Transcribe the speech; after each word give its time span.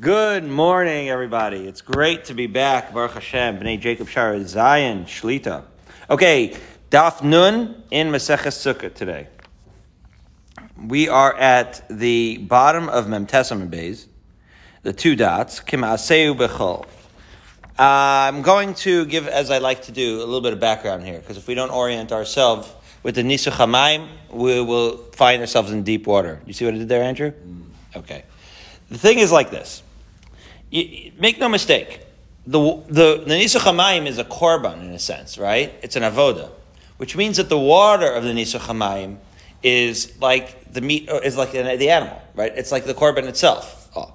Good 0.00 0.44
morning, 0.44 1.08
everybody. 1.08 1.66
It's 1.66 1.80
great 1.80 2.26
to 2.26 2.34
be 2.34 2.46
back. 2.46 2.94
Baruch 2.94 3.14
Hashem, 3.14 3.58
Bnei 3.58 3.80
Jacob 3.80 4.06
Shara, 4.06 4.40
Zion, 4.46 5.06
Shlita. 5.06 5.64
Okay, 6.08 6.56
Daf 6.88 7.24
Nun 7.24 7.82
in 7.90 8.10
Maseches 8.10 8.54
Sukkah 8.54 8.94
today. 8.94 9.26
We 10.80 11.08
are 11.08 11.36
at 11.36 11.84
the 11.90 12.38
bottom 12.38 12.88
of 12.88 13.06
Memtesam 13.06 13.68
Beis, 13.70 14.06
the 14.84 14.92
two 14.92 15.16
dots, 15.16 15.58
Kimaseu 15.58 16.36
Bechol. 16.36 16.86
I'm 17.76 18.42
going 18.42 18.74
to 18.74 19.04
give, 19.04 19.26
as 19.26 19.50
I 19.50 19.58
like 19.58 19.82
to 19.82 19.92
do, 19.92 20.18
a 20.18 20.26
little 20.26 20.42
bit 20.42 20.52
of 20.52 20.60
background 20.60 21.02
here, 21.02 21.18
because 21.18 21.38
if 21.38 21.48
we 21.48 21.56
don't 21.56 21.70
orient 21.70 22.12
ourselves 22.12 22.72
with 23.02 23.16
the 23.16 23.22
Nisuch 23.22 23.50
HaMaim, 23.50 24.06
we 24.30 24.60
will 24.60 24.98
find 25.14 25.40
ourselves 25.40 25.72
in 25.72 25.82
deep 25.82 26.06
water. 26.06 26.40
You 26.46 26.52
see 26.52 26.66
what 26.66 26.74
I 26.74 26.78
did 26.78 26.88
there, 26.88 27.02
Andrew? 27.02 27.32
Mm. 27.32 27.62
Okay. 27.96 28.22
The 28.90 28.98
thing 28.98 29.18
is 29.18 29.32
like 29.32 29.50
this. 29.50 29.82
Make 30.70 31.38
no 31.38 31.48
mistake. 31.48 32.00
The, 32.46 32.82
the, 32.88 33.24
the 33.26 33.34
Nisuch 33.34 33.60
HaMaim 33.60 34.06
is 34.06 34.18
a 34.18 34.24
korban 34.24 34.80
in 34.82 34.90
a 34.90 34.98
sense, 34.98 35.36
right? 35.36 35.74
It's 35.82 35.96
an 35.96 36.02
avoda, 36.02 36.50
which 36.96 37.14
means 37.16 37.36
that 37.36 37.48
the 37.48 37.58
water 37.58 38.10
of 38.10 38.24
the 38.24 38.30
Nisuch 38.30 38.60
HaMaim 38.60 39.18
is 39.62 40.18
like 40.20 40.72
the 40.72 40.80
meat, 40.80 41.08
uh, 41.08 41.16
is 41.16 41.36
like 41.36 41.52
the 41.52 41.90
animal, 41.90 42.22
right? 42.34 42.52
It's 42.54 42.72
like 42.72 42.84
the 42.84 42.94
korban 42.94 43.24
itself. 43.24 43.90
Oh. 43.94 44.14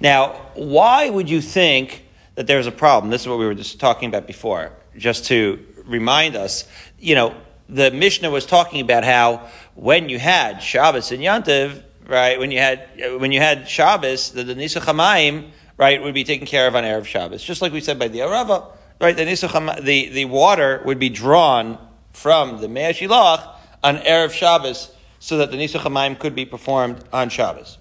Now, 0.00 0.40
why 0.54 1.08
would 1.08 1.28
you 1.28 1.40
think 1.40 2.04
that 2.34 2.46
there's 2.46 2.66
a 2.66 2.72
problem? 2.72 3.10
This 3.10 3.22
is 3.22 3.28
what 3.28 3.38
we 3.38 3.46
were 3.46 3.54
just 3.54 3.78
talking 3.78 4.08
about 4.08 4.26
before, 4.26 4.72
just 4.96 5.26
to 5.26 5.64
remind 5.84 6.36
us, 6.36 6.66
you 6.98 7.14
know, 7.14 7.34
the 7.68 7.90
Mishnah 7.90 8.30
was 8.30 8.46
talking 8.46 8.80
about 8.80 9.04
how 9.04 9.48
when 9.74 10.08
you 10.08 10.18
had 10.18 10.62
Shabbos 10.62 11.12
and 11.12 11.22
Yantiv, 11.22 11.82
right, 12.06 12.38
when 12.38 12.50
you 12.50 12.58
had, 12.58 12.88
uh, 13.04 13.18
when 13.18 13.32
you 13.32 13.40
had 13.40 13.68
Shabbos, 13.68 14.32
the, 14.32 14.42
the 14.44 14.54
Nisuch 14.54 14.82
HaMaim, 14.82 15.50
right, 15.76 16.02
would 16.02 16.14
be 16.14 16.24
taken 16.24 16.46
care 16.46 16.66
of 16.66 16.76
on 16.76 16.84
Erev 16.84 17.06
Shabbos. 17.06 17.42
Just 17.42 17.62
like 17.62 17.72
we 17.72 17.80
said 17.80 17.98
by 17.98 18.08
the 18.08 18.20
Arava, 18.20 18.72
right, 19.00 19.16
the, 19.16 19.24
Nisuch, 19.24 19.84
the, 19.84 20.08
the 20.08 20.24
water 20.26 20.82
would 20.84 20.98
be 20.98 21.08
drawn 21.08 21.78
from 22.12 22.60
the 22.60 22.68
Mei 22.68 22.92
Shilach 22.92 23.54
on 23.82 23.98
Erev 23.98 24.32
Shabbos 24.32 24.90
so 25.18 25.38
that 25.38 25.50
the 25.50 25.56
Nisuch 25.56 25.80
HaMaim 25.80 26.18
could 26.18 26.34
be 26.34 26.44
performed 26.44 27.02
on 27.12 27.28
Shabbos. 27.28 27.78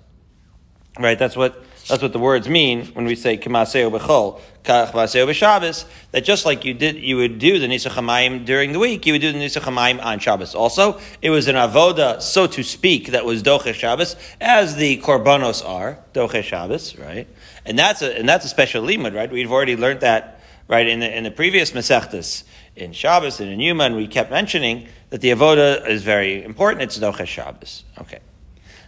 Right, 0.99 1.17
that's 1.17 1.35
what, 1.35 1.63
that's 1.87 2.01
what 2.01 2.13
the 2.13 2.19
words 2.19 2.49
mean 2.49 2.87
when 2.87 3.05
we 3.05 3.15
say 3.15 3.37
Kimaseo 3.37 3.97
Bechol, 3.97 4.41
that 4.63 6.21
just 6.23 6.45
like 6.45 6.65
you 6.65 6.73
did, 6.73 6.95
you 6.97 7.17
would 7.17 7.39
do 7.39 7.59
the 7.59 7.67
Nisuch 7.67 7.91
HaMaim 7.91 8.45
during 8.45 8.71
the 8.73 8.79
week, 8.79 9.05
you 9.05 9.13
would 9.13 9.21
do 9.21 9.31
the 9.31 9.39
Nisuch 9.39 9.61
HaMaim 9.61 10.03
on 10.03 10.19
Shabbos. 10.19 10.53
Also, 10.55 10.99
it 11.21 11.29
was 11.29 11.47
an 11.47 11.55
avoda, 11.55 12.21
so 12.21 12.47
to 12.47 12.63
speak, 12.63 13.07
that 13.07 13.25
was 13.25 13.41
Doche 13.41 13.73
Shabbos, 13.73 14.15
as 14.39 14.75
the 14.75 14.97
Korbanos 14.97 15.67
are, 15.67 15.99
Doche 16.13 16.43
Shabbos, 16.43 16.97
right? 16.97 17.27
And 17.65 17.77
that's 17.77 18.01
a, 18.01 18.17
and 18.17 18.27
that's 18.27 18.45
a 18.45 18.49
special 18.49 18.83
limud, 18.83 19.15
right? 19.15 19.31
We've 19.31 19.51
already 19.51 19.75
learned 19.75 20.01
that, 20.01 20.41
right, 20.67 20.87
in 20.87 20.99
the, 20.99 21.17
in 21.17 21.23
the 21.23 21.31
previous 21.31 21.71
Masechtas, 21.71 22.43
in 22.75 22.93
Shabbos 22.93 23.39
and 23.39 23.49
in 23.51 23.59
Yuma, 23.59 23.85
and 23.85 23.95
we 23.95 24.07
kept 24.07 24.31
mentioning 24.31 24.87
that 25.09 25.21
the 25.21 25.31
avoda 25.31 25.87
is 25.87 26.03
very 26.03 26.43
important. 26.43 26.83
It's 26.83 26.97
Doche 26.97 27.25
Shabbos. 27.25 27.83
Okay. 27.99 28.19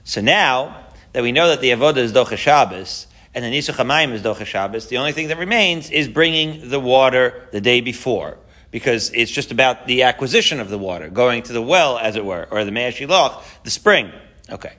So 0.04 0.22
now 0.22 0.86
that 1.14 1.22
we 1.22 1.32
know 1.32 1.48
that 1.50 1.62
the 1.62 1.72
avoda 1.72 1.98
is 1.98 2.14
Doche 2.14 2.38
Shabbos, 2.38 3.08
and 3.36 3.44
the 3.44 3.50
Nisuch 3.50 3.76
HaMaim 3.76 4.12
is 4.14 4.22
Doche 4.22 4.46
Shabbos, 4.46 4.88
the 4.88 4.98
only 4.98 5.12
thing 5.12 5.28
that 5.30 5.38
remains 5.38 5.90
is 5.90 6.08
bringing 6.08 6.70
the 6.70 6.80
water 6.80 7.48
the 7.52 7.62
day 7.62 7.82
before. 7.82 8.38
Because 8.72 9.12
it's 9.14 9.32
just 9.32 9.52
about 9.52 9.86
the 9.86 10.04
acquisition 10.04 10.60
of 10.60 10.70
the 10.70 10.80
water, 10.80 11.08
going 11.08 11.44
to 11.44 11.54
the 11.54 11.62
well, 11.62 12.00
as 12.00 12.16
it 12.16 12.26
were, 12.26 12.48
or 12.50 12.66
the 12.66 12.72
Shilach, 12.72 13.44
the 13.64 13.70
spring. 13.70 14.12
Okay. 14.50 14.74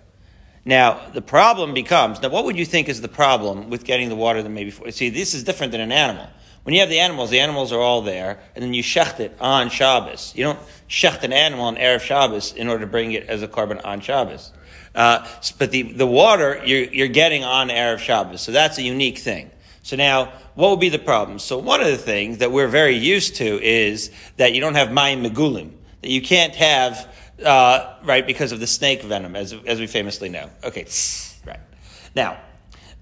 Now, 0.64 1.00
the 1.12 1.22
problem 1.22 1.74
becomes, 1.74 2.20
now 2.20 2.28
what 2.28 2.44
would 2.44 2.58
you 2.58 2.64
think 2.64 2.88
is 2.88 3.00
the 3.00 3.08
problem 3.08 3.70
with 3.70 3.84
getting 3.84 4.08
the 4.08 4.16
water 4.16 4.42
the 4.42 4.48
day 4.48 4.64
before? 4.64 4.90
See, 4.90 5.10
this 5.10 5.34
is 5.34 5.44
different 5.44 5.72
than 5.72 5.80
an 5.80 5.92
animal. 5.92 6.28
When 6.64 6.74
you 6.74 6.80
have 6.80 6.88
the 6.88 7.00
animals, 7.00 7.28
the 7.30 7.40
animals 7.40 7.72
are 7.72 7.78
all 7.78 8.00
there, 8.00 8.40
and 8.54 8.64
then 8.64 8.72
you 8.72 8.82
shecht 8.82 9.20
it 9.20 9.36
on 9.38 9.68
Shabbos. 9.68 10.32
You 10.34 10.44
don't 10.44 10.58
shecht 10.88 11.22
an 11.22 11.32
animal 11.32 11.66
on 11.66 11.76
Erev 11.76 12.00
Shabbos 12.00 12.54
in 12.54 12.68
order 12.68 12.86
to 12.86 12.90
bring 12.90 13.12
it 13.12 13.28
as 13.28 13.42
a 13.42 13.48
korban 13.48 13.84
on 13.84 14.00
Shabbos. 14.00 14.50
Uh, 14.94 15.26
but 15.58 15.70
the, 15.70 15.82
the 15.82 16.06
water 16.06 16.62
you're, 16.64 16.84
you're 16.84 17.08
getting 17.08 17.42
on 17.44 17.68
Erev 17.68 17.98
Shabbos, 17.98 18.40
so 18.40 18.52
that's 18.52 18.78
a 18.78 18.82
unique 18.82 19.18
thing. 19.18 19.50
So 19.82 19.96
now, 19.96 20.32
what 20.54 20.70
would 20.70 20.80
be 20.80 20.88
the 20.88 20.98
problem? 20.98 21.38
So 21.38 21.58
one 21.58 21.80
of 21.80 21.88
the 21.88 21.98
things 21.98 22.38
that 22.38 22.52
we're 22.52 22.68
very 22.68 22.96
used 22.96 23.36
to 23.36 23.62
is 23.62 24.10
that 24.36 24.54
you 24.54 24.60
don't 24.60 24.76
have 24.76 24.88
mayim 24.88 25.26
megulim, 25.26 25.72
that 26.00 26.10
you 26.10 26.22
can't 26.22 26.54
have, 26.54 27.14
uh, 27.44 27.96
right, 28.04 28.26
because 28.26 28.52
of 28.52 28.60
the 28.60 28.66
snake 28.66 29.02
venom, 29.02 29.36
as, 29.36 29.52
as 29.66 29.80
we 29.80 29.86
famously 29.86 30.28
know. 30.28 30.48
Okay, 30.62 30.86
right. 31.44 31.60
Now, 32.14 32.40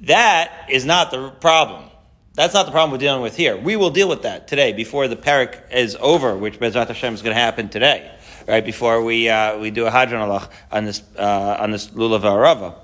that 0.01 0.67
is 0.71 0.85
not 0.85 1.11
the 1.11 1.31
problem. 1.31 1.91
That's 2.35 2.55
not 2.55 2.65
the 2.65 2.73
problem 2.73 2.91
we're 2.93 2.99
dealing 2.99 3.23
with 3.23 3.37
here. 3.37 3.57
We 3.57 3.77
will 3.77 3.91
deal 3.91 4.09
with 4.09 4.23
that 4.23 4.49
today 4.49 4.73
before 4.73 5.07
the 5.07 5.17
parak 5.17 5.71
is 5.71 5.97
over, 6.01 6.35
which 6.37 6.59
Bezrat 6.59 6.89
Hashem 6.89 7.13
is 7.15 7.23
going 7.23 7.37
to 7.37 7.41
happen 7.41 7.69
today, 7.69 8.11
right 8.47 8.65
before 8.65 9.03
we 9.03 9.29
uh, 9.29 9.59
we 9.59 9.71
do 9.71 9.87
a 9.87 9.91
hadron 9.91 10.29
alach 10.29 10.49
on 10.71 10.85
this 10.85 11.03
uh, 11.19 11.57
on 11.61 11.71
this 11.71 11.89
lulav 11.89 12.23
arava. 12.23 12.75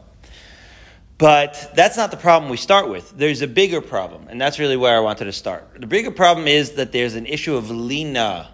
But 1.19 1.73
that's 1.75 1.97
not 1.97 2.13
the 2.13 2.17
problem 2.17 2.49
we 2.49 2.57
start 2.57 2.89
with. 2.89 3.11
There's 3.17 3.43
a 3.43 3.49
bigger 3.49 3.81
problem, 3.81 4.29
and 4.29 4.41
that's 4.41 4.61
really 4.61 4.77
where 4.77 4.97
I 4.97 5.01
wanted 5.01 5.25
to 5.25 5.33
start. 5.33 5.69
The 5.81 5.87
bigger 5.87 6.13
problem 6.13 6.47
is 6.47 6.73
that 6.73 6.93
there's 6.93 7.15
an 7.17 7.27
issue 7.27 7.57
of 7.57 7.71
lina. 7.71 8.49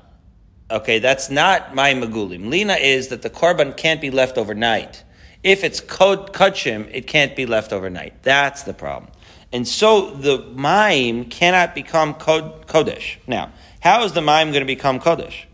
Okay, 0.70 0.98
that's 0.98 1.28
not 1.28 1.74
my 1.74 1.92
magulim. 1.92 2.48
Lina 2.48 2.74
is 2.74 3.08
that 3.08 3.20
the 3.20 3.28
korban 3.28 3.76
can't 3.76 4.00
be 4.00 4.10
left 4.10 4.38
overnight. 4.38 5.04
If 5.42 5.62
it's 5.62 5.82
kachim, 5.82 6.88
it 6.90 7.06
can't 7.06 7.36
be 7.36 7.44
left 7.44 7.70
overnight. 7.70 8.22
That's 8.22 8.62
the 8.62 8.72
problem. 8.72 9.12
And 9.52 9.68
so 9.68 10.10
the 10.10 10.38
mime 10.54 11.26
cannot 11.26 11.74
become 11.74 12.14
kodesh. 12.14 13.18
Now, 13.26 13.52
how 13.80 14.04
is 14.04 14.12
the 14.12 14.22
mime 14.22 14.52
going 14.52 14.62
to 14.62 14.66
become 14.66 14.98
kodesh? 14.98 15.44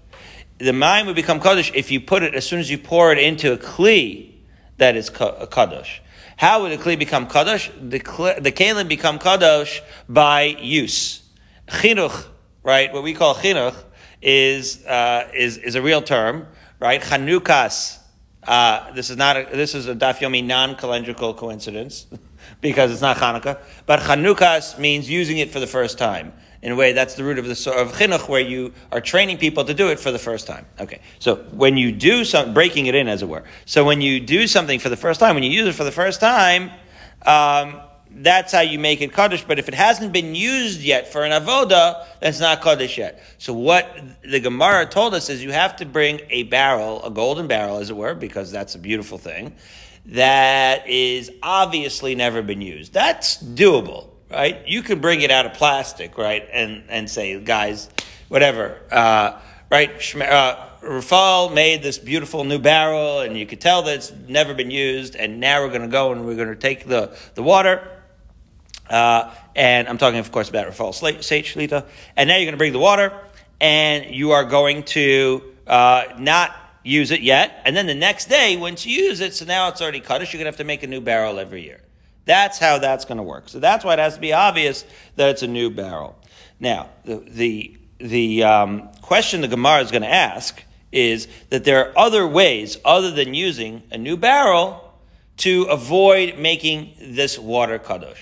The 0.60 0.72
mime 0.74 1.06
would 1.06 1.16
become 1.16 1.40
kodesh 1.40 1.74
if 1.74 1.90
you 1.90 2.00
put 2.00 2.22
it 2.22 2.34
as 2.34 2.46
soon 2.46 2.60
as 2.60 2.70
you 2.70 2.76
pour 2.76 3.12
it 3.12 3.18
into 3.18 3.52
a 3.52 3.58
kli 3.58 4.34
that 4.76 4.94
is 4.94 5.08
kodesh. 5.08 6.00
How 6.40 6.62
would 6.62 6.72
a 6.72 6.78
kli 6.78 6.98
become 6.98 7.26
kadosh? 7.26 7.70
The, 7.90 7.98
the 8.40 8.50
kalim 8.50 8.88
become 8.88 9.18
kadosh 9.18 9.80
by 10.08 10.44
use. 10.44 11.22
Chinuch, 11.68 12.26
right? 12.62 12.90
What 12.92 13.02
we 13.02 13.12
call 13.12 13.34
chinuch 13.34 13.74
is 14.22 14.82
uh, 14.86 15.28
is 15.34 15.58
is 15.58 15.74
a 15.74 15.82
real 15.82 16.00
term, 16.00 16.46
right? 16.78 17.02
Chanukas. 17.02 17.98
Uh, 18.42 18.90
this 18.92 19.10
is 19.10 19.18
not 19.18 19.36
a, 19.36 19.48
this 19.52 19.74
is 19.74 19.86
a 19.86 19.94
daf 19.94 20.20
yomi 20.20 20.42
non 20.42 20.76
calendrical 20.76 21.36
coincidence 21.36 22.06
because 22.62 22.90
it's 22.90 23.02
not 23.02 23.18
Hanukkah. 23.18 23.60
But 23.84 24.00
Chanukas 24.00 24.78
means 24.78 25.10
using 25.10 25.36
it 25.36 25.50
for 25.50 25.60
the 25.60 25.66
first 25.66 25.98
time. 25.98 26.32
In 26.62 26.72
a 26.72 26.76
way, 26.76 26.92
that's 26.92 27.14
the 27.14 27.24
root 27.24 27.38
of 27.38 27.46
the 27.46 27.72
of 27.72 27.92
chinuch, 27.92 28.28
where 28.28 28.40
you 28.40 28.74
are 28.92 29.00
training 29.00 29.38
people 29.38 29.64
to 29.64 29.72
do 29.72 29.88
it 29.88 29.98
for 29.98 30.10
the 30.10 30.18
first 30.18 30.46
time. 30.46 30.66
Okay, 30.78 31.00
so 31.18 31.36
when 31.52 31.78
you 31.78 31.90
do 31.90 32.24
some 32.24 32.52
breaking 32.52 32.86
it 32.86 32.94
in, 32.94 33.08
as 33.08 33.22
it 33.22 33.28
were. 33.28 33.44
So 33.64 33.84
when 33.84 34.02
you 34.02 34.20
do 34.20 34.46
something 34.46 34.78
for 34.78 34.90
the 34.90 34.96
first 34.96 35.20
time, 35.20 35.34
when 35.34 35.42
you 35.42 35.50
use 35.50 35.68
it 35.68 35.74
for 35.74 35.84
the 35.84 35.92
first 35.92 36.20
time, 36.20 36.70
um, 37.24 37.80
that's 38.10 38.52
how 38.52 38.60
you 38.60 38.78
make 38.78 39.00
it 39.00 39.14
kaddish. 39.14 39.42
But 39.44 39.58
if 39.58 39.68
it 39.68 39.74
hasn't 39.74 40.12
been 40.12 40.34
used 40.34 40.82
yet 40.82 41.10
for 41.10 41.24
an 41.24 41.32
avoda, 41.32 42.04
that's 42.20 42.40
not 42.40 42.60
kaddish 42.60 42.98
yet. 42.98 43.22
So 43.38 43.54
what 43.54 43.98
the 44.22 44.40
Gemara 44.40 44.84
told 44.84 45.14
us 45.14 45.30
is 45.30 45.42
you 45.42 45.52
have 45.52 45.76
to 45.76 45.86
bring 45.86 46.20
a 46.28 46.42
barrel, 46.42 47.02
a 47.04 47.10
golden 47.10 47.46
barrel, 47.46 47.78
as 47.78 47.88
it 47.88 47.96
were, 47.96 48.14
because 48.14 48.52
that's 48.52 48.74
a 48.74 48.78
beautiful 48.78 49.16
thing 49.16 49.54
that 50.06 50.88
is 50.88 51.30
obviously 51.42 52.14
never 52.14 52.42
been 52.42 52.60
used. 52.60 52.92
That's 52.92 53.42
doable 53.42 54.08
right? 54.30 54.66
You 54.66 54.82
could 54.82 55.00
bring 55.00 55.22
it 55.22 55.30
out 55.30 55.46
of 55.46 55.54
plastic, 55.54 56.16
right, 56.16 56.46
and 56.52 56.84
and 56.88 57.08
say, 57.08 57.38
guys, 57.40 57.88
whatever, 58.28 58.78
uh, 58.90 59.40
right? 59.70 59.90
Uh, 60.16 60.66
Rafal 60.82 61.52
made 61.52 61.82
this 61.82 61.98
beautiful 61.98 62.44
new 62.44 62.58
barrel, 62.58 63.20
and 63.20 63.36
you 63.36 63.46
could 63.46 63.60
tell 63.60 63.82
that 63.82 63.96
it's 63.96 64.12
never 64.28 64.54
been 64.54 64.70
used. 64.70 65.14
And 65.14 65.40
now 65.40 65.62
we're 65.62 65.68
going 65.68 65.82
to 65.82 65.88
go 65.88 66.12
and 66.12 66.24
we're 66.24 66.36
going 66.36 66.48
to 66.48 66.56
take 66.56 66.86
the 66.86 67.16
the 67.34 67.42
water. 67.42 67.86
Uh, 68.88 69.32
and 69.54 69.88
I'm 69.88 69.98
talking, 69.98 70.18
of 70.18 70.32
course, 70.32 70.48
about 70.48 70.66
Rafal 70.66 70.94
Seit 70.94 71.44
Shlita. 71.44 71.86
And 72.16 72.28
now 72.28 72.36
you're 72.36 72.46
going 72.46 72.54
to 72.54 72.58
bring 72.58 72.72
the 72.72 72.78
water, 72.78 73.12
and 73.60 74.14
you 74.14 74.32
are 74.32 74.44
going 74.44 74.82
to 74.84 75.42
uh, 75.66 76.04
not 76.18 76.56
use 76.82 77.10
it 77.10 77.20
yet. 77.20 77.62
And 77.64 77.76
then 77.76 77.86
the 77.86 77.94
next 77.94 78.28
day, 78.28 78.56
once 78.56 78.86
you 78.86 79.04
use 79.04 79.20
it, 79.20 79.34
so 79.34 79.44
now 79.44 79.68
it's 79.68 79.80
already 79.80 80.00
cut, 80.00 80.20
you're 80.20 80.38
going 80.38 80.40
to 80.40 80.46
have 80.46 80.56
to 80.56 80.64
make 80.64 80.82
a 80.82 80.86
new 80.86 81.00
barrel 81.00 81.38
every 81.38 81.62
year. 81.62 81.82
That's 82.24 82.58
how 82.58 82.78
that's 82.78 83.04
going 83.04 83.18
to 83.18 83.22
work. 83.22 83.48
So 83.48 83.58
that's 83.58 83.84
why 83.84 83.94
it 83.94 83.98
has 83.98 84.14
to 84.14 84.20
be 84.20 84.32
obvious 84.32 84.84
that 85.16 85.30
it's 85.30 85.42
a 85.42 85.48
new 85.48 85.70
barrel. 85.70 86.16
Now, 86.58 86.90
the, 87.04 87.16
the, 87.16 87.78
the 87.98 88.44
um, 88.44 88.88
question 89.02 89.40
the 89.40 89.48
Gemara 89.48 89.80
is 89.80 89.90
going 89.90 90.02
to 90.02 90.12
ask 90.12 90.62
is 90.92 91.28
that 91.50 91.64
there 91.64 91.88
are 91.88 91.98
other 91.98 92.26
ways 92.26 92.76
other 92.84 93.10
than 93.10 93.34
using 93.34 93.82
a 93.90 93.98
new 93.98 94.16
barrel 94.16 94.92
to 95.38 95.64
avoid 95.64 96.38
making 96.38 96.94
this 97.00 97.38
water 97.38 97.78
kadosh. 97.78 98.18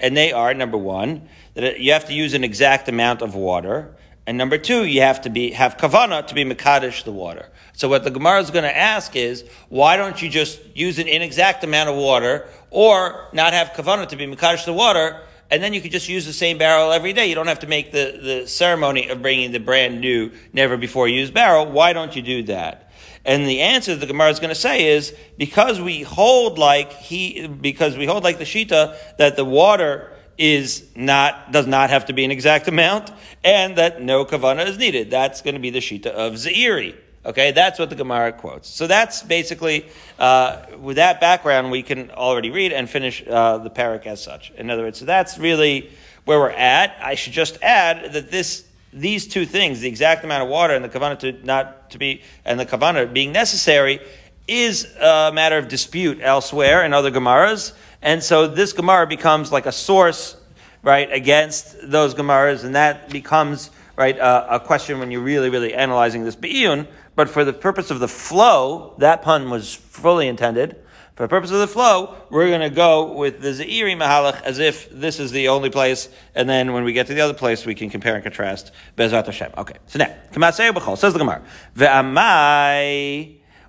And 0.00 0.16
they 0.16 0.32
are, 0.32 0.54
number 0.54 0.78
one, 0.78 1.28
that 1.54 1.80
you 1.80 1.92
have 1.92 2.06
to 2.06 2.14
use 2.14 2.34
an 2.34 2.44
exact 2.44 2.88
amount 2.88 3.22
of 3.22 3.34
water. 3.34 3.94
And 4.26 4.38
number 4.38 4.56
two, 4.56 4.86
you 4.86 5.02
have 5.02 5.22
to 5.22 5.30
be 5.30 5.50
have 5.50 5.76
kavana 5.76 6.26
to 6.26 6.34
be 6.34 6.44
mekadesh 6.44 7.04
the 7.04 7.12
water. 7.12 7.50
So 7.74 7.88
what 7.88 8.04
the 8.04 8.10
Gemara 8.10 8.40
is 8.40 8.50
going 8.50 8.64
to 8.64 8.76
ask 8.76 9.16
is, 9.16 9.44
why 9.68 9.96
don't 9.96 10.20
you 10.20 10.28
just 10.28 10.60
use 10.74 10.98
an 10.98 11.08
inexact 11.08 11.62
amount 11.64 11.90
of 11.90 11.96
water, 11.96 12.48
or 12.72 13.28
not 13.32 13.52
have 13.52 13.68
kavana 13.68 14.08
to 14.08 14.16
be 14.16 14.26
mekadesh 14.26 14.64
the 14.64 14.72
water, 14.72 15.20
and 15.50 15.62
then 15.62 15.74
you 15.74 15.82
could 15.82 15.92
just 15.92 16.08
use 16.08 16.24
the 16.24 16.32
same 16.32 16.56
barrel 16.56 16.90
every 16.92 17.12
day. 17.12 17.26
You 17.26 17.34
don't 17.34 17.46
have 17.46 17.60
to 17.60 17.66
make 17.66 17.92
the, 17.92 18.18
the 18.22 18.46
ceremony 18.48 19.10
of 19.10 19.20
bringing 19.20 19.52
the 19.52 19.60
brand 19.60 20.00
new, 20.00 20.32
never 20.54 20.78
before 20.78 21.06
used 21.06 21.34
barrel. 21.34 21.66
Why 21.70 21.92
don't 21.92 22.16
you 22.16 22.22
do 22.22 22.42
that? 22.44 22.90
And 23.24 23.46
the 23.46 23.60
answer 23.60 23.94
the 23.94 24.06
Gemara 24.06 24.30
is 24.30 24.40
going 24.40 24.48
to 24.48 24.54
say 24.54 24.88
is 24.88 25.14
because 25.36 25.80
we 25.80 26.02
hold 26.02 26.58
like 26.58 26.92
he, 26.92 27.46
because 27.46 27.96
we 27.96 28.06
hold 28.06 28.24
like 28.24 28.38
the 28.38 28.44
shita 28.44 28.96
that 29.18 29.36
the 29.36 29.44
water 29.44 30.10
is 30.38 30.88
not 30.96 31.52
does 31.52 31.66
not 31.66 31.90
have 31.90 32.06
to 32.06 32.14
be 32.14 32.24
an 32.24 32.30
exact 32.30 32.66
amount, 32.66 33.12
and 33.44 33.76
that 33.76 34.00
no 34.02 34.24
kavana 34.24 34.66
is 34.66 34.78
needed. 34.78 35.10
That's 35.10 35.42
going 35.42 35.54
to 35.54 35.60
be 35.60 35.70
the 35.70 35.80
shita 35.80 36.06
of 36.06 36.32
Zairi. 36.32 36.96
Okay, 37.24 37.52
that's 37.52 37.78
what 37.78 37.88
the 37.88 37.96
Gemara 37.96 38.32
quotes. 38.32 38.68
So 38.68 38.86
that's 38.86 39.22
basically 39.22 39.86
uh, 40.18 40.62
with 40.80 40.96
that 40.96 41.20
background, 41.20 41.70
we 41.70 41.82
can 41.82 42.10
already 42.10 42.50
read 42.50 42.72
and 42.72 42.90
finish 42.90 43.22
uh, 43.28 43.58
the 43.58 43.70
parak 43.70 44.06
as 44.06 44.22
such. 44.22 44.50
In 44.52 44.70
other 44.70 44.82
words, 44.82 44.98
so 44.98 45.04
that's 45.04 45.38
really 45.38 45.90
where 46.24 46.38
we're 46.40 46.50
at. 46.50 46.96
I 47.00 47.14
should 47.14 47.32
just 47.32 47.62
add 47.62 48.12
that 48.12 48.30
this 48.30 48.66
these 48.92 49.26
two 49.26 49.46
things, 49.46 49.80
the 49.80 49.88
exact 49.88 50.22
amount 50.22 50.42
of 50.42 50.48
water 50.50 50.74
and 50.74 50.84
the 50.84 50.88
kavana 50.88 51.18
to 51.20 51.32
not 51.44 51.90
to 51.90 51.98
be 51.98 52.22
and 52.44 52.60
the 52.60 52.66
kavana 52.66 53.10
being 53.10 53.32
necessary, 53.32 54.00
is 54.48 54.84
a 54.96 55.30
matter 55.32 55.56
of 55.56 55.68
dispute 55.68 56.18
elsewhere 56.20 56.84
in 56.84 56.92
other 56.92 57.10
Gemaras. 57.10 57.72
And 58.02 58.22
so 58.22 58.48
this 58.48 58.72
Gemara 58.72 59.06
becomes 59.06 59.52
like 59.52 59.66
a 59.66 59.72
source, 59.72 60.36
right, 60.82 61.10
against 61.12 61.76
those 61.90 62.14
Gemaras, 62.14 62.64
and 62.64 62.74
that 62.74 63.10
becomes, 63.10 63.70
right, 63.96 64.18
uh, 64.18 64.46
a 64.50 64.60
question 64.60 64.98
when 64.98 65.10
you're 65.10 65.22
really, 65.22 65.50
really 65.50 65.74
analyzing 65.74 66.24
this 66.24 66.36
Be'iyun. 66.36 66.86
But 67.14 67.28
for 67.28 67.44
the 67.44 67.52
purpose 67.52 67.90
of 67.90 68.00
the 68.00 68.08
flow, 68.08 68.94
that 68.98 69.22
pun 69.22 69.50
was 69.50 69.74
fully 69.74 70.28
intended. 70.28 70.76
For 71.14 71.24
the 71.24 71.28
purpose 71.28 71.50
of 71.50 71.58
the 71.58 71.66
flow, 71.66 72.16
we're 72.30 72.48
going 72.48 72.62
to 72.62 72.74
go 72.74 73.12
with 73.12 73.42
the 73.42 73.50
Zairi 73.50 73.94
Mahalach 73.94 74.42
as 74.44 74.58
if 74.58 74.88
this 74.90 75.20
is 75.20 75.30
the 75.30 75.48
only 75.48 75.68
place, 75.68 76.08
and 76.34 76.48
then 76.48 76.72
when 76.72 76.84
we 76.84 76.94
get 76.94 77.08
to 77.08 77.14
the 77.14 77.20
other 77.20 77.34
place, 77.34 77.66
we 77.66 77.74
can 77.74 77.90
compare 77.90 78.14
and 78.14 78.22
contrast 78.22 78.72
Bezat 78.96 79.26
Hashem. 79.26 79.52
Okay, 79.58 79.76
so 79.88 79.98
now, 79.98 80.14
Kamasei 80.32 80.72
B'chol, 80.72 80.96
says 80.96 81.12
the 81.12 81.18
Gemara, 81.18 81.42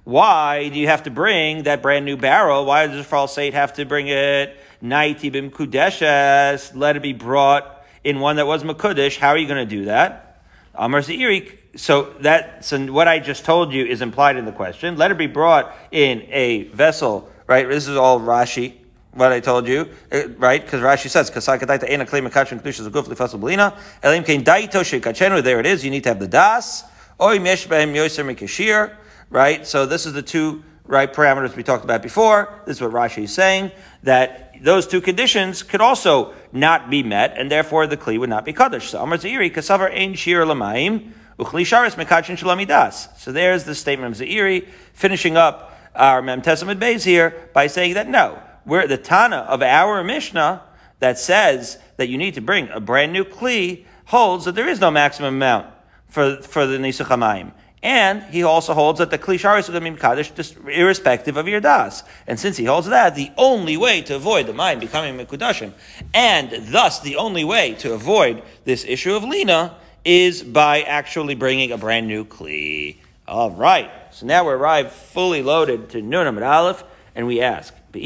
why 0.05 0.69
do 0.69 0.79
you 0.79 0.87
have 0.87 1.03
to 1.03 1.11
bring 1.11 1.63
that 1.63 1.81
brand 1.81 2.05
new 2.05 2.15
barrel? 2.15 2.65
Why 2.65 2.87
does 2.87 2.97
the 2.97 3.03
Fall 3.03 3.27
Saint 3.27 3.55
have 3.55 3.73
to 3.73 3.85
bring 3.85 4.07
it? 4.07 4.57
Naiti 4.81 5.31
bim 5.31 5.49
kudeshes, 5.49 6.75
let 6.75 6.95
it 6.95 7.01
be 7.01 7.13
brought 7.13 7.72
in 8.03 8.19
one 8.19 8.35
that 8.37 8.47
was 8.47 8.63
makudesh. 8.63 9.17
How 9.17 9.29
are 9.29 9.37
you 9.37 9.47
going 9.47 9.67
to 9.67 9.75
do 9.75 9.85
that? 9.85 10.41
Amar 10.75 11.01
Zairi, 11.01 11.57
so 11.75 12.13
that 12.21 12.65
so 12.65 12.91
what 12.91 13.07
I 13.07 13.19
just 13.19 13.45
told 13.45 13.73
you 13.73 13.85
is 13.85 14.01
implied 14.01 14.37
in 14.37 14.45
the 14.45 14.51
question. 14.51 14.97
Let 14.97 15.11
it 15.11 15.17
be 15.17 15.27
brought 15.27 15.75
in 15.91 16.23
a 16.29 16.63
vessel, 16.63 17.29
right? 17.47 17.67
This 17.67 17.87
is 17.87 17.95
all 17.95 18.19
Rashi. 18.19 18.73
What 19.11 19.31
I 19.31 19.39
told 19.39 19.67
you, 19.67 19.89
uh, 20.11 20.29
right? 20.39 20.63
Because 20.63 20.81
Rashi 20.81 21.07
says, 21.07 21.29
"Kasakadaita 21.29 21.87
ena 21.87 22.05
klei 22.07 22.27
mekachin 22.27 22.59
kedushas 22.59 22.89
aguf 22.89 23.05
lifasel 23.05 23.39
belina 23.39 23.77
elim 24.01 24.23
kein 24.23 24.43
daito 24.43 24.81
shekachenu." 24.81 25.43
There 25.43 25.59
it 25.59 25.67
is. 25.67 25.85
You 25.85 25.91
need 25.91 26.03
to 26.03 26.09
have 26.09 26.19
the 26.19 26.27
das. 26.27 26.83
Yoser 27.19 28.25
mikashir 28.25 28.95
right? 29.33 29.65
So 29.65 29.85
this 29.85 30.05
is 30.05 30.13
the 30.13 30.21
two 30.21 30.63
right 30.85 31.11
parameters 31.11 31.55
we 31.55 31.63
talked 31.63 31.83
about 31.83 32.01
before. 32.01 32.61
This 32.65 32.77
is 32.77 32.81
what 32.81 32.91
Rashi 32.91 33.23
is 33.23 33.33
saying 33.33 33.71
that 34.03 34.55
those 34.61 34.87
two 34.87 35.01
conditions 35.01 35.63
could 35.63 35.81
also 35.81 36.33
not 36.53 36.89
be 36.89 37.03
met, 37.03 37.37
and 37.37 37.51
therefore 37.51 37.87
the 37.87 37.97
kli 37.97 38.19
would 38.19 38.29
not 38.29 38.45
be 38.45 38.53
kaddish. 38.53 38.91
So 38.91 39.01
Amar 39.01 39.17
Zairi 39.17 39.51
kasavar 39.51 39.91
ein 39.91 40.13
shir 40.13 40.45
lamaim 40.45 41.11
uchli 41.39 41.63
sharis 41.63 41.95
mekachin 41.95 42.37
shalamidas. 42.37 43.17
So 43.17 43.31
there's 43.31 43.63
the 43.63 43.75
statement 43.75 44.15
of 44.15 44.21
Zairi 44.21 44.67
finishing 44.93 45.35
up 45.35 45.75
our 45.95 46.21
Mem 46.21 46.41
Testament 46.41 46.79
base 46.79 47.03
here 47.03 47.49
by 47.53 47.67
saying 47.67 47.95
that 47.95 48.07
no, 48.07 48.41
we're 48.65 48.87
the 48.87 48.97
Tana 48.97 49.37
of 49.37 49.61
our 49.61 50.03
Mishnah 50.03 50.61
that 50.99 51.17
says 51.17 51.79
that 51.97 52.07
you 52.07 52.17
need 52.17 52.35
to 52.35 52.41
bring 52.41 52.69
a 52.69 52.79
brand 52.79 53.11
new 53.11 53.25
kli 53.25 53.85
holds 54.05 54.45
that 54.45 54.55
there 54.55 54.69
is 54.69 54.79
no 54.79 54.91
maximum 54.91 55.35
amount 55.35 55.67
for, 56.07 56.41
for 56.41 56.67
the 56.67 56.77
Nisuch 56.77 57.07
HaMayim. 57.07 57.51
And 57.83 58.23
he 58.23 58.43
also 58.43 58.73
holds 58.73 58.99
that 58.99 59.11
the 59.11 59.19
klishar 59.19 59.59
is 59.59 59.67
going 59.67 59.83
to 59.83 59.91
be 59.91 59.97
Kaddish 59.97 60.31
irrespective 60.65 61.35
of 61.35 61.49
your 61.49 61.59
das. 61.59 62.03
And 62.25 62.39
since 62.39 62.55
he 62.55 62.63
holds 62.63 62.87
that, 62.87 63.13
the 63.13 63.29
only 63.37 63.75
way 63.75 64.01
to 64.03 64.15
avoid 64.15 64.47
the 64.47 64.53
mind 64.53 64.79
becoming 64.79 65.17
Mekudashim, 65.17 65.73
and 66.13 66.67
thus 66.67 67.01
the 67.01 67.17
only 67.17 67.43
way 67.43 67.73
to 67.75 67.93
avoid 67.93 68.41
this 68.63 68.85
issue 68.85 69.13
of 69.13 69.25
Lina, 69.25 69.75
is 70.05 70.43
by 70.43 70.81
actually 70.83 71.35
bringing 71.35 71.73
a 71.73 71.77
brand 71.77 72.07
new 72.07 72.23
Kli. 72.23 72.97
All 73.27 73.51
right. 73.51 73.91
So 74.11 74.25
now 74.25 74.45
we 74.45 74.53
arrive 74.53 74.93
fully 74.93 75.41
loaded 75.41 75.89
to 75.89 76.01
Nunam 76.01 76.37
and 76.37 76.43
Aleph, 76.43 76.85
and 77.15 77.27
we 77.27 77.41
ask, 77.41 77.73
if 77.93 77.99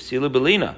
Silu 0.00 0.30
Belina. 0.30 0.76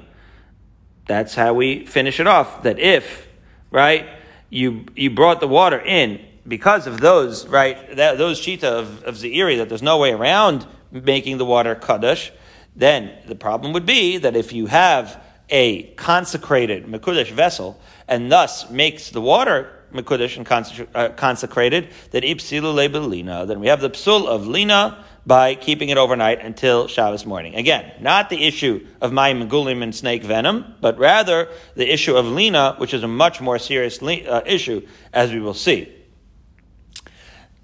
That's 1.05 1.35
how 1.35 1.53
we 1.53 1.85
finish 1.85 2.19
it 2.21 2.27
off. 2.27 2.63
That 2.63 2.79
if, 2.79 3.27
right, 3.71 4.07
you, 4.49 4.85
you 4.95 5.09
brought 5.09 5.41
the 5.41 5.47
water 5.47 5.79
in 5.79 6.26
because 6.47 6.87
of 6.87 6.99
those, 6.99 7.45
right, 7.47 7.95
that, 7.97 8.17
those 8.17 8.39
shita 8.39 8.63
of, 8.63 9.03
of 9.03 9.15
Zairi, 9.15 9.57
that 9.57 9.69
there's 9.69 9.81
no 9.81 9.97
way 9.97 10.11
around 10.11 10.65
making 10.91 11.37
the 11.37 11.45
water 11.45 11.75
kaddish, 11.75 12.31
then 12.75 13.11
the 13.27 13.35
problem 13.35 13.73
would 13.73 13.85
be 13.85 14.17
that 14.17 14.35
if 14.35 14.53
you 14.53 14.67
have 14.67 15.21
a 15.49 15.83
consecrated 15.95 16.85
Mekudesh 16.85 17.31
vessel, 17.31 17.79
and 18.07 18.31
thus 18.31 18.69
makes 18.69 19.09
the 19.09 19.21
water 19.21 19.73
Mekudesh 19.93 20.37
and 20.37 20.87
uh, 20.93 21.09
consecrated, 21.09 21.89
then 22.11 22.21
Ipsilu 22.21 22.73
Lebelina, 22.73 23.45
then 23.47 23.59
we 23.59 23.67
have 23.67 23.81
the 23.81 23.89
psul 23.89 24.27
of 24.27 24.47
Lina 24.47 25.03
by 25.25 25.55
keeping 25.55 25.89
it 25.89 25.97
overnight 25.97 26.39
until 26.39 26.87
Shabbos 26.87 27.25
morning. 27.25 27.55
Again, 27.55 27.91
not 27.99 28.29
the 28.29 28.45
issue 28.45 28.85
of 29.01 29.11
Mayim 29.11 29.49
Gulim 29.49 29.83
and 29.83 29.93
snake 29.93 30.23
venom, 30.23 30.75
but 30.79 30.97
rather 30.97 31.49
the 31.75 31.91
issue 31.91 32.15
of 32.15 32.25
Lina, 32.25 32.75
which 32.77 32.93
is 32.93 33.03
a 33.03 33.07
much 33.07 33.41
more 33.41 33.59
serious 33.59 34.01
uh, 34.01 34.41
issue, 34.45 34.87
as 35.11 35.31
we 35.33 35.41
will 35.41 35.53
see 35.53 35.96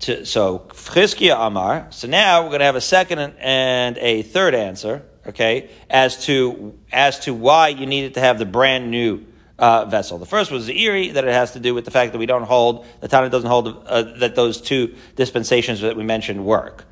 to, 0.05 0.25
so 0.25 0.59
Chizkiya 0.69 1.35
Amar. 1.47 1.88
So 1.91 2.07
now 2.07 2.44
we're 2.44 2.50
going 2.50 2.59
to 2.59 2.65
have 2.65 2.75
a 2.75 2.81
second 2.81 3.19
and 3.19 3.97
a 3.97 4.21
third 4.21 4.55
answer, 4.55 5.03
okay, 5.27 5.69
as 5.89 6.25
to 6.25 6.77
as 6.91 7.19
to 7.21 7.33
why 7.33 7.69
you 7.69 7.85
needed 7.85 8.15
to 8.15 8.19
have 8.19 8.39
the 8.39 8.45
brand 8.45 8.91
new 8.91 9.25
uh, 9.59 9.85
vessel. 9.85 10.17
The 10.17 10.25
first 10.25 10.51
was 10.51 10.65
the 10.65 10.79
eerie 10.79 11.09
that 11.09 11.23
it 11.23 11.33
has 11.33 11.51
to 11.51 11.59
do 11.59 11.73
with 11.73 11.85
the 11.85 11.91
fact 11.91 12.11
that 12.11 12.19
we 12.19 12.25
don't 12.25 12.44
hold 12.44 12.85
the 13.01 13.07
Tana 13.07 13.29
doesn't 13.29 13.50
hold 13.50 13.83
uh, 13.85 14.03
that 14.19 14.35
those 14.35 14.61
two 14.61 14.95
dispensations 15.15 15.81
that 15.81 15.95
we 15.95 16.03
mentioned 16.03 16.44
work. 16.45 16.85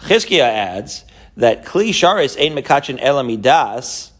Chizkiya 0.00 0.40
adds 0.40 1.04
that 1.36 1.64
kli 1.64 1.90
sharis 1.90 2.36
ein 2.38 2.56
mekachin 2.56 3.00
elamidas. 3.00 4.10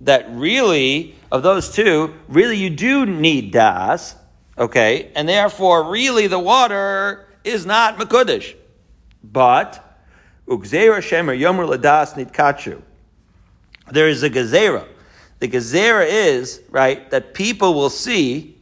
That 0.00 0.26
really 0.30 1.14
of 1.30 1.42
those 1.42 1.72
two, 1.72 2.14
really 2.28 2.56
you 2.58 2.68
do 2.68 3.06
need 3.06 3.52
das, 3.52 4.14
okay, 4.58 5.10
and 5.14 5.26
therefore 5.26 5.90
really 5.90 6.26
the 6.26 6.38
water 6.38 7.23
is 7.44 7.66
not 7.66 7.98
Mekudesh. 7.98 8.54
But, 9.22 9.98
Ugzera 10.48 10.98
Shemer 10.98 11.38
Yomer 11.38 11.68
Ladas 11.76 12.14
Nitkachu. 12.14 12.82
There 13.90 14.08
is 14.08 14.22
a 14.22 14.30
Gezerah. 14.30 14.86
The 15.38 15.48
Gezerah 15.48 16.06
is, 16.08 16.62
right, 16.70 17.10
that 17.10 17.34
people 17.34 17.74
will 17.74 17.90
see 17.90 18.58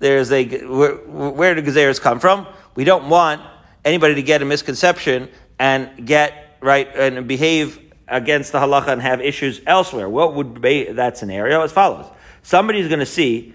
there's 0.00 0.32
a, 0.32 0.44
where, 0.66 0.96
where 0.96 1.54
do 1.54 1.62
Gezeras 1.62 2.00
come 2.00 2.18
from? 2.18 2.46
We 2.74 2.84
don't 2.84 3.08
want 3.08 3.40
anybody 3.84 4.16
to 4.16 4.22
get 4.22 4.42
a 4.42 4.44
misconception 4.44 5.28
and 5.58 6.06
get, 6.06 6.58
right, 6.60 6.88
and 6.96 7.28
behave 7.28 7.78
against 8.08 8.52
the 8.52 8.58
halacha 8.58 8.88
and 8.88 9.02
have 9.02 9.20
issues 9.20 9.60
elsewhere. 9.66 10.08
What 10.08 10.34
would 10.34 10.60
be 10.60 10.84
that 10.92 11.16
scenario? 11.16 11.62
As 11.62 11.72
follows. 11.72 12.06
Somebody's 12.42 12.88
going 12.88 13.00
to 13.00 13.06
see 13.06 13.54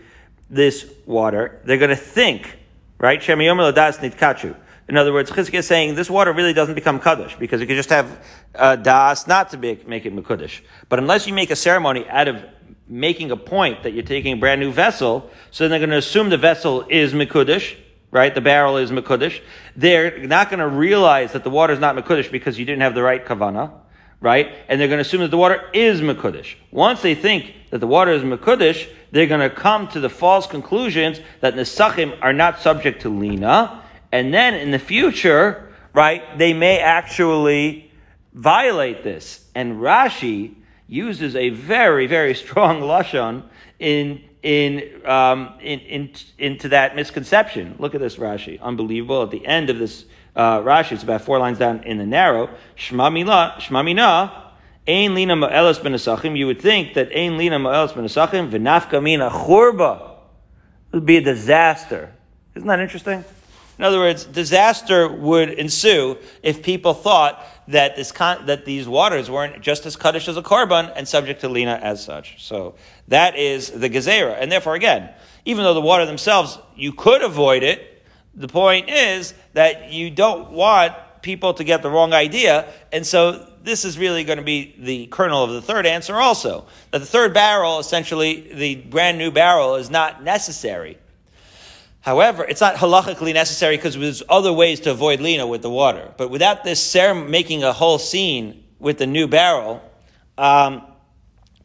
this 0.49 0.91
water. 1.05 1.61
They're 1.65 1.77
going 1.77 1.89
to 1.89 1.95
think, 1.95 2.57
right? 2.97 3.21
Shem 3.21 3.39
Yomer 3.39 3.71
Ladas 3.71 3.99
Nitkachu. 3.99 4.55
In 4.89 4.97
other 4.97 5.13
words, 5.13 5.29
Chizkiah 5.29 5.59
is 5.59 5.67
saying 5.67 5.93
this 5.93 6.09
water 6.09 6.33
really 6.33 6.51
doesn't 6.51 6.73
become 6.73 6.99
kaddish 6.99 7.35
because 7.35 7.61
you 7.61 7.67
could 7.67 7.75
just 7.75 7.91
have 7.91 8.25
uh, 8.55 8.75
das 8.75 9.27
not 9.27 9.51
to 9.51 9.57
make, 9.57 9.87
make 9.87 10.07
it 10.07 10.15
mekudesh. 10.15 10.61
But 10.89 10.97
unless 10.97 11.27
you 11.27 11.33
make 11.33 11.51
a 11.51 11.55
ceremony 11.55 12.09
out 12.09 12.27
of 12.27 12.43
making 12.87 13.29
a 13.29 13.37
point 13.37 13.83
that 13.83 13.93
you're 13.93 14.01
taking 14.01 14.33
a 14.33 14.39
brand 14.39 14.59
new 14.59 14.71
vessel, 14.71 15.29
so 15.51 15.63
then 15.63 15.69
they're 15.69 15.79
going 15.79 15.91
to 15.91 15.97
assume 15.97 16.31
the 16.31 16.37
vessel 16.37 16.87
is 16.89 17.13
mekudesh, 17.13 17.77
right? 18.09 18.33
The 18.33 18.41
barrel 18.41 18.77
is 18.77 18.89
mekudesh. 18.89 19.43
They're 19.75 20.25
not 20.25 20.49
going 20.49 20.59
to 20.59 20.67
realize 20.67 21.33
that 21.33 21.43
the 21.43 21.51
water 21.51 21.73
is 21.73 21.79
not 21.79 21.95
mekudesh 21.95 22.31
because 22.31 22.57
you 22.57 22.65
didn't 22.65 22.81
have 22.81 22.95
the 22.95 23.03
right 23.03 23.23
kavana, 23.23 23.71
right? 24.21 24.55
And 24.67 24.81
they're 24.81 24.87
going 24.87 24.97
to 24.97 25.07
assume 25.07 25.21
that 25.21 25.29
the 25.29 25.37
water 25.37 25.69
is 25.71 26.01
mekudesh. 26.01 26.55
Once 26.71 27.03
they 27.03 27.13
think 27.13 27.53
that 27.69 27.77
the 27.77 27.85
water 27.85 28.11
is 28.11 28.23
mekudesh, 28.23 28.89
they're 29.11 29.27
going 29.27 29.47
to 29.47 29.55
come 29.55 29.87
to 29.89 29.99
the 29.99 30.09
false 30.09 30.47
conclusions 30.47 31.21
that 31.41 31.53
nesachim 31.53 32.17
are 32.23 32.33
not 32.33 32.59
subject 32.59 33.03
to 33.03 33.09
lina 33.09 33.83
and 34.11 34.33
then 34.33 34.53
in 34.53 34.71
the 34.71 34.79
future, 34.79 35.69
right, 35.93 36.37
they 36.37 36.53
may 36.53 36.79
actually 36.79 37.91
violate 38.33 39.03
this. 39.03 39.45
And 39.55 39.77
Rashi 39.77 40.55
uses 40.87 41.35
a 41.35 41.49
very, 41.49 42.07
very 42.07 42.33
strong 42.43 42.81
lashon 42.81 43.43
in 43.79 44.23
in, 44.41 45.05
um, 45.05 45.53
in, 45.61 45.79
in, 45.81 46.11
into 46.37 46.69
that 46.69 46.95
misconception. 46.95 47.75
Look 47.77 47.93
at 47.93 48.01
this 48.01 48.15
Rashi. 48.15 48.59
Unbelievable. 48.61 49.23
At 49.23 49.31
the 49.31 49.45
end 49.45 49.69
of 49.69 49.79
this 49.79 50.05
uh, 50.35 50.59
Rashi, 50.59 50.93
it's 50.93 51.03
about 51.03 51.21
four 51.21 51.39
lines 51.39 51.57
down 51.57 51.83
in 51.83 51.97
the 51.97 52.05
narrow. 52.05 52.49
Shma 52.77 53.11
mila, 53.11 53.55
shma 53.59 53.83
mina, 53.83 54.51
ein 54.87 55.13
lina 55.13 55.35
ma'elas 55.35 55.83
ben 55.83 56.35
You 56.35 56.47
would 56.47 56.61
think 56.61 56.93
that 56.93 57.11
ein 57.13 57.37
lina 57.37 57.59
ma'elas 57.59 57.93
ben 57.93 58.05
v'nafka 58.05 59.03
mina 59.03 59.29
churba. 59.29 60.15
Would 60.93 61.05
be 61.05 61.17
a 61.17 61.21
disaster. 61.21 62.13
Isn't 62.55 62.67
that 62.67 62.79
interesting? 62.79 63.23
In 63.79 63.85
other 63.85 63.99
words, 63.99 64.25
disaster 64.25 65.07
would 65.07 65.51
ensue 65.51 66.17
if 66.43 66.61
people 66.61 66.93
thought 66.93 67.45
that 67.69 67.95
this 67.95 68.11
con- 68.11 68.45
that 68.47 68.65
these 68.65 68.89
waters 68.89 69.31
weren't 69.31 69.61
just 69.61 69.85
as 69.85 69.95
kaddish 69.95 70.27
as 70.27 70.35
a 70.35 70.41
korban 70.41 70.91
and 70.97 71.07
subject 71.07 71.39
to 71.41 71.49
lina 71.49 71.79
as 71.81 72.03
such. 72.03 72.45
So 72.45 72.75
that 73.07 73.37
is 73.37 73.71
the 73.71 73.89
gezerah, 73.89 74.35
and 74.37 74.51
therefore, 74.51 74.75
again, 74.75 75.09
even 75.45 75.63
though 75.63 75.73
the 75.73 75.81
water 75.81 76.05
themselves 76.05 76.59
you 76.75 76.91
could 76.91 77.21
avoid 77.21 77.63
it, 77.63 78.03
the 78.35 78.49
point 78.49 78.89
is 78.89 79.33
that 79.53 79.93
you 79.93 80.11
don't 80.11 80.51
want 80.51 80.93
people 81.21 81.53
to 81.53 81.63
get 81.63 81.81
the 81.81 81.89
wrong 81.89 82.11
idea, 82.11 82.67
and 82.91 83.07
so 83.07 83.49
this 83.63 83.85
is 83.85 83.97
really 83.97 84.25
going 84.25 84.39
to 84.39 84.43
be 84.43 84.75
the 84.77 85.07
kernel 85.07 85.45
of 85.45 85.51
the 85.51 85.61
third 85.61 85.85
answer 85.85 86.15
also. 86.15 86.65
That 86.91 86.99
the 86.99 87.05
third 87.05 87.33
barrel, 87.33 87.79
essentially 87.79 88.51
the 88.53 88.75
brand 88.75 89.17
new 89.17 89.31
barrel, 89.31 89.75
is 89.75 89.89
not 89.89 90.21
necessary. 90.21 90.97
However, 92.09 92.43
it's 92.43 92.59
not 92.59 92.73
halachically 92.73 93.35
necessary 93.35 93.77
because 93.77 93.95
there's 93.95 94.23
other 94.27 94.51
ways 94.51 94.79
to 94.79 94.89
avoid 94.89 95.21
lina 95.21 95.45
with 95.45 95.61
the 95.61 95.69
water. 95.69 96.11
But 96.17 96.31
without 96.31 96.63
this 96.63 96.81
ceremony 96.81 97.29
making 97.29 97.63
a 97.63 97.71
whole 97.71 97.99
scene 97.99 98.63
with 98.79 98.97
the 98.97 99.05
new 99.05 99.27
barrel, 99.27 99.79
um, 100.35 100.87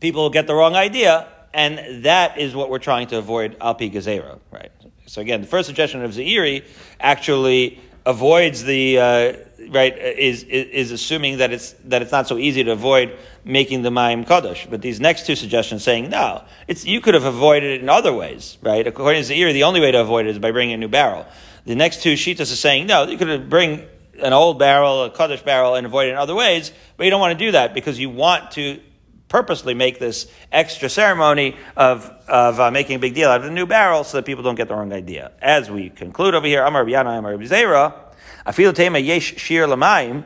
people 0.00 0.20
will 0.24 0.28
get 0.38 0.46
the 0.46 0.54
wrong 0.54 0.74
idea, 0.74 1.28
and 1.54 2.04
that 2.04 2.36
is 2.36 2.54
what 2.54 2.68
we're 2.68 2.78
trying 2.78 3.06
to 3.06 3.16
avoid 3.16 3.58
alpi 3.58 3.90
gezerah, 3.90 4.38
right? 4.50 4.70
So 5.06 5.22
again, 5.22 5.40
the 5.40 5.46
first 5.46 5.66
suggestion 5.66 6.04
of 6.04 6.10
Zairi 6.10 6.62
actually 7.00 7.80
avoids 8.04 8.64
the 8.64 8.98
uh, 8.98 9.32
right 9.70 9.96
is, 9.96 10.42
is, 10.44 10.90
assuming 10.90 11.38
that 11.38 11.52
it's 11.52 11.72
that 11.84 12.02
it's 12.02 12.12
not 12.12 12.26
so 12.28 12.38
easy 12.38 12.64
to 12.64 12.72
avoid 12.72 13.16
making 13.44 13.82
the 13.82 13.90
Mayim 13.90 14.26
Kaddish. 14.26 14.66
But 14.68 14.82
these 14.82 15.00
next 15.00 15.26
two 15.26 15.36
suggestions 15.36 15.82
saying 15.82 16.10
no, 16.10 16.44
it's 16.68 16.84
you 16.84 17.00
could 17.00 17.14
have 17.14 17.24
avoided 17.24 17.70
it 17.70 17.80
in 17.82 17.88
other 17.88 18.12
ways, 18.12 18.58
right? 18.62 18.86
According 18.86 19.24
to 19.24 19.32
Zairi, 19.32 19.52
the 19.52 19.64
only 19.64 19.80
way 19.80 19.92
to 19.92 20.00
avoid 20.00 20.26
it 20.26 20.30
is 20.30 20.38
by 20.38 20.50
bringing 20.50 20.74
a 20.74 20.78
new 20.78 20.88
barrel. 20.88 21.26
The 21.64 21.74
next 21.74 22.02
two 22.02 22.14
shitas 22.14 22.52
are 22.52 22.56
saying 22.56 22.86
no, 22.86 23.04
you 23.04 23.18
could 23.18 23.28
have 23.28 23.48
bring 23.48 23.86
an 24.20 24.32
old 24.32 24.58
barrel, 24.58 25.04
a 25.04 25.10
Kaddish 25.10 25.42
barrel, 25.42 25.74
and 25.74 25.86
avoid 25.86 26.08
it 26.08 26.12
in 26.12 26.16
other 26.16 26.34
ways, 26.34 26.72
but 26.96 27.04
you 27.04 27.10
don't 27.10 27.20
want 27.20 27.38
to 27.38 27.44
do 27.44 27.52
that 27.52 27.74
because 27.74 27.98
you 27.98 28.10
want 28.10 28.52
to 28.52 28.80
purposely 29.34 29.74
make 29.74 29.98
this 29.98 30.30
extra 30.52 30.88
ceremony 30.88 31.56
of, 31.76 32.08
of 32.28 32.60
uh, 32.60 32.70
making 32.70 32.94
a 32.94 32.98
big 33.00 33.14
deal 33.14 33.28
out 33.28 33.40
of 33.40 33.46
the 33.46 33.50
new 33.50 33.66
barrel 33.66 34.04
so 34.04 34.16
that 34.16 34.24
people 34.24 34.44
don't 34.44 34.54
get 34.54 34.68
the 34.68 34.74
wrong 34.74 34.92
idea. 34.92 35.32
As 35.42 35.68
we 35.68 35.90
conclude 35.90 36.34
over 36.34 36.46
here, 36.46 36.62
Amar 36.62 36.84
B'yana, 36.84 37.18
Amar 37.18 37.34
B'zera, 37.34 38.03
Afil 38.46 38.74
Tema 38.74 38.98
Yesh 38.98 39.36
Shir 39.36 39.66
Lamayim, 39.66 40.24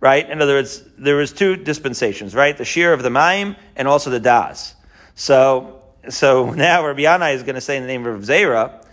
right? 0.00 0.28
In 0.28 0.42
other 0.42 0.54
words, 0.54 0.82
there 0.98 1.16
was 1.16 1.32
two 1.32 1.56
dispensations, 1.56 2.34
right? 2.34 2.56
The 2.56 2.64
Shir 2.64 2.92
of 2.92 3.02
the 3.02 3.08
Mayim 3.08 3.56
and 3.74 3.88
also 3.88 4.10
the 4.10 4.20
Das. 4.20 4.74
So, 5.14 5.82
so 6.08 6.50
now 6.54 6.86
Rabbi 6.86 7.02
Yanai 7.02 7.34
is 7.34 7.42
going 7.42 7.54
to 7.54 7.60
say 7.60 7.76
in 7.76 7.82
the 7.82 7.88
name 7.88 8.06
of 8.06 8.20
Zera, 8.22 8.83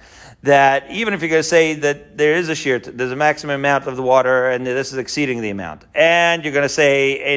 that 0.44 0.90
even 0.90 1.14
if 1.14 1.22
you're 1.22 1.30
going 1.30 1.40
to 1.40 1.48
say 1.48 1.76
that 1.76 2.18
there 2.18 2.34
is 2.34 2.50
a 2.50 2.56
shear, 2.56 2.80
there's 2.80 3.12
a 3.12 3.16
maximum 3.16 3.56
amount 3.56 3.86
of 3.86 3.96
the 3.96 4.02
water, 4.02 4.50
and 4.50 4.66
this 4.66 4.92
is 4.92 4.98
exceeding 4.98 5.40
the 5.40 5.52
amount, 5.52 5.86
and 5.94 6.44
you're 6.44 6.54
going 6.54 6.64
to 6.64 6.70
say 6.70 7.36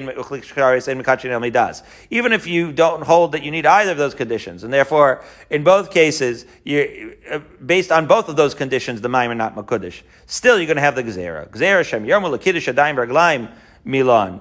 even 2.11 2.33
if 2.33 2.47
you 2.47 2.73
don't 2.73 3.03
hold 3.03 3.33
that 3.33 3.43
you 3.43 3.51
need 3.51 3.67
either 3.67 3.93
of 3.93 3.99
those 3.99 4.15
conditions, 4.15 4.65
and 4.65 4.73
therefore 4.73 5.23
in 5.51 5.63
both 5.63 5.91
cases, 5.91 6.47
uh, 6.67 7.41
based 7.65 7.93
on 7.93 8.07
both 8.07 8.31
of 8.31 8.37
those 8.37 8.55
conditions, 8.55 9.03
the 9.03 9.09
ma'im 9.09 9.29
are 9.29 9.35
not 9.35 9.55
makudish. 9.55 10.01
Still, 10.25 10.59
you're 10.59 10.67
going 10.67 10.77
to 10.77 10.83
have 10.83 10.95
the 10.95 11.05
gezerah. 11.05 11.51
Gezerah 11.51 11.85
shem 11.85 12.07
yarmu 12.07 12.39
lakidish 12.39 12.73
adayim 12.73 12.97
raglaim 12.97 13.53
milan. 13.85 14.41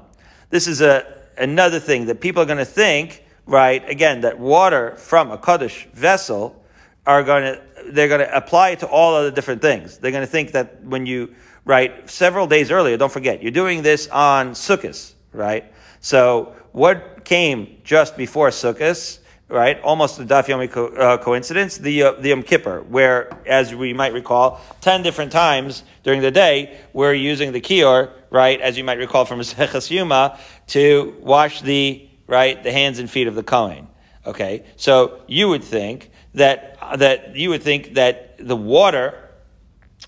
This 0.49 0.67
is 0.67 0.79
a 0.81 1.05
another 1.37 1.79
thing 1.79 2.05
that 2.05 2.21
people 2.21 2.41
are 2.41 2.45
going 2.45 2.59
to 2.59 2.65
think, 2.65 3.23
right? 3.45 3.87
Again, 3.89 4.21
that 4.21 4.39
water 4.39 4.95
from 4.95 5.31
a 5.31 5.37
kaddish 5.37 5.87
vessel 5.93 6.62
are 7.05 7.23
going 7.23 7.43
to 7.43 7.61
they're 7.91 8.07
going 8.07 8.21
to 8.21 8.35
apply 8.35 8.69
it 8.69 8.79
to 8.79 8.87
all 8.87 9.15
other 9.15 9.31
different 9.31 9.61
things. 9.61 9.97
They're 9.97 10.11
going 10.11 10.23
to 10.23 10.31
think 10.31 10.53
that 10.53 10.83
when 10.83 11.05
you, 11.05 11.35
right, 11.65 12.09
several 12.09 12.47
days 12.47 12.71
earlier, 12.71 12.97
don't 12.97 13.11
forget, 13.11 13.41
you're 13.41 13.51
doing 13.51 13.81
this 13.81 14.07
on 14.07 14.51
Sukkot, 14.51 15.13
right? 15.33 15.71
So 15.99 16.55
what 16.71 17.25
came 17.25 17.81
just 17.83 18.15
before 18.15 18.49
Sukkot, 18.49 19.19
right? 19.49 19.81
Almost 19.81 20.19
a 20.19 20.23
Daf 20.23 20.45
Yomi 20.45 20.71
co- 20.71 20.87
uh, 20.87 21.17
coincidence, 21.17 21.77
the, 21.77 22.03
uh, 22.03 22.11
the 22.13 22.29
Yom 22.29 22.43
Kippur, 22.43 22.81
where, 22.83 23.37
as 23.45 23.75
we 23.75 23.93
might 23.93 24.13
recall, 24.13 24.61
10 24.81 25.03
different 25.03 25.31
times 25.31 25.83
during 26.03 26.21
the 26.21 26.31
day, 26.31 26.79
we're 26.93 27.13
using 27.13 27.51
the 27.51 27.61
Kior, 27.61 28.11
right, 28.29 28.59
as 28.61 28.77
you 28.77 28.83
might 28.83 28.97
recall 28.97 29.25
from 29.25 29.39
Maseches 29.41 29.91
Yuma, 29.91 30.39
to 30.67 31.15
wash 31.19 31.61
the, 31.61 32.07
right, 32.27 32.63
the 32.63 32.71
hands 32.71 32.99
and 32.99 33.09
feet 33.09 33.27
of 33.27 33.35
the 33.35 33.43
Kohen. 33.43 33.87
Okay? 34.25 34.63
So 34.77 35.21
you 35.27 35.49
would 35.49 35.63
think 35.63 36.09
that, 36.33 36.77
that 36.97 37.35
you 37.35 37.49
would 37.49 37.63
think 37.63 37.95
that 37.95 38.37
the 38.37 38.55
water 38.55 39.17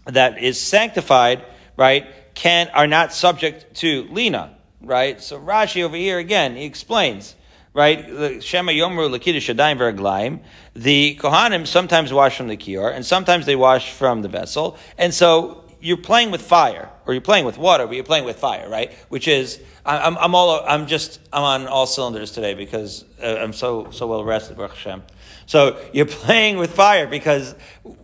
that 0.05 0.41
is 0.41 0.59
sanctified, 0.59 1.45
right, 1.77 2.07
can, 2.35 2.69
are 2.69 2.87
not 2.87 3.13
subject 3.13 3.75
to 3.75 4.07
lina, 4.11 4.55
right? 4.81 5.21
So 5.21 5.39
Rashi 5.39 5.83
over 5.83 5.95
here 5.95 6.19
again, 6.19 6.55
he 6.55 6.65
explains, 6.65 7.35
right? 7.73 8.07
The 8.07 8.41
Shema 8.41 8.71
Yomru 8.71 9.09
Lakidish 9.09 9.53
Shadayim 9.53 9.77
Veraglaim. 9.77 10.41
The 10.75 11.17
Kohanim 11.19 11.65
sometimes 11.65 12.11
wash 12.11 12.37
from 12.37 12.47
the 12.47 12.57
kior, 12.57 12.93
and 12.93 13.05
sometimes 13.05 13.45
they 13.45 13.55
wash 13.55 13.91
from 13.91 14.21
the 14.21 14.29
vessel. 14.29 14.77
And 14.97 15.13
so 15.13 15.63
you're 15.81 15.97
playing 15.97 16.31
with 16.31 16.41
fire, 16.41 16.89
or 17.05 17.13
you're 17.13 17.21
playing 17.21 17.45
with 17.45 17.57
water, 17.57 17.85
but 17.85 17.95
you're 17.95 18.03
playing 18.03 18.25
with 18.25 18.37
fire, 18.37 18.67
right? 18.69 18.91
Which 19.09 19.27
is, 19.27 19.61
I'm, 19.85 20.17
I'm 20.17 20.33
all, 20.33 20.63
I'm 20.67 20.87
just, 20.87 21.19
I'm 21.31 21.43
on 21.43 21.67
all 21.67 21.85
cylinders 21.85 22.31
today 22.31 22.53
because 22.53 23.05
uh, 23.21 23.37
I'm 23.39 23.53
so, 23.53 23.91
so 23.91 24.07
well 24.07 24.23
rested, 24.23 24.57
Baruch 24.57 24.73
Hashem. 24.73 25.03
So 25.45 25.79
you're 25.93 26.05
playing 26.23 26.57
with 26.57 26.73
fire 26.73 27.07
because 27.07 27.55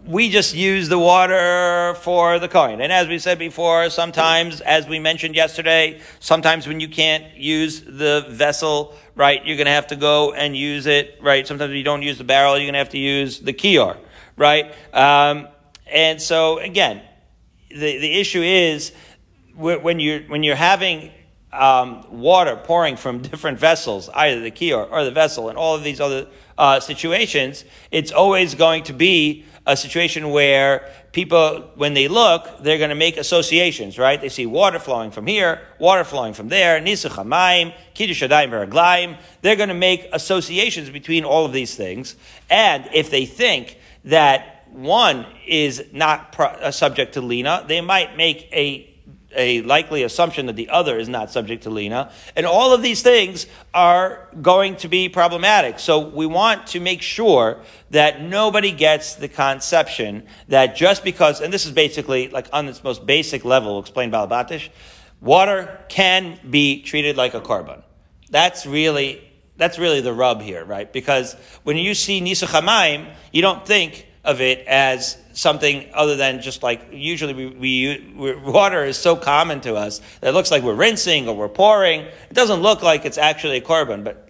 we 0.06 0.30
just 0.30 0.54
use 0.56 0.90
the 0.90 1.00
water 1.00 1.96
for 2.02 2.40
the 2.40 2.48
coin. 2.48 2.82
And 2.82 2.92
as 2.92 3.08
we 3.08 3.20
said 3.20 3.40
before, 3.40 3.90
sometimes, 3.90 4.62
as 4.62 4.88
we 4.88 5.00
mentioned 5.00 5.36
yesterday, 5.36 6.02
sometimes 6.20 6.68
when 6.68 6.80
you 6.80 6.88
can't 6.88 7.36
use 7.36 7.82
the 7.82 8.26
vessel, 8.30 8.96
right, 9.16 9.44
you're 9.46 9.58
going 9.58 9.66
to 9.66 9.72
have 9.72 9.88
to 9.88 9.96
go 9.96 10.34
and 10.34 10.56
use 10.56 10.86
it, 10.86 11.18
right? 11.22 11.48
Sometimes 11.48 11.74
you 11.74 11.84
don't 11.84 12.02
use 12.02 12.18
the 12.18 12.24
barrel, 12.24 12.58
you're 12.58 12.66
going 12.66 12.74
to 12.74 12.80
have 12.80 12.90
to 12.90 12.98
use 12.98 13.40
the 13.40 13.54
kior, 13.54 13.98
right? 14.36 14.74
Um, 14.94 15.48
and 15.88 16.22
so 16.22 16.60
again, 16.60 17.02
the, 17.70 17.78
the 17.78 18.20
issue 18.20 18.42
is 18.42 18.92
when 19.56 20.00
you're, 20.00 20.22
when 20.22 20.44
you're 20.44 20.56
having 20.56 21.12
um, 21.54 22.06
water 22.10 22.56
pouring 22.56 22.96
from 22.96 23.22
different 23.22 23.60
vessels, 23.60 24.10
either 24.14 24.42
the 24.42 24.52
kior 24.52 24.90
or 24.92 25.04
the 25.04 25.12
vessel, 25.12 25.50
and 25.50 25.58
all 25.58 25.76
of 25.76 25.84
these 25.84 26.00
other 26.00 26.28
uh, 26.62 26.80
situations, 26.80 27.66
it's 27.90 28.12
always 28.12 28.54
going 28.54 28.84
to 28.84 28.94
be 28.94 29.44
a 29.66 29.76
situation 29.76 30.30
where 30.30 30.88
people, 31.12 31.72
when 31.74 31.96
they 31.96 32.08
look, 32.08 32.48
they're 32.62 32.78
going 32.78 32.92
to 32.92 32.96
make 32.96 33.18
associations, 33.18 33.98
right? 33.98 34.22
They 34.22 34.30
see 34.30 34.46
water 34.46 34.78
flowing 34.78 35.10
from 35.10 35.26
here, 35.26 35.60
water 35.80 36.04
flowing 36.04 36.34
from 36.34 36.50
there, 36.50 36.80
Nisuch 36.80 37.16
HaMayim, 37.16 37.74
Kiddush 37.96 38.22
Adayim 38.22 39.18
They're 39.42 39.56
going 39.56 39.70
to 39.70 39.76
make 39.76 40.08
associations 40.14 40.92
between 40.92 41.26
all 41.26 41.46
of 41.46 41.52
these 41.52 41.74
things. 41.74 42.16
And 42.48 42.88
if 42.94 43.10
they 43.10 43.26
think 43.26 43.80
that 44.06 44.68
one 44.72 45.26
is 45.48 45.84
not 45.92 46.32
pro- 46.32 46.46
uh, 46.46 46.70
subject 46.70 47.16
to 47.16 47.22
Lina, 47.22 47.66
they 47.68 47.82
might 47.82 48.16
make 48.16 48.48
a 48.54 48.88
a 49.36 49.62
likely 49.62 50.04
assumption 50.04 50.46
that 50.48 50.56
the 50.56 50.70
other 50.70 50.98
is 50.98 51.10
not 51.10 51.32
subject 51.32 51.64
to 51.64 51.70
lina. 51.70 52.12
And 52.36 52.46
all 52.46 52.74
of 52.74 52.82
these 52.82 53.02
things 53.02 53.48
are 53.74 54.28
going 54.42 54.76
to 54.78 54.88
be 54.88 55.10
problematic. 55.10 55.80
So 55.80 56.00
we 56.00 56.26
want 56.26 56.68
to 56.68 56.80
make 56.80 57.02
sure 57.02 57.60
that 57.92 58.22
nobody 58.22 58.72
gets 58.72 59.16
the 59.16 59.28
conception 59.28 60.28
that 60.48 60.76
just 60.76 61.04
because, 61.04 61.42
and 61.42 61.54
this 61.54 61.66
is 61.66 61.72
basically 61.72 62.30
like 62.30 62.48
on 62.54 62.68
its 62.68 62.84
most 62.84 63.06
basic 63.06 63.46
level, 63.46 63.80
explained 63.80 64.14
Balabatish, 64.14 64.70
water 65.20 65.80
can 65.88 66.40
be 66.50 66.82
treated 66.82 67.18
like 67.18 67.34
a 67.34 67.42
korban. 67.42 67.84
That's 68.30 68.66
really, 68.66 69.22
that's 69.58 69.78
really 69.78 70.02
the 70.02 70.14
rub 70.14 70.42
here, 70.42 70.66
right? 70.66 70.92
Because 70.92 71.36
when 71.64 71.78
you 71.78 71.94
see 71.94 72.22
Nisuch 72.22 72.48
HaMaim, 72.48 73.14
you 73.32 73.42
don't 73.42 73.66
think 73.66 74.08
of 74.24 74.42
it 74.42 74.66
as 74.68 75.18
something 75.34 75.90
other 75.94 76.16
than 76.16 76.42
just 76.42 76.64
like 76.64 76.88
usually 76.92 77.34
we, 77.34 77.48
we 77.48 78.36
water 78.36 78.84
is 78.84 78.98
so 78.98 79.16
common 79.16 79.62
to 79.62 79.76
us 79.76 80.02
that 80.20 80.30
it 80.30 80.34
looks 80.34 80.52
like 80.52 80.64
we're 80.64 80.76
rinsing 80.76 81.28
or 81.28 81.36
we're 81.36 81.50
pouring. 81.50 82.02
It 82.02 82.34
doesn't 82.34 82.62
look 82.62 82.82
like 82.82 83.06
it's 83.06 83.18
actually 83.18 83.58
a 83.58 83.62
korban, 83.62 84.04
but, 84.04 84.30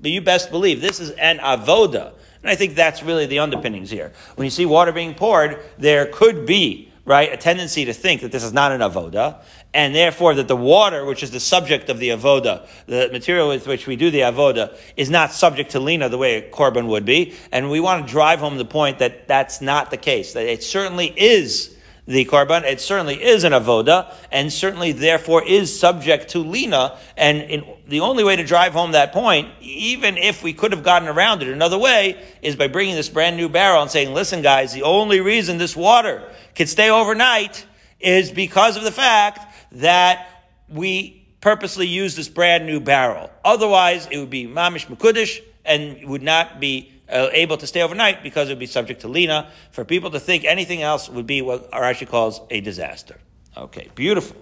but 0.00 0.10
you 0.10 0.20
best 0.20 0.50
believe 0.50 0.80
this 0.80 1.00
is 1.00 1.10
an 1.10 1.38
avoda. 1.38 2.12
And 2.42 2.50
I 2.50 2.56
think 2.56 2.74
that's 2.74 3.02
really 3.02 3.26
the 3.26 3.38
underpinnings 3.38 3.90
here. 3.90 4.12
When 4.34 4.44
you 4.44 4.50
see 4.50 4.66
water 4.66 4.92
being 4.92 5.14
poured, 5.14 5.60
there 5.78 6.06
could 6.06 6.44
be 6.44 6.91
right? 7.04 7.32
A 7.32 7.36
tendency 7.36 7.84
to 7.86 7.92
think 7.92 8.20
that 8.20 8.30
this 8.30 8.44
is 8.44 8.52
not 8.52 8.72
an 8.72 8.80
avoda, 8.80 9.42
and 9.74 9.94
therefore 9.94 10.34
that 10.34 10.48
the 10.48 10.56
water, 10.56 11.04
which 11.04 11.22
is 11.22 11.30
the 11.30 11.40
subject 11.40 11.88
of 11.88 11.98
the 11.98 12.10
avoda, 12.10 12.66
the 12.86 13.08
material 13.10 13.48
with 13.48 13.66
which 13.66 13.86
we 13.86 13.96
do 13.96 14.10
the 14.10 14.20
avoda, 14.20 14.76
is 14.96 15.10
not 15.10 15.32
subject 15.32 15.72
to 15.72 15.80
lina 15.80 16.08
the 16.08 16.18
way 16.18 16.36
a 16.36 16.50
korban 16.50 16.86
would 16.86 17.04
be. 17.04 17.34
And 17.50 17.70
we 17.70 17.80
want 17.80 18.06
to 18.06 18.12
drive 18.12 18.38
home 18.40 18.56
the 18.56 18.64
point 18.64 19.00
that 19.00 19.26
that's 19.26 19.60
not 19.60 19.90
the 19.90 19.96
case. 19.96 20.34
That 20.34 20.46
it 20.46 20.62
certainly 20.62 21.06
is 21.16 21.76
the 22.06 22.24
korban. 22.24 22.64
It 22.64 22.80
certainly 22.80 23.22
is 23.22 23.44
an 23.44 23.52
avoda, 23.52 24.14
and 24.30 24.52
certainly 24.52 24.92
therefore 24.92 25.42
is 25.44 25.76
subject 25.76 26.30
to 26.30 26.40
lina. 26.40 26.98
And 27.16 27.42
in, 27.42 27.64
the 27.88 28.00
only 28.00 28.24
way 28.24 28.36
to 28.36 28.44
drive 28.44 28.72
home 28.72 28.92
that 28.92 29.12
point, 29.12 29.48
even 29.60 30.16
if 30.16 30.42
we 30.42 30.52
could 30.52 30.72
have 30.72 30.82
gotten 30.82 31.08
around 31.08 31.42
it 31.42 31.48
another 31.48 31.78
way, 31.78 32.22
is 32.42 32.56
by 32.56 32.68
bringing 32.68 32.94
this 32.94 33.08
brand 33.08 33.36
new 33.36 33.48
barrel 33.48 33.82
and 33.82 33.90
saying, 33.90 34.14
"Listen, 34.14 34.42
guys, 34.42 34.72
the 34.72 34.82
only 34.82 35.20
reason 35.20 35.58
this 35.58 35.76
water 35.76 36.22
can 36.54 36.66
stay 36.66 36.90
overnight 36.90 37.66
is 38.00 38.30
because 38.30 38.76
of 38.76 38.84
the 38.84 38.92
fact." 38.92 39.52
that 39.72 40.44
we 40.68 41.26
purposely 41.40 41.86
use 41.86 42.14
this 42.14 42.28
brand 42.28 42.66
new 42.66 42.80
barrel. 42.80 43.30
Otherwise, 43.44 44.06
it 44.10 44.18
would 44.18 44.30
be 44.30 44.46
mamish 44.46 44.86
makudish 44.86 45.42
and 45.64 46.06
would 46.08 46.22
not 46.22 46.60
be 46.60 46.92
uh, 47.08 47.28
able 47.32 47.56
to 47.56 47.66
stay 47.66 47.82
overnight 47.82 48.22
because 48.22 48.48
it 48.48 48.52
would 48.52 48.58
be 48.58 48.66
subject 48.66 49.00
to 49.00 49.08
lina. 49.08 49.50
For 49.70 49.84
people 49.84 50.10
to 50.10 50.20
think 50.20 50.44
anything 50.44 50.82
else 50.82 51.08
would 51.08 51.26
be 51.26 51.42
what 51.42 51.70
Rashi 51.72 52.08
calls 52.08 52.40
a 52.50 52.60
disaster. 52.60 53.18
Okay, 53.56 53.88
beautiful. 53.94 54.36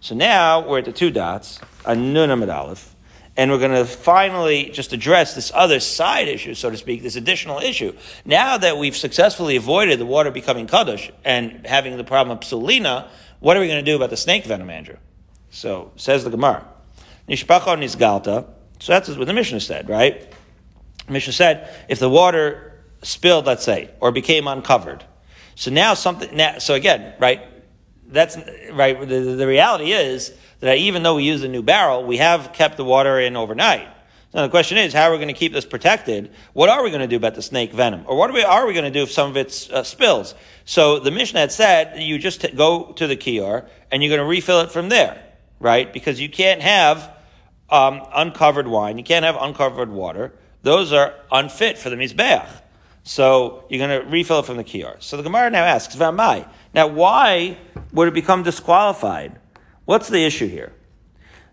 So 0.00 0.14
now 0.14 0.66
we're 0.66 0.78
at 0.78 0.86
the 0.86 0.92
two 0.92 1.10
dots, 1.10 1.60
a 1.84 1.94
nun 1.94 2.30
aleph, 2.30 2.94
and 3.36 3.50
we're 3.50 3.58
going 3.58 3.70
to 3.70 3.84
finally 3.84 4.70
just 4.70 4.92
address 4.92 5.34
this 5.34 5.52
other 5.54 5.80
side 5.80 6.28
issue, 6.28 6.54
so 6.54 6.70
to 6.70 6.76
speak, 6.76 7.02
this 7.02 7.16
additional 7.16 7.58
issue. 7.58 7.94
Now 8.24 8.58
that 8.58 8.76
we've 8.76 8.96
successfully 8.96 9.56
avoided 9.56 9.98
the 9.98 10.06
water 10.06 10.30
becoming 10.30 10.66
kaddish 10.66 11.10
and 11.24 11.66
having 11.66 11.96
the 11.96 12.04
problem 12.04 12.36
of 12.36 12.44
psulina, 12.44 13.08
what 13.38 13.56
are 13.56 13.60
we 13.60 13.66
going 13.66 13.84
to 13.84 13.90
do 13.90 13.96
about 13.96 14.10
the 14.10 14.16
snake 14.16 14.44
venom, 14.44 14.68
Andrew? 14.70 14.96
So 15.50 15.92
says 15.96 16.24
the 16.24 16.30
Gemara. 16.30 16.66
Nishpacha 17.28 17.78
nisgalta. 17.78 18.46
So 18.80 18.92
that's 18.92 19.08
what 19.08 19.26
the 19.26 19.32
Mishnah 19.32 19.60
said, 19.60 19.88
right? 19.88 20.30
The 21.06 21.12
Mishnah 21.12 21.32
said 21.32 21.84
if 21.88 21.98
the 21.98 22.08
water 22.08 22.82
spilled, 23.02 23.46
let's 23.46 23.64
say, 23.64 23.90
or 24.00 24.12
became 24.12 24.46
uncovered. 24.48 25.04
So 25.54 25.70
now 25.70 25.94
something. 25.94 26.34
Now, 26.36 26.58
so 26.58 26.74
again, 26.74 27.14
right? 27.18 27.42
That's 28.06 28.36
right. 28.72 28.98
The, 28.98 29.20
the 29.20 29.46
reality 29.46 29.92
is 29.92 30.32
that 30.60 30.78
even 30.78 31.02
though 31.02 31.16
we 31.16 31.24
use 31.24 31.42
a 31.42 31.48
new 31.48 31.62
barrel, 31.62 32.04
we 32.04 32.18
have 32.18 32.52
kept 32.52 32.76
the 32.76 32.84
water 32.84 33.18
in 33.18 33.36
overnight. 33.36 33.88
Now 34.32 34.42
the 34.42 34.48
question 34.48 34.78
is, 34.78 34.92
how 34.92 35.08
are 35.08 35.12
we 35.12 35.18
going 35.18 35.28
to 35.28 35.34
keep 35.34 35.52
this 35.52 35.64
protected? 35.64 36.30
What 36.52 36.68
are 36.68 36.84
we 36.84 36.90
going 36.90 37.00
to 37.00 37.08
do 37.08 37.16
about 37.16 37.34
the 37.34 37.42
snake 37.42 37.72
venom? 37.72 38.04
Or 38.06 38.16
what 38.16 38.30
are 38.30 38.32
we, 38.32 38.44
are 38.44 38.64
we 38.66 38.74
going 38.74 38.84
to 38.84 38.90
do 38.90 39.02
if 39.02 39.10
some 39.10 39.30
of 39.30 39.36
it 39.36 39.68
uh, 39.72 39.82
spills? 39.82 40.34
So 40.64 41.00
the 41.00 41.10
Mishnah 41.10 41.40
had 41.40 41.50
said, 41.50 42.00
you 42.00 42.16
just 42.18 42.42
t- 42.42 42.52
go 42.52 42.92
to 42.92 43.06
the 43.08 43.16
kiyar 43.16 43.68
and 43.90 44.02
you're 44.02 44.16
going 44.16 44.24
to 44.24 44.30
refill 44.30 44.60
it 44.60 44.70
from 44.70 44.88
there, 44.88 45.20
right? 45.58 45.92
Because 45.92 46.20
you 46.20 46.28
can't 46.28 46.62
have 46.62 47.12
um, 47.70 48.02
uncovered 48.14 48.68
wine, 48.68 48.98
you 48.98 49.04
can't 49.04 49.24
have 49.24 49.36
uncovered 49.40 49.90
water. 49.90 50.32
Those 50.62 50.92
are 50.92 51.14
unfit 51.32 51.76
for 51.76 51.90
the 51.90 51.96
mizbeach. 51.96 52.48
So 53.02 53.64
you're 53.68 53.84
going 53.84 54.04
to 54.04 54.08
refill 54.08 54.40
it 54.40 54.46
from 54.46 54.58
the 54.58 54.64
kiyar. 54.64 55.02
So 55.02 55.16
the 55.16 55.24
Gemara 55.24 55.50
now 55.50 55.64
asks, 55.64 55.96
Vamai. 55.96 56.48
Now 56.72 56.86
why 56.86 57.58
would 57.92 58.06
it 58.06 58.14
become 58.14 58.44
disqualified? 58.44 59.39
What's 59.90 60.08
the 60.08 60.24
issue 60.24 60.46
here? 60.46 60.72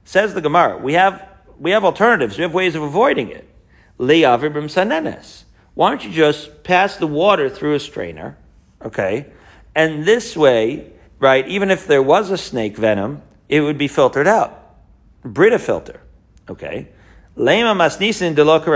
Says 0.05 0.35
the 0.35 0.41
Gemara, 0.41 0.77
we 0.77 0.93
have 0.93 1.27
we 1.57 1.71
have 1.71 1.83
alternatives. 1.83 2.37
We 2.37 2.43
have 2.43 2.53
ways 2.53 2.75
of 2.75 2.83
avoiding 2.83 3.31
it. 3.31 3.49
Sanenes. 3.97 5.45
Why 5.73 5.89
don't 5.89 6.03
you 6.05 6.11
just 6.11 6.63
pass 6.63 6.97
the 6.97 7.07
water 7.07 7.49
through 7.49 7.73
a 7.73 7.79
strainer, 7.79 8.37
okay? 8.79 9.25
And 9.73 10.05
this 10.05 10.37
way, 10.37 10.91
right, 11.17 11.47
even 11.47 11.71
if 11.71 11.87
there 11.87 12.03
was 12.03 12.29
a 12.29 12.37
snake 12.37 12.77
venom, 12.77 13.23
it 13.49 13.61
would 13.61 13.79
be 13.79 13.87
filtered 13.87 14.27
out. 14.27 14.75
Brita 15.23 15.57
filter, 15.57 15.99
okay? 16.47 16.89
Lema 17.35 17.75
masnisin 17.75 18.35
deloka 18.35 18.67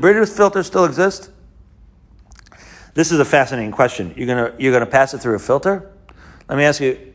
Brita 0.00 0.26
filter 0.26 0.62
still 0.62 0.84
exist? 0.84 1.30
This 2.92 3.10
is 3.10 3.18
a 3.18 3.24
fascinating 3.24 3.72
question. 3.72 4.12
You're 4.18 4.26
gonna 4.26 4.54
you're 4.58 4.74
gonna 4.74 4.84
pass 4.84 5.14
it 5.14 5.22
through 5.22 5.36
a 5.36 5.38
filter? 5.38 5.90
Let 6.46 6.58
me 6.58 6.64
ask 6.64 6.78
you: 6.82 7.11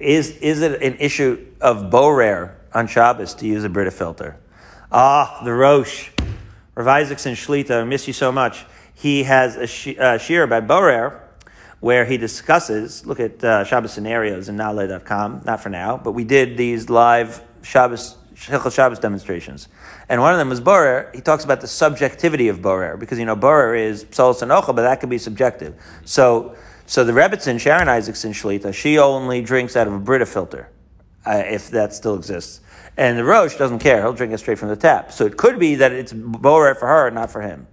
Is 0.00 0.30
is 0.38 0.62
it 0.62 0.82
an 0.82 0.96
issue 0.98 1.46
of 1.60 1.90
borer 1.90 2.56
on 2.72 2.86
Shabbos 2.86 3.34
to 3.34 3.46
use 3.46 3.64
a 3.64 3.68
Brita 3.68 3.90
filter. 3.90 4.36
Ah, 4.92 5.40
the 5.44 5.52
Rosh. 5.52 6.10
Rav 6.74 6.86
Isaacson 6.86 7.34
Shlita, 7.34 7.82
I 7.82 7.84
miss 7.84 8.06
you 8.06 8.12
so 8.12 8.32
much. 8.32 8.64
He 8.94 9.24
has 9.24 9.56
a 9.56 9.66
sh- 9.66 9.96
shir 10.24 10.42
about 10.44 10.66
Borer 10.66 11.20
where 11.80 12.04
he 12.04 12.16
discusses, 12.16 13.06
look 13.06 13.18
at 13.18 13.42
uh, 13.42 13.64
Shabbos 13.64 13.92
scenarios 13.92 14.48
in 14.48 14.56
Naaleh.com, 14.56 15.42
not 15.44 15.62
for 15.62 15.70
now, 15.70 15.96
but 15.96 16.12
we 16.12 16.24
did 16.24 16.56
these 16.56 16.90
live 16.90 17.42
Shabbos, 17.62 18.16
Hilchot 18.34 18.74
Shabbos 18.74 18.98
demonstrations. 18.98 19.68
And 20.08 20.20
one 20.20 20.32
of 20.32 20.38
them 20.38 20.50
was 20.50 20.60
Borer. 20.60 21.10
He 21.14 21.22
talks 21.22 21.44
about 21.44 21.62
the 21.62 21.66
subjectivity 21.66 22.48
of 22.48 22.60
Borer, 22.60 22.98
because, 22.98 23.18
you 23.18 23.24
know, 23.24 23.36
Borer 23.36 23.74
is 23.74 24.04
Psol 24.04 24.34
Sanocha, 24.34 24.74
but 24.76 24.82
that 24.82 25.00
could 25.00 25.08
be 25.08 25.18
subjective. 25.18 25.74
So, 26.04 26.54
so 26.90 27.04
the 27.04 27.12
Rebbitzin, 27.12 27.60
Sharon 27.60 27.88
Isaacson 27.88 28.32
Shlita, 28.32 28.74
she 28.74 28.98
only 28.98 29.42
drinks 29.42 29.76
out 29.76 29.86
of 29.86 29.92
a 29.92 29.98
Brita 30.00 30.26
filter 30.26 30.68
uh, 31.24 31.44
if 31.46 31.70
that 31.70 31.94
still 31.94 32.16
exists. 32.16 32.62
And 32.96 33.16
the 33.16 33.22
Rosh 33.22 33.54
doesn't 33.54 33.78
care; 33.78 34.02
he'll 34.02 34.12
drink 34.12 34.32
it 34.32 34.38
straight 34.38 34.58
from 34.58 34.70
the 34.70 34.76
tap. 34.76 35.12
So 35.12 35.24
it 35.24 35.36
could 35.36 35.60
be 35.60 35.76
that 35.76 35.92
it's 35.92 36.12
borer 36.12 36.74
for 36.74 36.88
her, 36.88 37.08
not 37.12 37.30
for 37.30 37.42
him, 37.42 37.68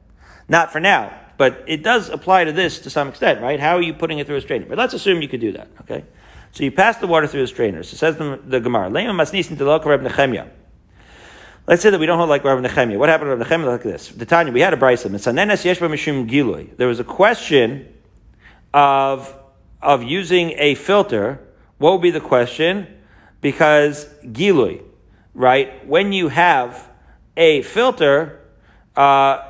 not 0.47 0.71
for 0.71 0.79
now. 0.79 1.11
But 1.35 1.63
it 1.65 1.81
does 1.81 2.09
apply 2.09 2.43
to 2.43 2.51
this 2.51 2.77
to 2.81 2.91
some 2.91 3.07
extent, 3.07 3.41
right? 3.41 3.59
How 3.59 3.75
are 3.77 3.81
you 3.81 3.95
putting 3.95 4.19
it 4.19 4.27
through 4.27 4.35
a 4.35 4.41
strainer? 4.41 4.67
But 4.67 4.77
let's 4.77 4.93
assume 4.93 5.23
you 5.23 5.27
could 5.27 5.41
do 5.41 5.51
that. 5.53 5.67
Okay, 5.81 6.05
so 6.51 6.63
you 6.63 6.71
pass 6.71 6.97
the 6.97 7.07
water 7.07 7.25
through 7.25 7.41
a 7.41 7.47
strainer. 7.47 7.81
So 7.81 7.97
says 7.97 8.17
the, 8.17 8.39
the 8.45 8.59
Gemara. 8.59 8.91
Let's 8.91 9.31
say 11.81 11.89
that 11.89 11.99
we 11.99 12.05
don't 12.05 12.19
hold 12.19 12.29
like 12.29 12.43
Rav 12.43 12.59
Nechemia. 12.59 12.99
What 12.99 13.09
happened 13.09 13.31
to 13.31 13.35
Rav 13.35 13.47
Nechemia? 13.47 13.65
Like 13.65 13.81
this. 13.81 14.09
The 14.09 14.27
Tanya, 14.27 14.53
we 14.53 14.61
had 14.61 14.75
a 14.75 14.77
brisa. 14.77 15.09
There 16.77 16.87
was 16.87 16.99
a 16.99 17.03
question 17.03 17.93
of 18.77 19.35
of 19.81 20.03
using 20.03 20.53
a 20.57 20.75
filter. 20.75 21.39
What 21.77 21.93
would 21.93 22.01
be 22.01 22.11
the 22.11 22.21
question? 22.33 22.87
because 23.41 24.05
gilui, 24.25 24.83
right? 25.33 25.85
When 25.87 26.11
you 26.11 26.29
have 26.29 26.89
a 27.35 27.61
filter, 27.61 28.41
uh, 28.95 29.43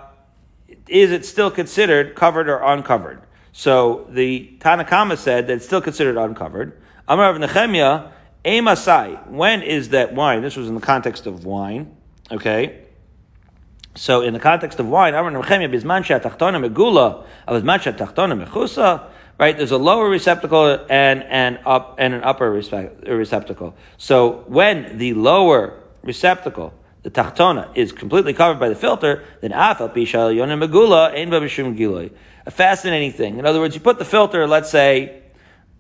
is 0.88 1.12
it 1.12 1.26
still 1.26 1.52
considered 1.52 2.16
covered 2.16 2.50
or 2.50 2.62
uncovered? 2.62 3.22
So 3.54 4.08
the 4.10 4.52
Tanakama 4.60 5.18
said 5.18 5.48
that 5.48 5.54
it's 5.54 5.66
still 5.66 5.82
considered 5.82 6.18
uncovered. 6.18 6.80
Amar 7.08 7.30
of 7.30 7.40
Nehemiah, 7.40 8.10
Emasai, 8.46 9.28
when 9.30 9.64
is 9.64 9.90
that 9.90 10.14
wine? 10.14 10.42
This 10.42 10.56
was 10.56 10.68
in 10.68 10.76
the 10.76 10.82
context 10.82 11.26
of 11.26 11.46
wine, 11.46 11.96
okay? 12.32 12.84
So 13.96 14.22
in 14.22 14.34
the 14.34 14.40
context 14.40 14.80
of 14.80 14.88
wine, 14.88 15.16
Amar 15.16 15.32
Nehemiah, 15.32 15.70
Bizman 15.70 16.04
Tachtona 16.04 16.64
Megula, 16.64 17.26
Bizman 17.48 17.98
Tachtona 17.98 18.46
Mechusa, 18.46 19.10
right? 19.38 19.56
There's 19.56 19.72
a 19.72 19.78
lower 19.78 20.10
receptacle 20.10 20.86
and 20.90 21.24
an 21.24 21.60
up 21.66 21.96
and 22.00 22.14
an 22.14 22.24
upper 22.24 22.52
receptacle. 22.52 23.76
So 23.98 24.44
when 24.48 24.98
the 24.98 25.14
lower 25.14 25.80
receptacle, 26.02 26.74
the 27.04 27.12
tachtona, 27.12 27.76
is 27.76 27.92
completely 27.92 28.34
covered 28.34 28.60
by 28.60 28.70
the 28.70 28.76
filter, 28.76 29.24
then 29.42 29.52
afal. 29.52 29.94
A 32.46 32.52
fascinating 32.52 33.12
thing. 33.12 33.40
In 33.40 33.46
other 33.46 33.60
words, 33.60 33.76
you 33.76 33.82
put 33.82 34.00
the 34.00 34.06
filter, 34.06 34.48
let's 34.48 34.70
say, 34.70 35.22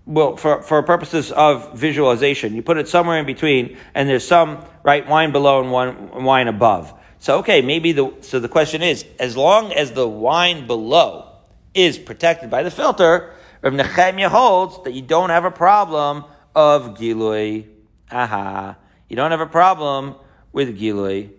well, 0.05 0.37
for, 0.37 0.61
for 0.61 0.81
purposes 0.83 1.31
of 1.31 1.77
visualization, 1.77 2.55
you 2.55 2.61
put 2.61 2.77
it 2.77 2.87
somewhere 2.87 3.19
in 3.19 3.25
between, 3.25 3.77
and 3.93 4.07
there's 4.07 4.25
some 4.25 4.63
right 4.83 5.05
wine 5.07 5.31
below 5.31 5.61
and 5.61 5.71
one 5.71 6.23
wine 6.23 6.47
above. 6.47 6.93
So 7.19 7.39
okay, 7.39 7.61
maybe 7.61 7.91
the 7.91 8.13
so 8.21 8.39
the 8.39 8.47
question 8.47 8.81
is, 8.81 9.05
as 9.19 9.35
long 9.35 9.73
as 9.73 9.91
the 9.91 10.07
wine 10.07 10.67
below 10.67 11.29
is 11.73 11.97
protected 11.97 12.49
by 12.49 12.63
the 12.63 12.71
filter, 12.71 13.33
Rav 13.67 13.73
Nechemia 13.73 14.29
holds 14.29 14.81
that 14.85 14.93
you 14.93 15.01
don't 15.01 15.29
have 15.29 15.43
a 15.43 15.51
problem 15.51 16.23
of 16.55 16.97
Gilui. 16.97 17.67
Aha. 18.09 18.77
You 19.09 19.17
don't 19.17 19.31
have 19.31 19.41
a 19.41 19.45
problem 19.45 20.15
with 20.53 20.79
Gilui. 20.79 21.31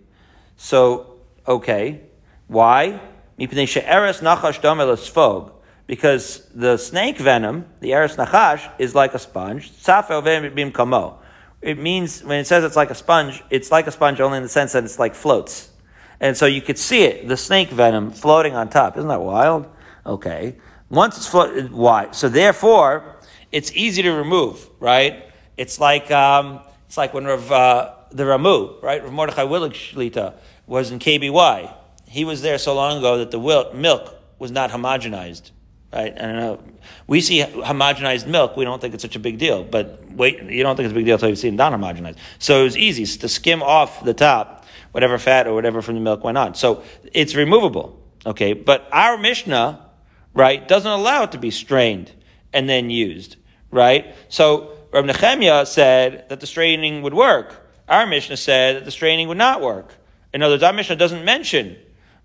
So, 0.55 1.15
okay. 1.47 2.01
Why? 2.45 2.99
Because 5.87 6.45
the 6.53 6.77
snake 6.77 7.17
venom, 7.17 7.65
the 7.79 7.93
eris 7.93 8.15
nachash, 8.15 8.71
is 8.77 8.93
like 8.93 9.15
a 9.15 9.19
sponge. 9.19 9.71
It 11.61 11.77
means, 11.79 12.23
when 12.23 12.39
it 12.39 12.45
says 12.45 12.63
it's 12.63 12.75
like 12.75 12.91
a 12.91 12.95
sponge, 12.95 13.43
it's 13.49 13.71
like 13.71 13.87
a 13.87 13.91
sponge 13.91 14.21
only 14.21 14.37
in 14.37 14.43
the 14.43 14.49
sense 14.49 14.73
that 14.73 14.83
it's 14.83 14.99
like 14.99 15.15
floats. 15.15 15.71
And 16.19 16.37
so 16.37 16.45
you 16.45 16.61
could 16.61 16.77
see 16.77 17.05
it, 17.05 17.27
the 17.27 17.37
snake 17.37 17.69
venom 17.69 18.11
floating 18.11 18.55
on 18.55 18.69
top. 18.69 18.97
Isn't 18.97 19.09
that 19.09 19.21
wild? 19.21 19.67
Okay. 20.05 20.57
Once 20.89 21.17
it's 21.17 21.27
floated, 21.27 21.71
why? 21.71 22.09
So 22.11 22.29
therefore, 22.29 23.17
it's 23.51 23.71
easy 23.73 24.01
to 24.03 24.11
remove, 24.11 24.67
right? 24.79 25.25
It's 25.57 25.79
like 25.79 26.09
um, 26.11 26.61
it's 26.87 26.97
like 26.97 27.13
when 27.13 27.25
Rav, 27.25 27.51
uh, 27.51 27.93
the 28.11 28.23
Ramu, 28.23 28.81
right? 28.81 29.03
Rav 29.03 29.13
Mordechai 29.13 29.43
Willig 29.43 29.73
Shlita 29.73 30.33
was 30.65 30.91
in 30.91 30.99
KBY. 30.99 31.73
He 32.07 32.25
was 32.25 32.41
there 32.41 32.57
so 32.57 32.73
long 32.73 32.97
ago 32.97 33.19
that 33.19 33.29
the 33.29 33.71
milk 33.73 34.15
was 34.39 34.51
not 34.51 34.71
homogenized. 34.71 35.51
right? 35.93 36.13
I 36.13 36.21
don't 36.21 36.35
know. 36.37 36.63
We 37.07 37.21
see 37.21 37.41
homogenized 37.43 38.25
milk, 38.25 38.57
we 38.57 38.65
don't 38.65 38.81
think 38.81 38.93
it's 38.93 39.03
such 39.03 39.15
a 39.15 39.19
big 39.19 39.37
deal, 39.37 39.63
but 39.63 40.03
wait, 40.11 40.41
you 40.43 40.63
don't 40.63 40.75
think 40.75 40.85
it's 40.85 40.93
a 40.93 40.95
big 40.95 41.05
deal 41.05 41.15
until 41.15 41.29
you've 41.29 41.39
seen 41.39 41.55
non-homogenized. 41.55 42.17
So 42.39 42.61
it 42.61 42.63
was 42.63 42.77
easy 42.77 43.05
to 43.19 43.27
skim 43.27 43.61
off 43.61 44.03
the 44.03 44.13
top, 44.13 44.65
whatever 44.91 45.17
fat 45.17 45.45
or 45.45 45.53
whatever 45.53 45.81
from 45.81 45.95
the 45.95 46.01
milk 46.01 46.23
went 46.23 46.37
on. 46.37 46.55
So 46.55 46.83
it's 47.13 47.35
removable, 47.35 47.99
okay? 48.25 48.53
But 48.53 48.87
our 48.91 49.17
Mishnah, 49.17 49.88
right, 50.33 50.67
doesn't 50.67 50.91
allow 50.91 51.23
it 51.23 51.31
to 51.33 51.37
be 51.37 51.51
strained 51.51 52.11
and 52.53 52.67
then 52.67 52.89
used, 52.89 53.35
right? 53.71 54.15
So 54.29 54.77
Reb 54.91 55.05
Nechemia 55.05 55.67
said 55.67 56.25
that 56.29 56.39
the 56.39 56.47
straining 56.47 57.01
would 57.01 57.13
work. 57.13 57.67
Our 57.87 58.05
Mishnah 58.05 58.37
said 58.37 58.77
that 58.77 58.85
the 58.85 58.91
straining 58.91 59.27
would 59.27 59.37
not 59.37 59.61
work. 59.61 59.95
In 60.33 60.43
other 60.43 60.53
words, 60.53 60.63
our 60.63 60.73
Mishnah 60.73 60.95
doesn't 60.95 61.25
mention, 61.25 61.77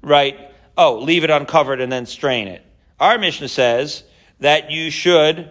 right, 0.03 0.51
oh, 0.77 0.99
leave 0.99 1.25
it 1.25 1.31
uncovered 1.31 1.81
and 1.81 1.91
then 1.91 2.07
strain 2.07 2.49
it. 2.49 2.65
Our 3.01 3.19
Mishnah 3.19 3.49
says 3.49 4.05
that 4.41 4.71
you 4.71 4.91
should, 4.91 5.49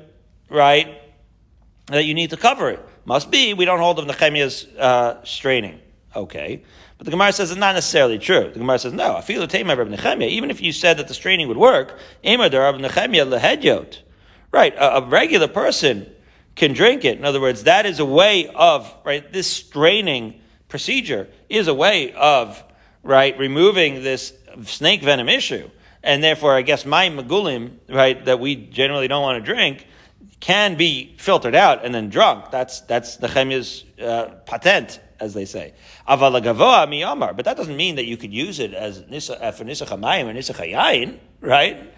right, 0.50 1.02
that 1.88 2.06
you 2.06 2.14
need 2.14 2.30
to 2.30 2.38
cover 2.38 2.70
it. 2.70 2.80
Must 3.06 3.30
be, 3.30 3.54
we 3.54 3.66
don't 3.66 3.80
hold 3.80 4.00
of 4.00 4.08
Nehemiah's 4.08 4.66
uh, 4.78 5.24
straining. 5.24 5.80
Okay. 6.16 6.64
But 7.04 7.12
the 7.12 7.12
Gemara 7.12 7.34
says 7.34 7.52
it's 7.52 7.60
not 7.60 7.76
necessarily 7.76 8.18
true. 8.18 8.50
The 8.54 8.60
Gemara 8.60 8.80
says, 8.80 8.94
no, 8.94 9.18
I 9.18 9.22
feel 9.22 9.46
the 9.46 9.64
Rabbi 9.64 9.84
Nehemiah, 9.90 10.30
even 10.30 10.50
if 10.50 10.62
you 10.62 10.72
said 10.72 10.98
that 10.98 11.10
the 11.10 11.14
straining 11.14 11.50
would 11.50 11.58
work, 11.58 11.98
Rabbi 12.24 12.78
lehedyot. 12.80 14.00
Right, 14.52 14.74
a, 14.76 14.98
a 14.98 15.06
regular 15.06 15.48
person 15.48 16.10
can 16.56 16.74
drink 16.74 17.04
it. 17.04 17.18
In 17.18 17.26
other 17.26 17.42
words, 17.42 17.64
that 17.64 17.86
is 17.86 18.00
a 18.00 18.06
way 18.06 18.48
of, 18.48 18.94
right, 19.04 19.34
this 19.34 19.48
straining 19.48 20.40
procedure 20.70 21.28
is 21.50 21.68
a 21.68 21.74
way 21.74 22.14
of, 22.14 22.64
right, 23.02 23.38
removing 23.38 24.04
this 24.04 24.34
snake 24.64 25.02
venom 25.02 25.28
issue 25.28 25.70
and 26.04 26.24
therefore 26.24 26.56
I 26.56 26.62
guess 26.62 26.86
my 26.86 27.10
magulim, 27.10 27.78
right, 27.90 28.24
that 28.26 28.40
we 28.40 28.56
generally 28.56 29.08
don't 29.08 29.22
want 29.22 29.44
to 29.44 29.54
drink, 29.54 29.88
can 30.40 30.76
be 30.76 31.16
filtered 31.18 31.56
out 31.56 31.86
and 31.86 31.96
then 31.96 32.10
drunk. 32.10 32.52
That's 32.52 32.82
that's 32.82 33.16
the 33.16 33.30
chemia's 33.30 33.86
uh, 34.02 34.26
patent, 34.46 35.00
as 35.20 35.34
they 35.34 35.46
say. 35.46 35.74
Avalagavoa 36.08 37.36
but 37.36 37.46
that 37.46 37.58
doesn't 37.58 37.76
mean 37.76 37.96
that 37.96 38.06
you 38.06 38.18
could 38.18 38.34
use 38.34 38.60
it 38.60 38.74
as 38.74 39.00
uh, 39.30 39.52
for 39.52 39.64
nisa 39.64 39.86
chamayim 39.86 40.26
or 40.28 40.34
nisa 40.34 40.54
chayayin, 40.54 41.18
right? 41.42 41.94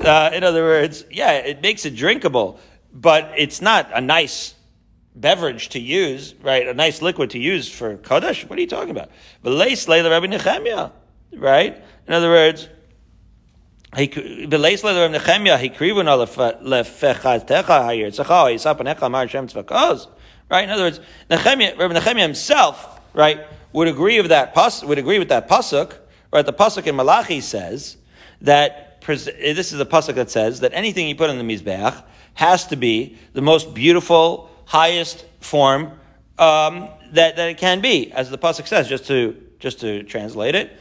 Uh, 0.00 0.30
in 0.32 0.44
other 0.44 0.62
words, 0.62 1.04
yeah, 1.10 1.32
it 1.32 1.62
makes 1.62 1.84
it 1.86 1.96
drinkable, 1.96 2.58
but 2.92 3.32
it's 3.36 3.60
not 3.60 3.88
a 3.94 4.00
nice 4.00 4.54
beverage 5.14 5.70
to 5.70 5.80
use, 5.80 6.34
right? 6.42 6.66
A 6.68 6.74
nice 6.74 7.00
liquid 7.00 7.30
to 7.30 7.38
use 7.38 7.70
for 7.70 7.96
kodesh. 7.96 8.48
What 8.48 8.58
are 8.58 8.62
you 8.62 8.68
talking 8.68 8.90
about? 8.90 9.10
Right? 11.32 11.82
In 12.06 12.12
other 12.12 12.28
words, 12.28 12.68
Right? 20.50 20.64
In 20.64 20.70
other 20.70 20.84
words, 20.84 21.00
Nehemiah, 21.28 21.76
Rabbi 21.76 21.94
Nehemiah 21.94 22.22
himself, 22.22 23.00
right, 23.14 23.40
would 23.72 23.88
agree 23.88 24.20
with 24.20 24.30
that 24.30 24.54
would 24.84 24.98
agree 24.98 25.18
with 25.18 25.28
that 25.28 25.48
pasuk. 25.48 25.96
Right, 26.32 26.44
the 26.44 26.52
pasuk 26.52 26.86
in 26.86 26.96
Malachi 26.96 27.40
says 27.40 27.96
that 28.42 29.00
this 29.06 29.72
is 29.72 29.78
the 29.78 29.86
pasuk 29.86 30.14
that 30.14 30.30
says 30.30 30.60
that 30.60 30.72
anything 30.74 31.08
you 31.08 31.14
put 31.14 31.30
in 31.30 31.38
the 31.38 31.44
mizbeach 31.44 32.02
has 32.34 32.66
to 32.66 32.76
be 32.76 33.16
the 33.32 33.42
most 33.42 33.74
beautiful, 33.74 34.50
highest 34.66 35.24
form 35.40 35.92
um, 36.38 36.88
that 37.12 37.36
that 37.36 37.48
it 37.48 37.58
can 37.58 37.80
be, 37.80 38.12
as 38.12 38.30
the 38.30 38.38
pasuk 38.38 38.66
says. 38.66 38.88
Just 38.88 39.06
to 39.06 39.36
just 39.58 39.80
to 39.80 40.02
translate 40.02 40.54
it, 40.54 40.76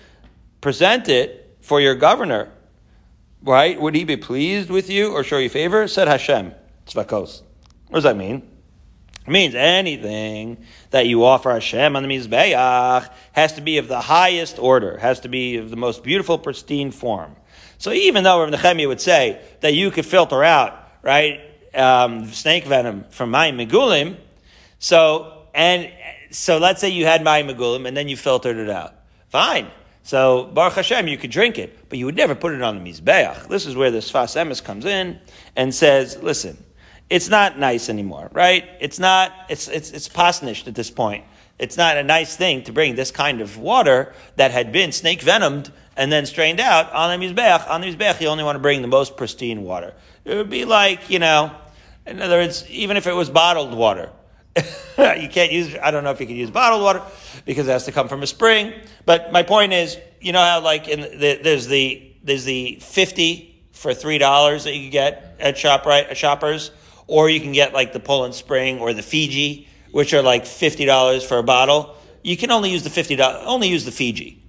present 0.61 1.09
it 1.09 1.57
for 1.61 1.79
your 1.79 1.95
governor 1.95 2.51
right? 3.45 3.79
Would 3.79 3.95
he 3.95 4.03
be 4.03 4.17
pleased 4.17 4.69
with 4.69 4.89
you 4.89 5.13
or 5.13 5.23
show 5.23 5.37
you 5.37 5.49
favor? 5.49 5.87
Said 5.87 6.07
Hashem, 6.07 6.53
tzvakos. 6.87 7.43
What 7.87 7.97
does 7.97 8.03
that 8.03 8.17
mean? 8.17 8.41
It 9.25 9.31
means 9.31 9.55
anything 9.55 10.57
that 10.91 11.07
you 11.07 11.23
offer 11.23 11.51
Hashem 11.51 11.95
on 11.95 12.03
the 12.03 12.09
Mizbeach 12.09 13.09
has 13.31 13.53
to 13.53 13.61
be 13.61 13.79
of 13.79 13.87
the 13.87 13.99
highest 13.99 14.59
order, 14.59 14.97
has 14.97 15.21
to 15.21 15.29
be 15.29 15.57
of 15.57 15.71
the 15.71 15.75
most 15.75 16.03
beautiful, 16.03 16.37
pristine 16.37 16.91
form. 16.91 17.35
So 17.79 17.91
even 17.91 18.23
though 18.23 18.41
Rav 18.41 18.51
Nechemia 18.51 18.87
would 18.87 19.01
say 19.01 19.41
that 19.61 19.73
you 19.73 19.89
could 19.89 20.05
filter 20.05 20.43
out, 20.43 20.77
right, 21.01 21.41
um, 21.73 22.27
snake 22.27 22.65
venom 22.65 23.05
from 23.09 23.31
my 23.31 23.51
megulim, 23.51 24.17
so, 24.77 25.47
and, 25.53 25.91
so 26.29 26.59
let's 26.59 26.79
say 26.79 26.89
you 26.89 27.05
had 27.05 27.23
my 27.23 27.41
megulim 27.41 27.87
and 27.87 27.97
then 27.97 28.07
you 28.07 28.15
filtered 28.15 28.57
it 28.57 28.69
out. 28.69 28.93
Fine. 29.29 29.67
So 30.03 30.51
Baruch 30.53 30.73
Hashem, 30.73 31.07
you 31.07 31.17
could 31.17 31.31
drink 31.31 31.57
it, 31.57 31.89
but 31.89 31.97
you 31.97 32.05
would 32.05 32.15
never 32.15 32.35
put 32.35 32.53
it 32.53 32.61
on 32.61 32.83
the 32.83 32.91
mizbeach. 32.91 33.47
This 33.47 33.65
is 33.65 33.75
where 33.75 33.89
the 33.89 33.97
Sfas 33.97 34.39
Emes 34.39 34.63
comes 34.63 34.85
in 34.85 35.19
and 35.55 35.73
says, 35.73 36.21
"Listen, 36.21 36.63
it's 37.09 37.29
not 37.29 37.59
nice 37.59 37.89
anymore, 37.89 38.29
right? 38.33 38.67
It's 38.79 38.99
not. 38.99 39.31
It's 39.49 39.67
it's 39.67 39.91
it's 39.91 40.09
pasnished 40.09 40.67
at 40.67 40.75
this 40.75 40.89
point. 40.89 41.25
It's 41.57 41.77
not 41.77 41.97
a 41.97 42.03
nice 42.03 42.35
thing 42.35 42.63
to 42.63 42.71
bring 42.73 42.95
this 42.95 43.11
kind 43.11 43.41
of 43.41 43.57
water 43.57 44.13
that 44.35 44.51
had 44.51 44.71
been 44.71 44.91
snake 44.91 45.21
venomed 45.21 45.71
and 45.95 46.11
then 46.11 46.25
strained 46.25 46.59
out 46.59 46.91
on 46.91 47.17
the 47.17 47.25
mizbeach. 47.25 47.69
On 47.69 47.81
the 47.81 47.87
mizbeach, 47.87 48.19
you 48.19 48.27
only 48.27 48.43
want 48.43 48.55
to 48.55 48.59
bring 48.59 48.81
the 48.81 48.87
most 48.87 49.15
pristine 49.15 49.63
water. 49.63 49.93
It 50.25 50.35
would 50.35 50.49
be 50.49 50.65
like 50.65 51.09
you 51.09 51.19
know, 51.19 51.55
in 52.05 52.21
other 52.21 52.37
words, 52.37 52.67
even 52.69 52.97
if 52.97 53.07
it 53.07 53.13
was 53.13 53.29
bottled 53.29 53.73
water." 53.73 54.09
you 54.97 55.27
can't 55.27 55.51
use, 55.51 55.75
I 55.83 55.91
don't 55.91 56.05
know 56.05 56.11
if 56.11 56.21
you 56.21 56.25
can 56.25 56.37
use 56.37 56.49
bottled 56.49 56.81
water 56.81 57.01
because 57.43 57.67
it 57.67 57.71
has 57.71 57.85
to 57.85 57.91
come 57.91 58.07
from 58.07 58.23
a 58.23 58.27
spring. 58.27 58.73
But 59.05 59.33
my 59.33 59.43
point 59.43 59.73
is, 59.73 59.97
you 60.21 60.31
know 60.31 60.39
how 60.39 60.61
like 60.61 60.87
in 60.87 61.01
the, 61.01 61.39
there's 61.43 61.67
the, 61.67 62.13
there's 62.23 62.45
the 62.45 62.79
50 62.81 63.63
for 63.73 63.91
$3 63.91 64.63
that 64.63 64.75
you 64.75 64.89
get 64.89 65.35
at 65.41 65.57
ShopRite, 65.57 66.09
at 66.09 66.17
Shoppers, 66.17 66.71
or 67.07 67.29
you 67.29 67.39
can 67.39 67.51
get 67.51 67.73
like 67.73 67.93
the 67.93 67.99
Poland 67.99 68.35
Spring 68.35 68.79
or 68.79 68.93
the 68.93 69.03
Fiji, 69.03 69.67
which 69.91 70.13
are 70.13 70.21
like 70.21 70.43
$50 70.43 71.23
for 71.25 71.37
a 71.37 71.43
bottle. 71.43 71.95
You 72.23 72.37
can 72.37 72.51
only 72.51 72.71
use 72.71 72.83
the 72.83 72.89
$50, 72.89 73.43
only 73.45 73.69
use 73.69 73.85
the 73.85 73.91
Fiji, 73.91 74.43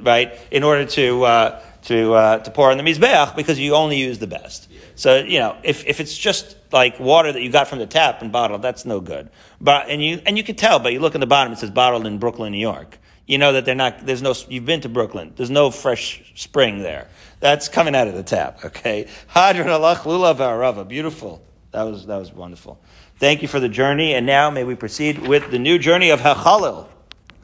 right? 0.00 0.38
In 0.50 0.62
order 0.62 0.84
to, 0.84 1.24
uh, 1.24 1.62
to, 1.84 2.14
uh, 2.14 2.38
to 2.40 2.50
pour 2.50 2.70
on 2.70 2.76
the 2.76 2.84
Mizbeach 2.84 3.34
because 3.34 3.58
you 3.58 3.74
only 3.74 3.96
use 3.96 4.18
the 4.18 4.26
best. 4.26 4.68
So, 4.94 5.18
you 5.18 5.38
know, 5.38 5.56
if, 5.62 5.86
if 5.86 6.00
it's 6.00 6.16
just 6.16 6.56
like 6.72 6.98
water 7.00 7.32
that 7.32 7.40
you 7.40 7.50
got 7.50 7.68
from 7.68 7.78
the 7.78 7.86
tap 7.86 8.20
and 8.20 8.30
bottled, 8.32 8.62
that's 8.62 8.84
no 8.84 9.00
good. 9.00 9.30
But, 9.60 9.88
and 9.88 10.02
you, 10.02 10.20
and 10.26 10.36
you 10.36 10.44
can 10.44 10.56
tell, 10.56 10.80
but 10.80 10.92
you 10.92 11.00
look 11.00 11.14
in 11.14 11.20
the 11.20 11.26
bottom, 11.26 11.52
it 11.52 11.58
says 11.58 11.70
bottled 11.70 12.06
in 12.06 12.18
Brooklyn, 12.18 12.52
New 12.52 12.58
York. 12.58 12.98
You 13.26 13.38
know 13.38 13.52
that 13.52 13.64
they're 13.64 13.74
not, 13.74 14.06
there's 14.06 14.22
no, 14.22 14.34
you've 14.48 14.64
been 14.64 14.80
to 14.80 14.88
Brooklyn. 14.88 15.34
There's 15.36 15.50
no 15.50 15.70
fresh 15.70 16.32
spring 16.34 16.80
there. 16.80 17.08
That's 17.40 17.68
coming 17.68 17.94
out 17.94 18.08
of 18.08 18.14
the 18.14 18.22
tap, 18.22 18.64
okay? 18.64 19.06
Hadron 19.28 19.68
alach 19.68 19.98
lulav. 19.98 20.88
Beautiful. 20.88 21.42
That 21.72 21.82
was, 21.82 22.06
that 22.06 22.16
was 22.16 22.32
wonderful. 22.32 22.80
Thank 23.18 23.42
you 23.42 23.48
for 23.48 23.60
the 23.60 23.68
journey. 23.68 24.14
And 24.14 24.26
now 24.26 24.50
may 24.50 24.64
we 24.64 24.74
proceed 24.74 25.26
with 25.26 25.50
the 25.50 25.58
new 25.58 25.78
journey 25.78 26.10
of 26.10 26.20
Hachalil. 26.20 26.86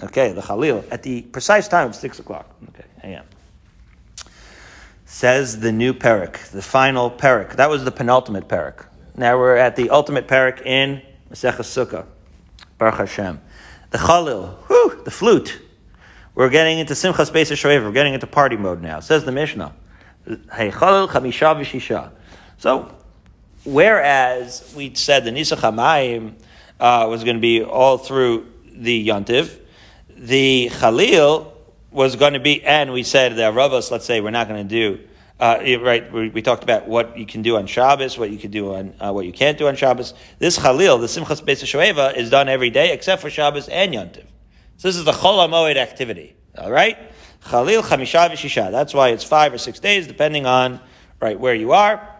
Okay, 0.02 0.32
the 0.32 0.42
Chalil, 0.42 0.84
at 0.90 1.02
the 1.02 1.22
precise 1.22 1.68
time 1.68 1.88
of 1.88 1.94
6 1.94 2.18
o'clock. 2.18 2.48
Okay, 2.70 2.84
a.m 3.04 3.24
says 5.14 5.60
the 5.60 5.70
new 5.70 5.94
parak, 5.94 6.50
the 6.50 6.60
final 6.60 7.08
parak. 7.08 7.54
That 7.54 7.70
was 7.70 7.84
the 7.84 7.92
penultimate 7.92 8.48
parak. 8.48 8.86
Now 9.16 9.38
we're 9.38 9.56
at 9.56 9.76
the 9.76 9.90
ultimate 9.90 10.26
parak 10.26 10.66
in 10.66 11.02
Masechah 11.30 11.58
Sukkah. 11.58 12.06
Baruch 12.78 12.96
Hashem. 12.96 13.40
The 13.90 13.98
Chalil, 13.98 14.58
whew, 14.66 15.02
the 15.04 15.12
flute. 15.12 15.62
We're 16.34 16.50
getting 16.50 16.80
into 16.80 16.94
Simchas 16.94 17.30
Beis 17.30 17.52
Shoev. 17.52 17.84
We're 17.84 17.92
getting 17.92 18.14
into 18.14 18.26
party 18.26 18.56
mode 18.56 18.82
now. 18.82 18.98
Says 18.98 19.24
the 19.24 19.30
Mishnah. 19.30 19.72
Hey 20.52 20.72
Chalil 20.72 21.06
Chamisha 21.06 21.54
V'Shisha. 21.60 22.10
So, 22.58 22.92
whereas 23.64 24.72
we 24.76 24.94
said 24.94 25.24
the 25.24 25.32
Nisa 25.32 25.56
Chamayim 25.56 26.34
uh, 26.80 27.06
was 27.08 27.24
going 27.24 27.36
to 27.36 27.42
be 27.42 27.62
all 27.62 27.98
through 27.98 28.46
the 28.72 29.08
Yontiv, 29.08 29.58
the 30.16 30.70
Chalil 30.80 31.52
was 31.90 32.16
going 32.16 32.32
to 32.32 32.40
be, 32.40 32.62
and 32.62 32.92
we 32.92 33.02
said 33.02 33.36
the 33.36 33.42
Ravos, 33.42 33.90
let's 33.90 34.04
say, 34.04 34.20
we're 34.20 34.30
not 34.30 34.48
going 34.48 34.66
to 34.66 34.68
do, 34.68 35.00
uh, 35.40 35.58
right, 35.80 36.12
we, 36.12 36.28
we, 36.28 36.42
talked 36.42 36.62
about 36.62 36.86
what 36.86 37.18
you 37.18 37.26
can 37.26 37.42
do 37.42 37.56
on 37.56 37.66
Shabbos, 37.66 38.16
what 38.18 38.30
you 38.30 38.38
can 38.38 38.50
do 38.50 38.74
on, 38.74 38.94
uh, 39.00 39.12
what 39.12 39.26
you 39.26 39.32
can't 39.32 39.58
do 39.58 39.68
on 39.68 39.76
Shabbos. 39.76 40.14
This 40.38 40.56
Chalil, 40.56 40.98
the 40.98 41.06
Simchas 41.06 41.42
Beis 41.42 41.62
Shoeva, 41.62 42.16
is 42.16 42.30
done 42.30 42.48
every 42.48 42.70
day 42.70 42.92
except 42.92 43.22
for 43.22 43.30
Shabbos 43.30 43.68
and 43.68 43.92
Yontiv. 43.92 44.24
So 44.76 44.88
this 44.88 44.96
is 44.96 45.04
the 45.04 45.12
Chol 45.12 45.46
HaMoed 45.46 45.76
activity. 45.76 46.36
All 46.56 46.70
right? 46.70 46.96
Chalil 47.48 47.82
Chamisha 47.82 48.30
V'Shisha. 48.30 48.70
That's 48.70 48.94
why 48.94 49.10
it's 49.10 49.24
five 49.24 49.52
or 49.52 49.58
six 49.58 49.80
days, 49.80 50.06
depending 50.06 50.46
on, 50.46 50.80
right, 51.20 51.38
where 51.38 51.54
you 51.54 51.72
are. 51.72 52.13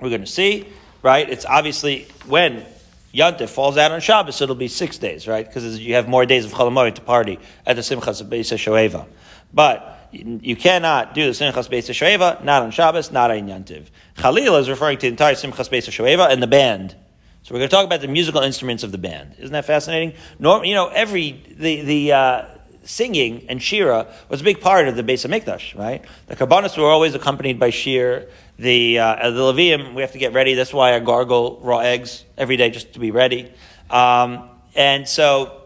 We're 0.00 0.08
going 0.08 0.22
to 0.22 0.26
see, 0.26 0.66
right? 1.02 1.28
It's 1.28 1.44
obviously 1.44 2.08
when 2.26 2.64
Yontif 3.12 3.48
falls 3.48 3.76
out 3.76 3.92
on 3.92 4.00
Shabbos, 4.00 4.40
it'll 4.40 4.54
be 4.54 4.68
six 4.68 4.98
days, 4.98 5.26
right? 5.26 5.46
Because 5.46 5.78
you 5.78 5.94
have 5.94 6.08
more 6.08 6.24
days 6.26 6.44
of 6.44 6.52
Cholamoy 6.52 6.94
to 6.94 7.00
party 7.02 7.38
at 7.66 7.76
the 7.76 7.82
Simchas 7.82 8.22
Beis 8.22 8.52
Shoeva. 8.56 9.06
But 9.52 10.08
you 10.12 10.56
cannot 10.56 11.14
do 11.14 11.24
the 11.26 11.32
Simchas 11.32 11.68
Beis 11.68 11.90
Shoeva, 11.90 12.42
not 12.44 12.62
on 12.62 12.70
Shabbos, 12.70 13.10
not 13.10 13.30
on 13.30 13.48
Yontiv. 13.48 13.86
Chalil 14.16 14.56
is 14.56 14.68
referring 14.68 14.98
to 14.98 15.02
the 15.02 15.08
entire 15.08 15.34
Simchas 15.34 15.68
Beis 15.68 15.88
Shoeva 15.88 16.30
and 16.30 16.42
the 16.42 16.46
band. 16.46 16.94
So 17.42 17.54
we're 17.54 17.60
going 17.60 17.70
to 17.70 17.76
talk 17.76 17.86
about 17.86 18.00
the 18.00 18.08
musical 18.08 18.42
instruments 18.42 18.82
of 18.82 18.92
the 18.92 18.98
band. 18.98 19.34
Isn't 19.38 19.52
that 19.52 19.64
fascinating? 19.64 20.14
Norm, 20.38 20.64
you 20.64 20.74
know, 20.74 20.88
every, 20.88 21.42
the, 21.56 21.82
the, 21.82 22.12
uh, 22.12 22.44
singing 22.84 23.46
and 23.48 23.62
shira 23.62 24.12
was 24.28 24.40
a 24.40 24.44
big 24.44 24.60
part 24.60 24.88
of 24.88 24.96
the 24.96 25.02
base 25.02 25.24
of 25.24 25.30
Mikdash, 25.30 25.78
right? 25.78 26.04
The 26.26 26.36
Kabbanis 26.36 26.76
were 26.76 26.88
always 26.88 27.14
accompanied 27.14 27.58
by 27.58 27.70
shir. 27.70 28.28
The, 28.60 28.98
uh, 28.98 29.30
the 29.30 29.40
Levium, 29.40 29.94
we 29.94 30.02
have 30.02 30.12
to 30.12 30.18
get 30.18 30.34
ready. 30.34 30.52
That's 30.52 30.74
why 30.74 30.94
I 30.94 30.98
gargle 30.98 31.60
raw 31.62 31.78
eggs 31.78 32.26
every 32.36 32.58
day 32.58 32.68
just 32.68 32.92
to 32.92 33.00
be 33.00 33.10
ready. 33.10 33.50
Um, 33.88 34.50
and 34.74 35.08
so, 35.08 35.62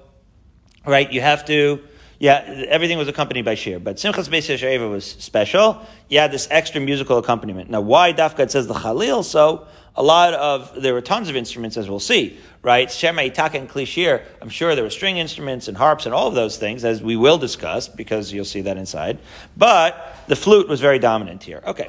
right, 0.87 1.12
you 1.12 1.20
have 1.20 1.44
to, 1.46 1.83
yeah, 2.20 2.66
everything 2.68 2.96
was 2.96 3.09
accompanied 3.09 3.44
by 3.44 3.57
shir. 3.57 3.80
But 3.80 3.96
Simchas 3.96 4.28
Beis 4.28 4.46
Yeshiva 4.48 4.88
was 4.88 5.04
special. 5.04 5.85
You 6.09 6.20
had 6.20 6.30
this 6.30 6.46
extra 6.52 6.80
musical 6.80 7.18
accompaniment. 7.18 7.68
Now, 7.68 7.80
why 7.80 8.12
Dafka 8.12 8.38
it 8.38 8.52
says 8.52 8.68
the 8.68 8.74
Khalil? 8.74 9.24
So, 9.24 9.66
a 9.96 10.02
lot 10.02 10.33
of, 10.35 10.80
there 10.80 10.94
were 10.94 11.00
tons 11.00 11.28
of 11.28 11.35
instruments, 11.35 11.76
as 11.76 11.90
we'll 11.90 11.98
see, 11.98 12.38
right? 12.62 12.88
Shema, 12.88 13.22
Itaka, 13.22 13.54
and 13.54 13.68
Klishir, 13.68 14.22
I'm 14.40 14.48
sure 14.48 14.76
there 14.76 14.85
were 14.85 14.90
string 14.90 15.16
instruments 15.18 15.66
and 15.66 15.76
harps 15.76 16.07
and 16.07 16.14
all 16.14 16.28
of 16.28 16.35
those 16.37 16.59
things, 16.59 16.85
as 16.85 17.02
we 17.02 17.16
will 17.16 17.38
discuss, 17.38 17.88
because 17.88 18.33
you'll 18.33 18.44
see 18.44 18.61
that 18.61 18.76
inside. 18.76 19.18
But 19.57 20.16
the 20.28 20.37
flute 20.37 20.68
was 20.68 20.80
very 20.80 21.00
dominant 21.00 21.42
here. 21.42 21.61
Okay. 21.66 21.88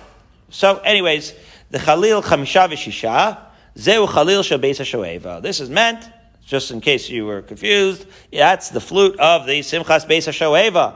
So, 0.56 0.78
anyways, 0.78 1.34
the 1.70 1.80
Khalil 1.80 2.22
Chamisha 2.22 2.70
V'Shisha, 2.70 3.40
Zeu 3.78 4.08
Khalil 4.08 4.42
Shabeis 4.42 4.80
HaShoeva. 4.80 5.42
This 5.42 5.60
is 5.60 5.70
meant, 5.70 6.10
just 6.46 6.72
in 6.72 6.80
case 6.80 7.10
you 7.10 7.26
were 7.26 7.42
confused, 7.42 8.06
that's 8.32 8.70
the 8.70 8.80
flute 8.80 9.20
of 9.20 9.48
the 9.48 9.60
Simchas 9.60 10.08
Beis 10.08 10.30
HaShoeva. 10.30 10.96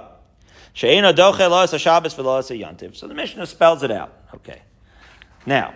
Doche 0.74 1.40
V'Loas 1.40 1.74
HaYontiv. 1.74 2.96
So 2.96 3.10
the 3.10 3.14
Mishnah 3.14 3.46
spells 3.48 3.84
it 3.84 3.92
out. 3.92 4.14
Okay. 4.34 4.62
Now, 5.46 5.74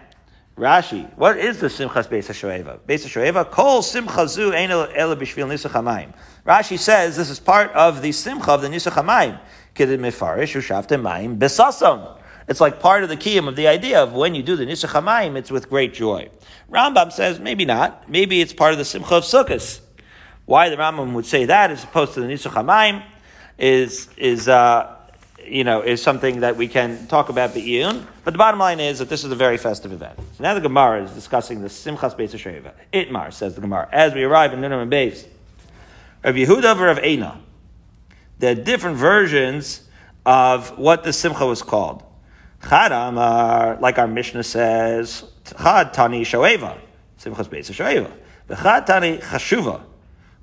Rashi, 0.57 1.13
what 1.17 1.37
is 1.37 1.59
the 1.59 1.67
Simchas 1.67 2.07
Beis 2.07 2.29
HaShoeva? 2.29 2.79
Beis 2.87 3.05
HaShoeva, 3.05 3.51
Kol 3.51 3.81
Simcha 3.81 4.29
Zu 4.29 4.53
Ein 4.53 4.71
Ela 4.71 5.17
B'Shvil 5.17 5.49
Nisach 5.49 5.71
HaMayim. 5.71 6.13
Rashi 6.45 6.79
says 6.79 7.17
this 7.17 7.29
is 7.29 7.41
part 7.41 7.69
of 7.73 8.01
the 8.01 8.13
Simcha 8.13 8.49
of 8.49 8.61
the 8.61 8.69
Nisach 8.69 8.93
HaMayim. 8.93 9.41
Kedid 9.75 9.99
Mefarish 9.99 10.55
Ushavte 10.55 10.97
Mayim 11.01 11.37
Besason. 11.37 12.19
It's 12.47 12.59
like 12.59 12.79
part 12.79 13.03
of 13.03 13.09
the 13.09 13.17
kiyum 13.17 13.47
of 13.47 13.55
the 13.55 13.67
idea 13.67 14.03
of 14.03 14.13
when 14.13 14.35
you 14.35 14.43
do 14.43 14.55
the 14.55 14.65
Nisach 14.65 14.89
HaMayim, 14.89 15.35
it's 15.35 15.51
with 15.51 15.69
great 15.69 15.93
joy. 15.93 16.29
Rambam 16.69 17.11
says 17.11 17.39
maybe 17.39 17.65
not. 17.65 18.09
Maybe 18.09 18.41
it's 18.41 18.53
part 18.53 18.73
of 18.73 18.77
the 18.77 18.85
Simcha 18.85 19.15
of 19.15 19.23
Sukkot. 19.23 19.79
Why 20.45 20.69
the 20.69 20.75
Rambam 20.75 21.13
would 21.13 21.25
say 21.25 21.45
that 21.45 21.71
as 21.71 21.83
opposed 21.83 22.15
to 22.15 22.21
the 22.21 22.27
Nisach 22.27 22.51
HaMayim 22.51 23.03
is, 23.57 24.09
is, 24.17 24.49
uh, 24.49 24.95
you 25.45 25.63
know, 25.63 25.81
is 25.81 26.01
something 26.01 26.41
that 26.41 26.57
we 26.57 26.67
can 26.67 27.07
talk 27.07 27.29
about 27.29 27.53
be'iyun. 27.53 28.05
But 28.25 28.31
the 28.31 28.37
bottom 28.37 28.59
line 28.59 28.79
is 28.79 28.99
that 28.99 29.09
this 29.09 29.23
is 29.23 29.31
a 29.31 29.35
very 29.35 29.57
festive 29.57 29.91
event. 29.91 30.17
So 30.37 30.43
now 30.43 30.53
the 30.53 30.61
Gemara 30.61 31.03
is 31.03 31.11
discussing 31.11 31.61
the 31.61 31.69
Simchas 31.69 32.17
Beis 32.17 32.31
Sheva. 32.31 32.73
Itmar, 32.91 33.31
says 33.31 33.55
the 33.55 33.61
Gemara, 33.61 33.87
as 33.91 34.13
we 34.13 34.23
arrive 34.23 34.53
in 34.53 34.59
Nunam 34.59 34.81
and 34.81 34.91
Beis. 34.91 35.25
Of 36.23 36.35
Yehuda 36.35 36.91
of 36.91 36.97
Eina. 36.99 37.37
There 38.39 38.51
are 38.51 38.55
different 38.55 38.97
versions 38.97 39.87
of 40.25 40.77
what 40.77 41.03
the 41.03 41.13
Simcha 41.13 41.45
was 41.45 41.61
called. 41.61 42.03
Chad 42.67 42.91
Amar, 42.91 43.77
like 43.79 43.99
our 43.99 44.07
Mishnah 44.07 44.43
says, 44.43 45.23
Chad 45.45 45.93
Tani 45.93 46.23
Shoeva. 46.23 46.77
Simchas 47.19 47.47
Beis 47.47 47.69
Shoeva. 47.71 48.11
Chad 48.61 48.87
Tani 48.87 49.17
Chashuva. 49.17 49.81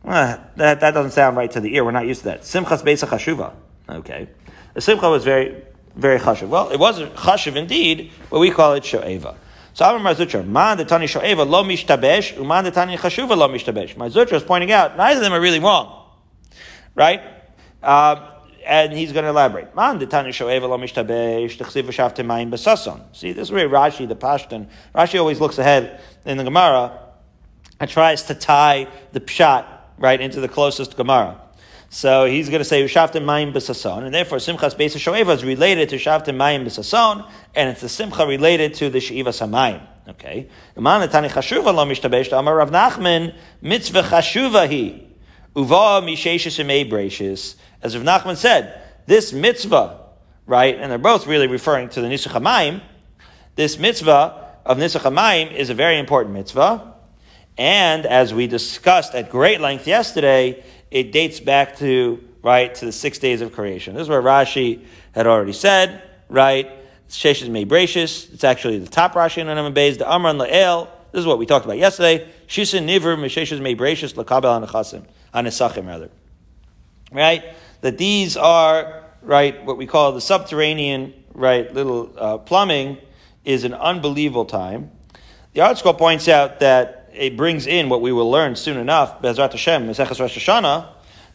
That, 0.04 0.56
that 0.56 0.80
doesn't 0.80 1.12
sound 1.12 1.36
right 1.36 1.50
to 1.50 1.60
the 1.60 1.74
ear. 1.74 1.84
We're 1.84 1.90
not 1.90 2.06
used 2.06 2.20
to 2.20 2.26
that. 2.26 2.42
Simchas 2.42 2.82
Beis 2.82 3.06
Chashuva. 3.06 3.52
Okay. 3.88 4.28
The 4.74 4.80
simcha 4.80 5.08
was 5.10 5.24
very, 5.24 5.62
very 5.96 6.18
chashiv. 6.18 6.48
Well, 6.48 6.70
it 6.70 6.78
was 6.78 7.00
chashiv 7.00 7.56
indeed, 7.56 8.12
but 8.30 8.38
we 8.38 8.50
call 8.50 8.74
it 8.74 8.84
sho'eva. 8.84 9.36
So 9.74 9.84
Amar 9.84 10.00
Mar 10.00 10.14
Zutra, 10.14 10.46
man 10.46 10.78
the 10.78 10.84
tani 10.84 11.06
sho'eva 11.06 11.48
lo 11.48 11.64
mishtabesh, 11.64 12.36
uman 12.36 12.64
the 12.64 12.70
tani 12.70 12.96
chashuva 12.96 13.36
lo 13.36 13.48
mishtabesh. 13.48 13.96
Mar 13.96 14.08
Zutra 14.08 14.34
is 14.34 14.42
pointing 14.42 14.70
out, 14.70 14.96
neither 14.96 15.18
of 15.18 15.24
them 15.24 15.32
are 15.32 15.40
really 15.40 15.58
wrong. 15.58 16.08
Right? 16.94 17.20
Uh, 17.82 18.39
and 18.66 18.92
he's 18.92 19.12
going 19.12 19.24
to 19.24 19.30
elaborate. 19.30 19.74
Man 19.74 19.98
the 19.98 20.06
mayim 20.06 20.40
besason. 22.50 23.16
See, 23.16 23.32
this 23.32 23.48
is 23.48 23.52
where 23.52 23.68
Rashi, 23.68 24.06
the 24.06 24.16
Pashtan, 24.16 24.68
Rashi 24.94 25.18
always 25.18 25.40
looks 25.40 25.58
ahead 25.58 26.00
in 26.24 26.36
the 26.36 26.44
Gemara 26.44 26.98
and 27.78 27.88
tries 27.88 28.24
to 28.24 28.34
tie 28.34 28.86
the 29.12 29.20
pshat, 29.20 29.64
right, 29.98 30.20
into 30.20 30.40
the 30.40 30.48
closest 30.48 30.96
Gemara. 30.96 31.40
So 31.92 32.24
he's 32.24 32.48
going 32.48 32.60
to 32.60 32.64
say 32.64 32.84
Shavtim 32.84 33.24
Mayim 33.24 33.52
B'Sason, 33.52 34.04
and 34.04 34.14
therefore 34.14 34.38
Simchas 34.38 34.76
Beis 34.76 34.96
Shoeva 34.96 35.34
is 35.34 35.42
related 35.42 35.88
to 35.88 35.96
Shavtim 35.96 36.36
Mayim 36.36 36.64
B'Sason, 36.64 37.28
and 37.54 37.68
it's 37.68 37.80
the 37.80 37.88
Simcha 37.88 38.26
related 38.26 38.74
to 38.74 38.90
the 38.90 38.98
Sheiva 38.98 39.30
Samayim. 39.30 39.84
Okay. 40.08 40.48
Tani 40.76 41.28
Chashuva 41.28 41.74
Lo 41.74 41.84
Mishtabesh 41.84 42.36
Amar 42.36 42.56
Rav 42.56 42.70
Nachman 42.70 43.34
Mitzvah 43.60 44.02
Chashuva 44.02 44.68
Hi 44.68 45.02
Uva 45.56 46.06
Misheshis 46.06 46.64
Emei 46.64 46.88
Brachis. 46.88 47.56
As 47.82 47.96
Rav 47.96 48.04
Nachman 48.04 48.36
said, 48.36 48.82
this 49.06 49.32
mitzvah, 49.32 49.98
right, 50.46 50.76
and 50.76 50.90
they're 50.90 50.98
both 50.98 51.26
really 51.26 51.46
referring 51.46 51.88
to 51.90 52.00
the 52.00 52.08
Nisach 52.08 52.32
Hamayim. 52.32 52.82
This 53.56 53.78
mitzvah 53.78 54.54
of 54.64 54.78
Nisach 54.78 55.00
Hamayim 55.00 55.52
is 55.52 55.70
a 55.70 55.74
very 55.74 55.98
important 55.98 56.34
mitzvah, 56.34 56.94
and 57.56 58.06
as 58.06 58.32
we 58.32 58.46
discussed 58.46 59.14
at 59.14 59.30
great 59.30 59.60
length 59.60 59.86
yesterday, 59.86 60.62
it 60.90 61.12
dates 61.12 61.40
back 61.40 61.76
to, 61.78 62.22
right, 62.42 62.74
to 62.74 62.84
the 62.84 62.92
six 62.92 63.18
days 63.18 63.40
of 63.40 63.52
creation. 63.52 63.94
This 63.94 64.02
is 64.02 64.08
where 64.08 64.22
Rashi 64.22 64.84
had 65.12 65.26
already 65.26 65.52
said, 65.52 66.02
right, 66.28 66.70
Sheshes 67.08 67.48
Mebrachis, 67.48 68.32
it's 68.32 68.44
actually 68.44 68.78
the 68.78 68.88
top 68.88 69.14
Rashi 69.14 69.38
in 69.38 69.48
Anam 69.48 69.74
Beis, 69.74 69.98
the 69.98 70.10
Amran 70.10 70.38
La'el, 70.38 70.88
this 71.12 71.20
is 71.20 71.26
what 71.26 71.38
we 71.38 71.46
talked 71.46 71.64
about 71.64 71.78
yesterday, 71.78 72.28
Shisin 72.46 72.84
Niver 72.84 73.16
Mesheshes 73.16 73.60
Mebrachis 73.60 74.14
Lakabel 74.14 74.64
Anachasim, 74.64 75.04
Anesachim 75.34 75.86
rather. 75.86 76.08
Right? 77.12 77.42
That 77.80 77.98
these 77.98 78.36
are, 78.36 79.04
right, 79.22 79.64
what 79.64 79.76
we 79.76 79.86
call 79.86 80.12
the 80.12 80.20
subterranean, 80.20 81.14
right, 81.34 81.72
little 81.72 82.12
uh, 82.16 82.38
plumbing 82.38 82.98
is 83.44 83.64
an 83.64 83.74
unbelievable 83.74 84.44
time. 84.44 84.90
The 85.54 85.62
article 85.62 85.94
points 85.94 86.28
out 86.28 86.60
that 86.60 87.10
it 87.12 87.36
brings 87.36 87.66
in 87.66 87.88
what 87.88 88.00
we 88.00 88.12
will 88.12 88.30
learn 88.30 88.56
soon 88.56 88.76
enough, 88.76 89.20
Bezrat 89.20 89.52
Hashem, 89.52 89.88
Meseches 89.88 90.20
Rosh 90.20 90.38
Hashanah, 90.38 90.88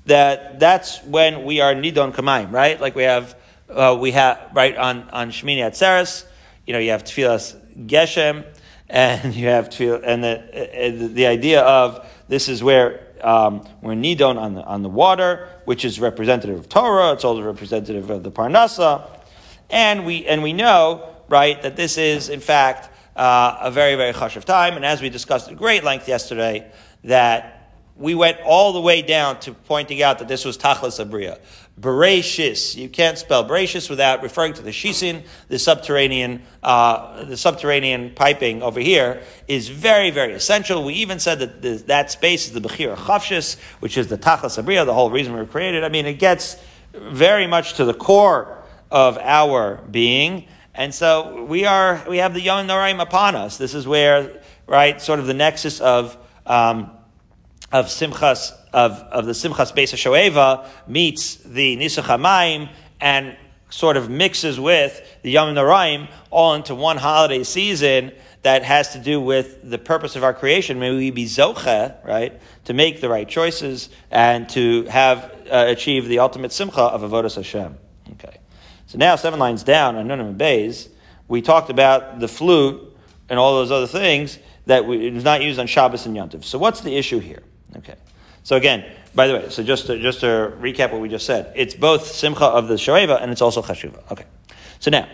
that 0.06 0.60
that's 0.60 1.04
when 1.04 1.46
we 1.46 1.62
are 1.62 1.74
Nidon 1.74 2.14
Kamaim, 2.14 2.52
right? 2.52 2.80
Like 2.80 2.96
we 2.96 3.04
have, 3.04 3.36
uh, 3.70 3.98
we 4.00 4.12
have, 4.12 4.52
right, 4.54 4.76
on, 4.78 5.10
on 5.10 5.32
Shemini 5.32 5.60
Atzeres, 5.60 6.26
you 6.66 6.74
know, 6.74 6.80
you 6.80 6.92
have 6.92 7.04
Tfilas 7.04 7.60
Geshem, 7.88 8.46
and 8.88 9.34
you 9.36 9.48
have 9.48 9.70
to, 9.72 9.96
and 9.96 10.24
the, 10.24 10.40
uh, 10.40 11.08
the 11.14 11.26
idea 11.26 11.62
of 11.62 12.08
this 12.28 12.50
is 12.50 12.64
where 12.64 13.05
um, 13.26 13.68
we're 13.82 13.94
nidon 13.94 14.38
on 14.38 14.54
the, 14.54 14.64
on 14.64 14.84
the 14.84 14.90
water, 14.90 15.50
which 15.66 15.84
is 15.84 16.00
representative 16.00 16.58
of 16.58 16.70
Torah. 16.70 17.14
It's 17.14 17.26
also 17.26 17.42
representative 17.42 18.10
of 18.10 18.24
the 18.24 18.32
Parnasa, 18.32 19.10
and 19.70 20.06
we 20.06 20.28
and 20.28 20.44
we 20.44 20.54
know 20.54 21.16
right 21.28 21.62
that 21.64 21.76
this 21.76 21.98
is 21.98 22.30
in 22.30 22.40
fact 22.40 22.90
uh, 23.16 23.58
a 23.62 23.72
very, 23.72 23.96
very 23.96 24.12
hush 24.12 24.36
of 24.36 24.46
time. 24.46 24.76
And 24.76 24.86
as 24.86 25.02
we 25.02 25.10
discussed 25.10 25.50
at 25.50 25.58
great 25.58 25.84
length 25.84 26.08
yesterday, 26.08 26.70
that 27.06 27.55
we 27.98 28.14
went 28.14 28.40
all 28.42 28.74
the 28.74 28.82
way 28.82 29.02
down 29.02 29.40
to 29.40 29.54
pointing 29.54 30.02
out 30.02 30.20
that 30.20 30.28
this 30.28 30.44
was 30.44 30.58
Tachlis 30.58 31.04
Abriya. 31.04 31.40
Bereshis. 31.80 32.76
You 32.76 32.90
can't 32.90 33.18
spell 33.18 33.48
Bereshis 33.48 33.90
without 33.90 34.24
referring 34.24 34.54
to 34.54 34.62
the 34.62 34.72
Shisin, 34.72 35.24
the 35.50 35.60
subterranean, 35.60 36.44
uh, 36.64 37.24
the 37.26 37.38
subterranean 37.38 38.12
piping 38.14 38.64
over 38.64 38.80
here 38.80 39.22
is 39.48 39.70
very, 39.70 40.10
very 40.10 40.34
essential. 40.34 40.84
We 40.84 40.94
even 40.96 41.20
said 41.20 41.40
that 41.40 41.88
that 41.88 42.12
space 42.12 42.48
is 42.48 42.54
the 42.54 42.62
Bechira 42.62 42.96
Chavshis, 42.96 43.60
which 43.80 43.98
is 43.98 44.08
the 44.08 44.18
Tachlis 44.18 44.62
Abriya, 44.62 44.86
the 44.86 44.94
whole 44.94 45.10
reason 45.10 45.34
we 45.34 45.40
were 45.40 45.46
created. 45.46 45.84
I 45.84 45.90
mean, 45.90 46.06
it 46.06 46.20
gets 46.20 46.58
very 46.94 47.48
much 47.48 47.74
to 47.76 47.86
the 47.86 47.94
core 47.94 48.64
of 48.92 49.18
our 49.18 49.76
being. 49.92 50.48
And 50.74 50.94
so 50.94 51.44
we 51.46 51.66
are, 51.66 52.04
we 52.08 52.18
have 52.18 52.34
the 52.34 52.42
Yom 52.42 52.68
Noraim 52.68 53.02
upon 53.02 53.36
us. 53.36 53.58
This 53.58 53.74
is 53.74 53.88
where, 53.88 54.42
right, 54.68 55.02
sort 55.02 55.20
of 55.20 55.28
the 55.28 55.34
nexus 55.34 55.80
of, 55.80 56.18
um, 56.46 56.92
of 57.72 57.88
Simchas, 57.88 58.52
of, 58.74 58.92
of 58.94 59.26
the 59.26 59.32
Simchas 59.34 59.74
Beis 59.74 59.94
Shoeva 59.94 60.68
meets 60.88 61.36
the 61.36 61.78
Nisach 61.78 62.04
HaMayim 62.04 62.70
and 63.02 63.36
sort 63.70 63.98
of 63.98 64.10
mixes 64.10 64.60
with 64.60 65.02
the 65.22 65.32
Yom 65.32 65.54
Noraim 65.56 66.10
all 66.30 66.54
into 66.54 66.76
one 66.76 66.98
holiday 66.98 67.44
season 67.44 68.12
that 68.44 68.64
has 68.64 68.94
to 68.94 69.00
do 69.00 69.20
with 69.20 69.68
the 69.70 69.78
purpose 69.78 70.16
of 70.16 70.24
our 70.24 70.34
creation. 70.34 70.80
May 70.80 70.96
we 70.96 71.12
be 71.12 71.26
zoche, 71.26 72.06
right, 72.06 72.40
to 72.66 72.74
make 72.74 73.02
the 73.02 73.10
right 73.10 73.28
choices 73.28 73.90
and 74.12 74.48
to 74.50 74.84
have 74.84 75.24
uh, 75.52 75.66
achieve 75.68 76.08
the 76.08 76.20
ultimate 76.20 76.52
simcha 76.52 76.82
of 76.82 77.02
avodas 77.02 77.36
Hashem. 77.36 77.78
Okay. 78.12 78.38
So 78.86 79.00
now, 79.00 79.16
seven 79.16 79.40
lines 79.40 79.64
down 79.64 79.96
on 79.96 80.08
Nunam 80.08 80.38
Bays, 80.38 80.90
we 81.28 81.42
talked 81.42 81.72
about 81.72 82.20
the 82.20 82.28
flute 82.28 82.96
and 83.30 83.40
all 83.40 83.56
those 83.56 83.72
other 83.72 83.88
things 83.88 84.38
that 84.68 84.86
we, 84.86 85.08
it 85.08 85.14
was 85.14 85.24
not 85.24 85.42
used 85.42 85.60
on 85.60 85.68
Shabbos 85.68 86.06
and 86.06 86.16
Yontiv. 86.16 86.44
So 86.44 86.60
what's 86.60 86.82
the 86.82 86.96
issue 86.96 87.20
here? 87.20 87.42
Okay. 87.78 87.96
So 88.44 88.56
again, 88.56 88.86
by 89.16 89.28
the 89.28 89.34
way, 89.34 89.50
so 89.50 89.64
just 89.64 89.88
to, 89.88 90.00
just 90.00 90.20
to 90.20 90.54
recap 90.60 90.92
what 90.92 91.02
we 91.02 91.10
just 91.10 91.26
said, 91.26 91.52
it's 91.56 91.74
both 91.74 92.06
Simcha 92.08 92.46
of 92.46 92.68
the 92.68 92.76
Shoeva 92.76 93.22
and 93.22 93.32
it's 93.32 93.42
also 93.42 93.62
Chashuva. 93.62 94.12
Okay. 94.12 94.26
So 94.80 94.92
now, 94.92 95.08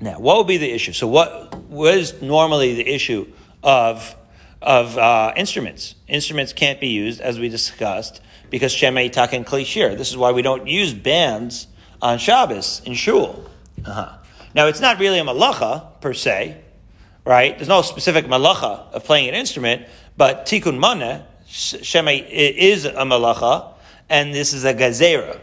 now, 0.00 0.20
what 0.20 0.36
would 0.36 0.46
be 0.46 0.58
the 0.58 0.70
issue? 0.70 0.92
So 0.92 1.08
what 1.08 1.56
was 1.64 2.22
normally 2.22 2.74
the 2.74 2.88
issue 2.88 3.26
of, 3.64 4.14
of 4.62 4.96
uh, 4.96 5.32
instruments? 5.36 5.96
Instruments 6.06 6.52
can't 6.52 6.80
be 6.80 6.88
used, 6.88 7.20
as 7.20 7.40
we 7.40 7.48
discussed, 7.48 8.20
because 8.48 8.72
Shemei 8.72 9.10
Taken 9.10 9.44
Klishir. 9.44 9.98
This 9.98 10.10
is 10.10 10.16
why 10.16 10.30
we 10.30 10.42
don't 10.42 10.68
use 10.68 10.94
bands 10.94 11.66
on 12.00 12.18
Shabbos 12.18 12.80
in 12.84 12.94
Shul. 12.94 13.44
Uh-huh. 13.84 14.18
Now, 14.54 14.68
it's 14.68 14.80
not 14.80 15.00
really 15.00 15.18
a 15.18 15.24
malacha 15.24 16.00
per 16.00 16.14
se, 16.14 16.60
right? 17.24 17.58
There's 17.58 17.68
no 17.68 17.82
specific 17.82 18.26
malacha 18.26 18.92
of 18.92 19.04
playing 19.04 19.28
an 19.28 19.34
instrument, 19.34 19.86
but 20.18 20.44
Tikkun 20.46 20.78
Maneh, 20.78 21.22
Shemei 21.48 22.28
is 22.28 22.84
a 22.84 22.92
malacha, 22.92 23.72
and 24.10 24.34
this 24.34 24.52
is 24.52 24.64
a 24.64 24.74
gazera. 24.74 25.40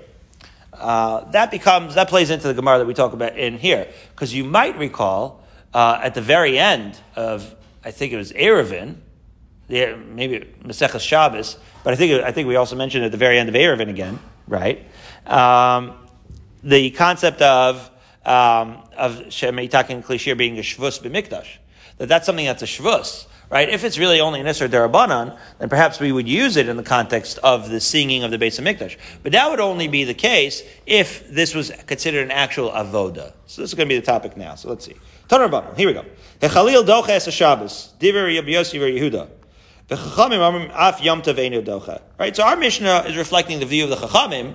Uh, 0.74 1.24
that 1.32 1.50
becomes 1.50 1.96
that 1.96 2.10
plays 2.10 2.30
into 2.30 2.48
the 2.48 2.54
Gemara 2.54 2.80
that 2.80 2.86
we 2.86 2.94
talk 2.94 3.14
about 3.14 3.38
in 3.38 3.58
here, 3.58 3.88
because 4.12 4.34
you 4.34 4.44
might 4.44 4.78
recall 4.78 5.42
uh, 5.74 6.00
at 6.04 6.14
the 6.14 6.22
very 6.22 6.60
end 6.60 7.00
of 7.16 7.56
I 7.84 7.92
think 7.92 8.12
it 8.12 8.18
was 8.18 8.34
Eruvin, 8.34 8.98
maybe 9.70 10.46
Maseches 10.64 11.00
Shabbos, 11.00 11.58
but 11.84 11.94
I 11.94 11.96
think 11.96 12.24
I 12.24 12.32
think 12.32 12.48
we 12.50 12.58
also 12.58 12.76
mentioned 12.76 13.06
at 13.06 13.12
the 13.12 13.18
very 13.18 13.40
end 13.40 13.48
of 13.48 13.56
Eruvin 13.56 13.90
again, 13.90 14.20
right? 14.48 14.86
Um, 15.26 15.94
the 16.62 16.92
concept 16.92 17.42
of 17.42 17.90
um, 18.26 18.84
of 18.98 19.14
Shemitakin 19.30 19.92
and 19.92 20.04
Klishir 20.04 20.38
being 20.38 20.58
a 20.58 20.62
shvus 20.62 21.02
b'mikdash, 21.02 21.48
that 22.00 22.10
that's 22.10 22.26
something 22.26 22.46
that's 22.46 22.64
a 22.64 22.66
shvus, 22.66 23.28
right? 23.56 23.70
If 23.70 23.86
it's 23.86 23.98
really 23.98 24.20
only 24.20 24.42
an 24.42 24.48
Isser 24.48 24.68
Darabanan, 24.68 25.38
then 25.60 25.70
perhaps 25.70 25.98
we 26.02 26.12
would 26.12 26.28
use 26.28 26.58
it 26.58 26.68
in 26.68 26.76
the 26.76 26.84
context 26.84 27.38
of 27.38 27.70
the 27.70 27.80
singing 27.80 28.26
of 28.26 28.32
the 28.32 28.38
Beis 28.38 28.60
Hamikdash. 28.60 28.98
But 29.24 29.32
that 29.32 29.50
would 29.50 29.62
only 29.62 29.88
be 29.88 30.04
the 30.04 30.14
case 30.14 30.62
if 30.86 31.26
this 31.30 31.56
was 31.56 31.72
considered 31.88 32.26
an 32.26 32.32
actual 32.32 32.70
avoda. 32.72 33.32
So 33.46 33.62
this 33.62 33.70
is 33.70 33.74
going 33.74 33.88
to 33.88 33.96
be 33.96 33.98
the 33.98 34.06
topic 34.06 34.36
now. 34.36 34.56
So 34.56 34.68
let's 34.68 34.84
see. 34.84 34.96
Tanur 35.30 35.78
Here 35.78 35.88
we 35.88 35.94
go. 35.94 36.04
Hechalil 36.42 36.84
doches 36.86 37.32
Shabbos. 37.32 37.94
Diver 37.98 38.28
Yehuda. 38.28 39.30
The 39.88 39.96
Chachamim 39.96 40.70
af 40.74 41.02
Yom 41.02 41.22
docha. 41.22 42.02
Right. 42.20 42.36
So 42.36 42.44
our 42.44 42.58
Mishnah 42.58 43.06
is 43.08 43.16
reflecting 43.16 43.62
the 43.62 43.66
view 43.66 43.86
of 43.86 43.90
the 43.90 43.96
Chachamim 43.96 44.54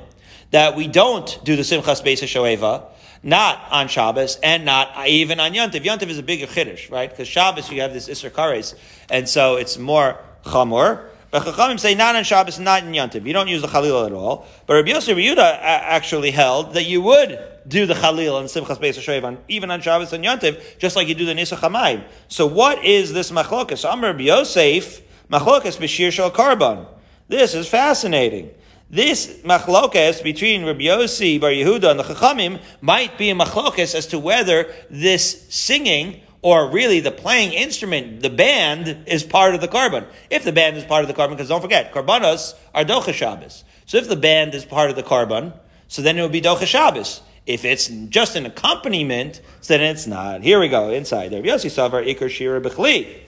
that 0.50 0.76
we 0.76 0.88
don't 0.88 1.42
do 1.42 1.56
the 1.56 1.62
Simchas 1.62 2.02
Beis 2.04 2.20
Shoeva, 2.20 2.84
not 3.22 3.60
on 3.70 3.88
Shabbos 3.88 4.38
and 4.42 4.64
not 4.64 5.06
even 5.06 5.40
on 5.40 5.52
Yontiv. 5.52 5.84
Yontiv 5.84 6.08
is 6.08 6.18
a 6.18 6.22
bigger 6.22 6.46
chiddush, 6.46 6.90
right? 6.90 7.10
Because 7.10 7.28
Shabbos 7.28 7.70
you 7.70 7.80
have 7.82 7.92
this 7.92 8.08
Isser 8.08 8.30
Kares, 8.30 8.74
and 9.10 9.28
so 9.28 9.56
it's 9.56 9.78
more 9.78 10.18
chamor. 10.44 11.06
But 11.30 11.42
Chachamim 11.44 11.78
say 11.78 11.94
not 11.94 12.16
on 12.16 12.24
Shabbos, 12.24 12.58
not 12.58 12.82
in 12.82 12.90
Yontiv. 12.90 13.24
You 13.24 13.32
don't 13.32 13.46
use 13.46 13.62
the 13.62 13.68
Chalil 13.68 14.04
at 14.04 14.12
all. 14.12 14.48
But 14.66 14.74
Rabbi 14.74 14.90
Yosef 14.90 15.16
Yehuda 15.16 15.58
actually 15.62 16.32
held 16.32 16.74
that 16.74 16.84
you 16.84 17.00
would 17.02 17.38
do 17.68 17.86
the 17.86 17.94
Chalil 17.94 18.38
and 18.38 18.48
Simchas 18.48 18.78
Beis 18.78 18.98
Shoev 18.98 19.38
even 19.46 19.70
on 19.70 19.80
Shabbos 19.80 20.12
and 20.12 20.24
Yontiv, 20.24 20.78
just 20.78 20.96
like 20.96 21.06
you 21.06 21.14
do 21.14 21.26
the 21.26 21.34
Nisa 21.34 21.56
Chamayim. 21.56 22.02
So 22.26 22.46
what 22.46 22.84
is 22.84 23.12
this 23.12 23.30
machlokas? 23.30 23.88
Amr 23.88 24.08
Rabbi 24.08 24.24
Yosef, 24.24 25.02
machlokas 25.30 25.78
b'shir 25.78 26.10
shal 26.10 26.32
korban. 26.32 26.86
This 27.28 27.54
is 27.54 27.68
fascinating. 27.68 28.50
This 28.92 29.38
machlokas 29.44 30.20
between 30.20 30.64
Rabbi 30.64 30.80
Yossi 30.80 31.40
Bar 31.40 31.50
Yehuda 31.50 31.92
and 31.92 32.00
the 32.00 32.02
Chachamim 32.02 32.60
might 32.80 33.16
be 33.16 33.30
a 33.30 33.36
machlokas 33.36 33.94
as 33.94 34.08
to 34.08 34.18
whether 34.18 34.74
this 34.90 35.46
singing 35.48 36.22
or 36.42 36.68
really 36.68 36.98
the 36.98 37.12
playing 37.12 37.52
instrument, 37.52 38.20
the 38.20 38.30
band, 38.30 39.04
is 39.06 39.22
part 39.22 39.54
of 39.54 39.60
the 39.60 39.68
korban. 39.68 40.06
If 40.28 40.42
the 40.42 40.50
band 40.50 40.76
is 40.76 40.82
part 40.82 41.02
of 41.02 41.08
the 41.08 41.14
korban, 41.14 41.30
because 41.30 41.50
don't 41.50 41.60
forget, 41.60 41.92
korbanos 41.92 42.54
are 42.74 42.84
docha 42.84 43.12
Shabbos. 43.12 43.62
So 43.86 43.96
if 43.98 44.08
the 44.08 44.16
band 44.16 44.56
is 44.56 44.64
part 44.64 44.90
of 44.90 44.96
the 44.96 45.04
korban, 45.04 45.52
so 45.86 46.02
then 46.02 46.18
it 46.18 46.22
would 46.22 46.32
be 46.32 46.40
docha 46.40 46.66
Shabbos. 46.66 47.20
If 47.46 47.64
it's 47.64 47.86
just 47.86 48.34
an 48.34 48.44
accompaniment, 48.44 49.40
so 49.60 49.78
then 49.78 49.82
it's 49.82 50.08
not. 50.08 50.42
Here 50.42 50.58
we 50.58 50.66
go, 50.66 50.90
inside 50.90 51.30
there. 51.30 51.42
Yossi 51.42 51.70
Savar 51.70 52.04
Iker 52.04 52.28
Shira 52.28 52.60
Bechli. 52.60 53.18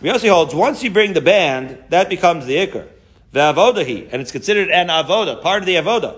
Yossi 0.00 0.30
holds, 0.30 0.54
once 0.54 0.82
you 0.82 0.90
bring 0.90 1.12
the 1.12 1.20
band, 1.20 1.76
that 1.90 2.08
becomes 2.08 2.46
the 2.46 2.56
Iker. 2.56 2.88
Ve'avodahi, 3.32 4.08
and 4.12 4.20
it's 4.20 4.32
considered 4.32 4.70
an 4.70 4.88
avoda, 4.88 5.40
part 5.40 5.62
of 5.62 5.66
the 5.66 5.76
avoda. 5.76 6.16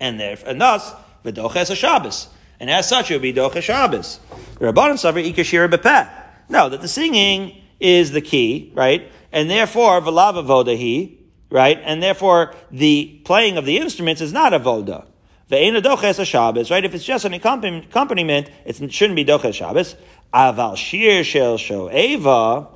And 0.00 0.18
therefore, 0.18 0.50
and 0.50 0.60
thus, 0.60 0.92
v'doches 1.24 1.70
a 1.70 1.76
Shabbos. 1.76 2.28
And 2.60 2.70
as 2.70 2.88
such, 2.88 3.10
it 3.10 3.14
would 3.14 3.22
be 3.22 3.32
doches 3.32 3.62
Shabbos. 3.62 4.20
Rabbanan 4.54 4.94
savar 4.94 5.22
ikashira 5.32 5.68
bepeh. 5.70 6.08
No, 6.48 6.68
that 6.68 6.80
the 6.80 6.88
singing 6.88 7.60
is 7.78 8.12
the 8.12 8.20
key, 8.20 8.72
right? 8.74 9.10
And 9.32 9.50
therefore, 9.50 10.00
v'lav 10.00 10.42
avodahi, 10.42 11.16
right? 11.50 11.78
And 11.84 12.02
therefore, 12.02 12.54
the 12.70 13.20
playing 13.24 13.58
of 13.58 13.64
the 13.66 13.76
instruments 13.78 14.20
is 14.20 14.32
not 14.32 14.52
avoda. 14.52 15.06
Ve'ena 15.50 15.82
doches 15.82 16.18
a 16.18 16.24
Shabbos, 16.24 16.70
right? 16.70 16.84
If 16.84 16.94
it's 16.94 17.04
just 17.04 17.24
an 17.24 17.34
accompaniment, 17.34 18.50
it 18.64 18.92
shouldn't 18.92 19.16
be 19.16 19.24
doches 19.24 19.54
Shabbos. 19.54 19.94
Aval 20.32 20.76
shir 20.76 21.24
shel 21.24 21.56
sho'eva, 21.58 22.68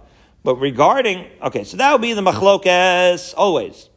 but 0.44 0.56
regarding, 0.56 1.26
okay, 1.40 1.64
so 1.64 1.76
that 1.76 1.92
would 1.92 2.00
be 2.00 2.12
the 2.14 2.22
machlokas 2.22 3.34
always. 3.36 3.88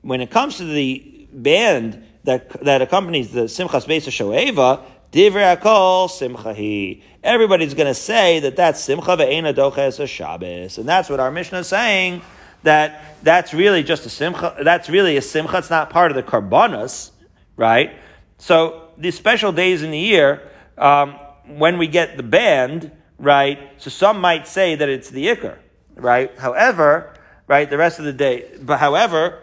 When 0.00 0.20
it 0.20 0.30
comes 0.30 0.56
to 0.56 0.64
the 0.64 1.28
band 1.32 2.04
that, 2.24 2.50
that 2.64 2.82
accompanies 2.82 3.32
the 3.32 3.42
Simchas 3.42 3.86
Beis 3.86 4.06
Shoeva, 4.08 4.84
Divrei 5.12 5.56
Akol 5.56 6.08
Simchahi. 6.08 7.02
Everybody's 7.22 7.74
going 7.74 7.86
to 7.86 7.94
say 7.94 8.40
that 8.40 8.56
that's 8.56 8.82
Simcha 8.82 9.16
ve'ena 9.16 9.54
doches 9.54 10.06
Shabbos. 10.08 10.78
And 10.78 10.88
that's 10.88 11.08
what 11.08 11.20
our 11.20 11.30
Mishnah 11.30 11.60
is 11.60 11.68
saying, 11.68 12.22
that 12.62 13.16
that's 13.22 13.52
really 13.54 13.82
just 13.82 14.06
a 14.06 14.08
Simcha, 14.08 14.56
that's 14.62 14.88
really 14.88 15.16
a 15.16 15.22
Simcha, 15.22 15.58
it's 15.58 15.70
not 15.70 15.90
part 15.90 16.10
of 16.10 16.16
the 16.16 16.22
korbanos, 16.22 17.10
right? 17.56 17.92
So 18.38 18.88
these 18.98 19.14
special 19.14 19.52
days 19.52 19.82
in 19.82 19.90
the 19.90 19.98
year, 19.98 20.48
um, 20.78 21.18
when 21.46 21.78
we 21.78 21.86
get 21.86 22.16
the 22.16 22.22
band, 22.22 22.90
right, 23.18 23.58
so 23.78 23.90
some 23.90 24.20
might 24.20 24.48
say 24.48 24.74
that 24.74 24.88
it's 24.88 25.10
the 25.10 25.26
Iker 25.26 25.58
right? 25.96 26.36
However, 26.38 27.12
right, 27.46 27.68
the 27.68 27.78
rest 27.78 27.98
of 27.98 28.04
the 28.04 28.12
day, 28.12 28.50
but 28.60 28.78
however, 28.78 29.38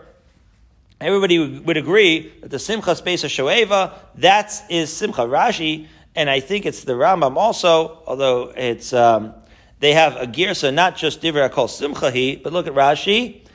everybody 1.02 1.60
would 1.60 1.78
agree 1.78 2.34
that 2.42 2.52
the 2.52 2.58
Simchas 2.58 3.02
Beis 3.02 3.24
Shoeva, 3.26 3.94
that 4.16 4.54
is 4.70 4.92
Simcha 4.92 5.22
Rashi, 5.22 5.88
and 6.16 6.30
I 6.30 6.40
think 6.40 6.66
it's 6.66 6.84
the 6.84 6.94
Rambam 6.94 7.38
also, 7.38 8.04
although 8.06 8.52
it's, 8.56 8.94
um, 8.94 9.34
they 9.80 9.94
have 9.94 10.16
a 10.18 10.26
girsa, 10.26 10.74
not 10.74 10.98
just 10.98 11.22
Divrei 11.22 11.50
Akol 11.50 11.68
Simchahi, 11.68 12.44
but 12.44 12.52
look 12.52 12.68
at 12.68 12.74
Rashi. 12.74 13.46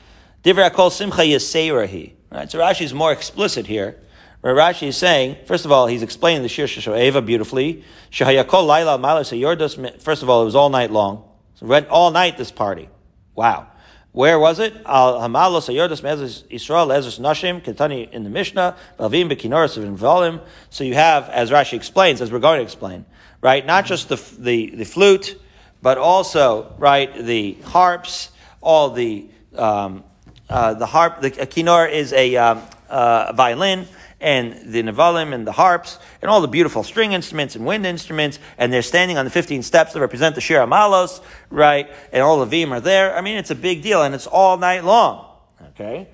Divrei 0.43 0.69
Akol 0.69 0.91
Simcha 0.91 1.21
Yiserahi. 1.21 2.13
Right? 2.31 2.49
So 2.49 2.59
Rashi 2.59 2.81
is 2.81 2.93
more 2.93 3.11
explicit 3.11 3.67
here. 3.67 4.01
Where 4.41 4.55
Rashi 4.55 4.87
is 4.87 4.97
saying, 4.97 5.37
first 5.45 5.65
of 5.65 5.71
all, 5.71 5.87
he's 5.87 6.03
explaining 6.03 6.43
the 6.43 6.49
Shir 6.49 6.65
Shoeva 6.65 7.25
beautifully. 7.25 7.83
Shahayakol 8.11 8.67
Laila 8.67 8.97
Malas 8.99 10.01
First 10.01 10.23
of 10.23 10.29
all, 10.29 10.41
it 10.41 10.45
was 10.45 10.55
all 10.55 10.69
night 10.69 10.91
long. 10.91 11.23
So 11.55 11.65
went 11.65 11.87
all 11.89 12.11
night 12.11 12.37
this 12.37 12.51
party. 12.51 12.89
Wow. 13.33 13.67
Where 14.11 14.39
was 14.39 14.59
it? 14.59 14.73
Al 14.85 15.19
Hamalos 15.19 15.67
Ayordas 15.67 16.01
Mezes 16.01 16.43
Israel 16.49 16.87
Ezras 16.87 17.19
Nashim 17.19 17.61
Ketani 17.61 18.09
in 18.11 18.23
the 18.23 18.29
Mishnah 18.29 18.77
Balvim 18.97 19.29
Bekinoris 19.29 19.77
Volim. 19.97 20.41
So 20.69 20.85
you 20.85 20.93
have, 20.93 21.27
as 21.29 21.51
Rashi 21.51 21.73
explains, 21.73 22.21
as 22.21 22.31
we're 22.31 22.39
going 22.39 22.59
to 22.59 22.63
explain, 22.63 23.05
right? 23.41 23.65
Not 23.65 23.85
just 23.85 24.07
the 24.07 24.15
the, 24.39 24.75
the 24.75 24.85
flute, 24.85 25.37
but 25.81 25.97
also 25.97 26.73
right 26.77 27.13
the 27.13 27.57
harps, 27.65 28.29
all 28.61 28.91
the 28.91 29.27
um, 29.53 30.05
uh, 30.49 30.75
the 30.75 30.85
harp. 30.85 31.19
The 31.19 31.31
kinor 31.31 31.91
is 31.91 32.13
a 32.13 32.37
um, 32.37 32.61
uh, 32.89 33.33
violin 33.33 33.85
and 34.25 34.73
the 34.73 34.81
Nevalim 34.81 35.35
and 35.35 35.45
the 35.45 35.51
harps 35.51 35.99
and 36.19 36.31
all 36.31 36.41
the 36.41 36.47
beautiful 36.47 36.81
string 36.81 37.11
instruments 37.11 37.55
and 37.55 37.63
wind 37.63 37.85
instruments, 37.85 38.39
and 38.57 38.73
they're 38.73 38.81
standing 38.81 39.19
on 39.19 39.25
the 39.25 39.29
15 39.29 39.61
steps 39.61 39.93
that 39.93 39.99
represent 39.99 40.33
the 40.33 40.41
Shir 40.41 40.65
Amalos, 40.65 41.21
right? 41.51 41.87
And 42.11 42.23
all 42.23 42.39
the 42.39 42.47
Vim 42.47 42.73
are 42.73 42.79
there. 42.79 43.15
I 43.15 43.21
mean, 43.21 43.37
it's 43.37 43.51
a 43.51 43.55
big 43.55 43.83
deal, 43.83 44.01
and 44.01 44.15
it's 44.15 44.25
all 44.25 44.57
night 44.57 44.83
long. 44.83 45.27
Okay? 45.69 46.07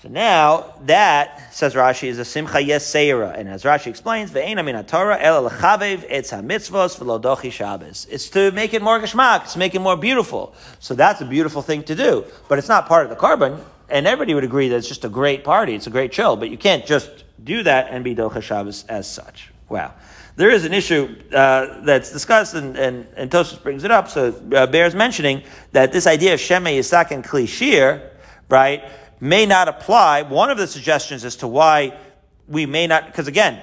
So 0.00 0.08
now, 0.08 0.74
that, 0.82 1.52
says 1.52 1.74
Rashi, 1.74 2.06
is 2.06 2.20
a 2.20 2.24
Simcha 2.24 2.58
Yeseira. 2.58 3.36
And 3.36 3.48
as 3.48 3.64
Rashi 3.64 3.88
explains, 3.88 4.30
Ve'ena 4.30 4.64
min 4.64 4.80
Torah 4.84 5.18
el 5.20 5.50
lechavev 5.50 6.08
etz 6.08 6.30
ha-mitzvos 6.30 7.00
v'lodochi 7.00 7.50
Shabbos. 7.50 8.06
It's 8.08 8.30
to 8.30 8.52
make 8.52 8.74
it 8.74 8.80
more 8.80 9.00
geshmak, 9.00 9.42
it's 9.42 9.54
to 9.54 9.58
make 9.58 9.74
it 9.74 9.80
more 9.80 9.96
beautiful. 9.96 10.54
So 10.78 10.94
that's 10.94 11.20
a 11.20 11.24
beautiful 11.24 11.62
thing 11.62 11.82
to 11.82 11.96
do. 11.96 12.26
But 12.48 12.58
it's 12.58 12.68
not 12.68 12.86
part 12.86 13.02
of 13.02 13.10
the 13.10 13.16
korban 13.16 13.60
and 13.88 14.06
everybody 14.06 14.34
would 14.34 14.44
agree 14.44 14.68
that 14.68 14.76
it's 14.76 14.88
just 14.88 15.04
a 15.04 15.08
great 15.08 15.44
party, 15.44 15.74
it's 15.74 15.86
a 15.86 15.90
great 15.90 16.12
chill, 16.12 16.36
but 16.36 16.50
you 16.50 16.58
can't 16.58 16.84
just 16.86 17.24
do 17.42 17.62
that 17.62 17.88
and 17.90 18.04
be 18.04 18.14
Docha 18.14 18.42
Shabbos 18.42 18.84
as 18.88 19.10
such. 19.10 19.50
Wow. 19.68 19.94
There 20.36 20.50
is 20.50 20.64
an 20.64 20.72
issue 20.72 21.16
uh, 21.32 21.80
that's 21.82 22.12
discussed, 22.12 22.54
and, 22.54 22.76
and, 22.76 23.06
and 23.16 23.30
Tosfos 23.30 23.60
brings 23.60 23.82
it 23.82 23.90
up, 23.90 24.08
so 24.08 24.32
uh, 24.54 24.66
bears 24.66 24.94
mentioning 24.94 25.42
that 25.72 25.92
this 25.92 26.06
idea 26.06 26.34
of 26.34 26.40
Sheme 26.40 26.78
Yisak 26.78 27.10
and 27.10 27.24
Klishir, 27.24 28.08
right, 28.48 28.84
may 29.20 29.46
not 29.46 29.66
apply. 29.66 30.22
One 30.22 30.50
of 30.50 30.58
the 30.58 30.66
suggestions 30.66 31.24
as 31.24 31.36
to 31.36 31.48
why 31.48 31.98
we 32.46 32.66
may 32.66 32.86
not, 32.86 33.06
because 33.06 33.26
again, 33.26 33.60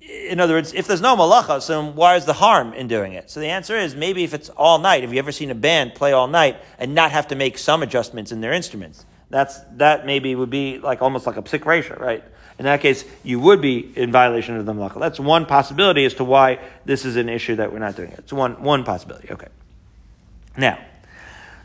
in 0.00 0.40
other 0.40 0.54
words, 0.54 0.72
if 0.74 0.86
there's 0.86 1.00
no 1.00 1.16
malacha, 1.16 1.60
so 1.60 1.90
why 1.90 2.16
is 2.16 2.24
the 2.24 2.32
harm 2.32 2.72
in 2.74 2.86
doing 2.86 3.14
it? 3.14 3.30
So 3.30 3.40
the 3.40 3.48
answer 3.48 3.76
is 3.76 3.94
maybe 3.94 4.24
if 4.24 4.34
it's 4.34 4.48
all 4.50 4.78
night, 4.78 5.02
have 5.02 5.12
you 5.12 5.18
ever 5.18 5.32
seen 5.32 5.50
a 5.50 5.54
band 5.54 5.94
play 5.94 6.12
all 6.12 6.28
night 6.28 6.56
and 6.78 6.94
not 6.94 7.10
have 7.12 7.28
to 7.28 7.34
make 7.34 7.58
some 7.58 7.82
adjustments 7.82 8.30
in 8.32 8.40
their 8.40 8.52
instruments? 8.52 9.06
That's, 9.32 9.58
that 9.78 10.04
maybe 10.04 10.34
would 10.34 10.50
be 10.50 10.78
like 10.78 11.00
almost 11.00 11.26
like 11.26 11.38
a 11.38 11.42
psik 11.42 11.60
reisha, 11.60 11.98
right? 11.98 12.22
In 12.58 12.66
that 12.66 12.82
case, 12.82 13.06
you 13.24 13.40
would 13.40 13.62
be 13.62 13.78
in 13.96 14.12
violation 14.12 14.56
of 14.56 14.66
the 14.66 14.74
malacha. 14.74 15.00
That's 15.00 15.18
one 15.18 15.46
possibility 15.46 16.04
as 16.04 16.12
to 16.14 16.24
why 16.24 16.58
this 16.84 17.06
is 17.06 17.16
an 17.16 17.30
issue 17.30 17.56
that 17.56 17.72
we're 17.72 17.78
not 17.78 17.96
doing 17.96 18.10
it. 18.10 18.18
It's 18.18 18.32
one, 18.32 18.62
one 18.62 18.84
possibility. 18.84 19.32
Okay. 19.32 19.48
Now, 20.58 20.78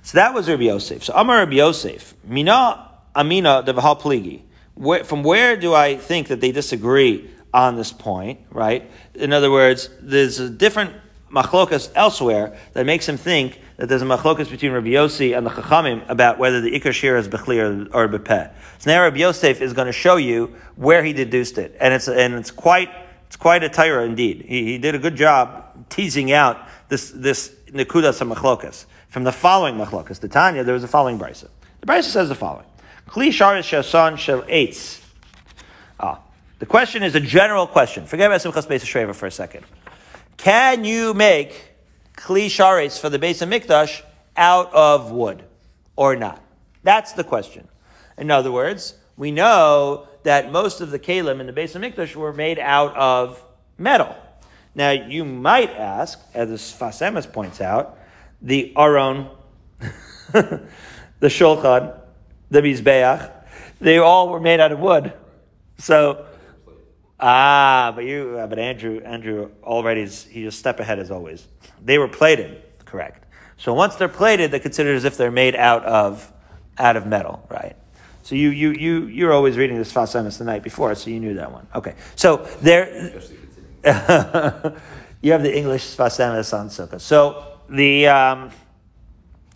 so 0.01 0.17
that 0.17 0.33
was 0.33 0.47
Rabbi 0.47 0.63
Yosef. 0.63 1.03
So 1.03 1.13
Amar 1.13 1.39
Rabbi 1.39 1.55
Yosef, 1.55 2.13
Mina 2.23 2.89
Amina 3.13 3.63
Devahal 3.63 3.99
Pligi. 3.99 4.43
where, 4.75 5.03
from 5.03 5.23
where 5.23 5.57
do 5.57 5.73
I 5.73 5.97
think 5.97 6.29
that 6.29 6.39
they 6.39 6.53
disagree 6.53 7.29
on 7.53 7.75
this 7.75 7.91
point, 7.91 8.39
right? 8.49 8.89
In 9.13 9.33
other 9.33 9.51
words, 9.51 9.89
there's 9.99 10.39
a 10.39 10.49
different 10.49 10.93
machlokas 11.29 11.91
elsewhere 11.95 12.57
that 12.73 12.85
makes 12.85 13.09
him 13.09 13.17
think 13.17 13.59
that 13.77 13.89
there's 13.89 14.01
a 14.01 14.05
machlokas 14.05 14.49
between 14.49 14.71
Rabbi 14.71 14.89
Yossi 14.89 15.37
and 15.37 15.45
the 15.45 15.51
Chachamim 15.51 16.07
about 16.09 16.39
whether 16.39 16.61
the 16.61 16.71
Ikar 16.71 16.91
Shir 16.91 17.15
is 17.15 17.27
Bechli 17.27 17.57
or, 17.59 18.05
or 18.05 18.07
Bepeh. 18.07 18.51
So 18.79 18.89
now 18.89 19.03
Rabbi 19.03 19.17
Yosef 19.17 19.61
is 19.61 19.73
going 19.73 19.85
to 19.85 19.91
show 19.91 20.15
you 20.15 20.55
where 20.75 21.03
he 21.03 21.13
deduced 21.13 21.57
it. 21.57 21.77
And 21.79 21.93
it's, 21.93 22.07
and 22.07 22.33
it's 22.33 22.51
quite, 22.51 22.89
it's 23.27 23.35
quite 23.35 23.63
a 23.63 23.69
Torah 23.69 24.03
indeed. 24.03 24.45
He, 24.47 24.65
he 24.65 24.77
did 24.77 24.95
a 24.95 24.99
good 24.99 25.15
job 25.15 25.89
teasing 25.89 26.31
out 26.31 26.57
this, 26.89 27.11
this 27.11 27.49
Nekudas 27.67 28.19
machlokas. 28.27 28.85
From 29.09 29.23
the 29.23 29.31
following 29.31 29.75
machlokas, 29.75 30.19
the 30.19 30.27
Tanya, 30.27 30.63
there 30.63 30.73
was 30.73 30.81
the 30.81 30.87
following 30.87 31.19
brisa. 31.19 31.47
The 31.81 31.87
brisa 31.87 32.03
says 32.03 32.29
the 32.29 32.35
following. 32.35 32.65
Kli 33.07 33.29
sharis 33.29 33.63
shel 34.17 34.41
eitz. 34.41 35.01
Ah. 35.99 36.19
The 36.59 36.65
question 36.65 37.03
is 37.03 37.13
a 37.13 37.19
general 37.19 37.67
question. 37.67 38.07
Forget 38.07 38.31
about 38.31 38.41
Simchas 38.41 38.67
Beis 38.67 38.81
Shoeva 38.81 39.13
for 39.13 39.27
a 39.27 39.31
second. 39.31 39.63
Can 40.37 40.83
you 40.83 41.13
make 41.13 41.76
kli 42.17 42.47
sharis 42.47 42.99
for 42.99 43.09
the 43.09 43.17
Beis 43.17 43.45
Hamikdash 43.45 44.01
out 44.35 44.73
of 44.73 45.11
wood 45.11 45.43
or 45.95 46.15
not? 46.17 46.43
That's 46.83 47.13
the 47.13 47.23
question. 47.23 47.67
In 48.17 48.29
other 48.31 48.51
words, 48.51 48.95
we 49.15 49.31
know 49.31 50.07
that 50.23 50.51
most 50.51 50.81
of 50.81 50.91
the 50.91 50.99
kalim 50.99 51.39
in 51.39 51.47
the 51.47 51.53
Beis 51.53 51.79
Hamikdash 51.79 52.15
were 52.15 52.33
made 52.33 52.59
out 52.59 52.95
of 52.97 53.41
metal. 53.77 54.15
Now, 54.75 54.91
you 54.91 55.25
might 55.25 55.71
ask, 55.71 56.19
as 56.33 56.49
Emes 56.49 57.31
points 57.31 57.61
out, 57.61 57.97
the 58.41 58.73
Aron, 58.77 59.27
the 60.33 60.61
Shulchan, 61.21 61.99
the 62.51 62.61
Mizbeach, 62.61 63.31
they 63.79 63.97
all 63.97 64.29
were 64.29 64.39
made 64.39 64.59
out 64.59 64.71
of 64.71 64.79
wood. 64.79 65.13
So, 65.79 66.25
ah, 67.19 67.91
but 67.95 68.05
you, 68.05 68.37
uh, 68.39 68.47
but 68.47 68.59
Andrew, 68.59 69.01
Andrew 69.03 69.51
already 69.63 70.01
is, 70.01 70.23
he's 70.25 70.47
a 70.47 70.51
step 70.51 70.79
ahead 70.79 70.99
as 70.99 71.11
always. 71.11 71.47
They 71.83 71.97
were 71.97 72.07
plated, 72.07 72.61
correct. 72.85 73.25
So 73.57 73.73
once 73.73 73.95
they're 73.95 74.07
plated, 74.07 74.51
they're 74.51 74.59
considered 74.59 74.95
as 74.95 75.03
if 75.03 75.17
they're 75.17 75.31
made 75.31 75.55
out 75.55 75.83
of, 75.83 76.31
out 76.77 76.95
of 76.95 77.07
metal, 77.07 77.45
right? 77.49 77.75
So 78.23 78.35
you, 78.35 78.49
you, 78.49 78.71
you, 78.71 79.05
you're 79.05 79.31
always 79.31 79.57
reading 79.57 79.77
this 79.77 79.91
Sfas 79.93 80.13
Emes 80.13 80.37
the 80.37 80.43
night 80.43 80.61
before, 80.61 80.93
so 80.95 81.09
you 81.09 81.19
knew 81.19 81.35
that 81.35 81.51
one. 81.51 81.65
Okay. 81.73 81.95
So 82.15 82.37
there, 82.61 83.21
you 85.21 85.31
have 85.31 85.43
the 85.43 85.57
English 85.57 85.95
Sfas 85.95 86.19
Emes 86.19 86.53
on 86.53 86.67
Sukkah. 86.67 86.99
So 86.99 87.57
the, 87.69 88.07
um, 88.07 88.51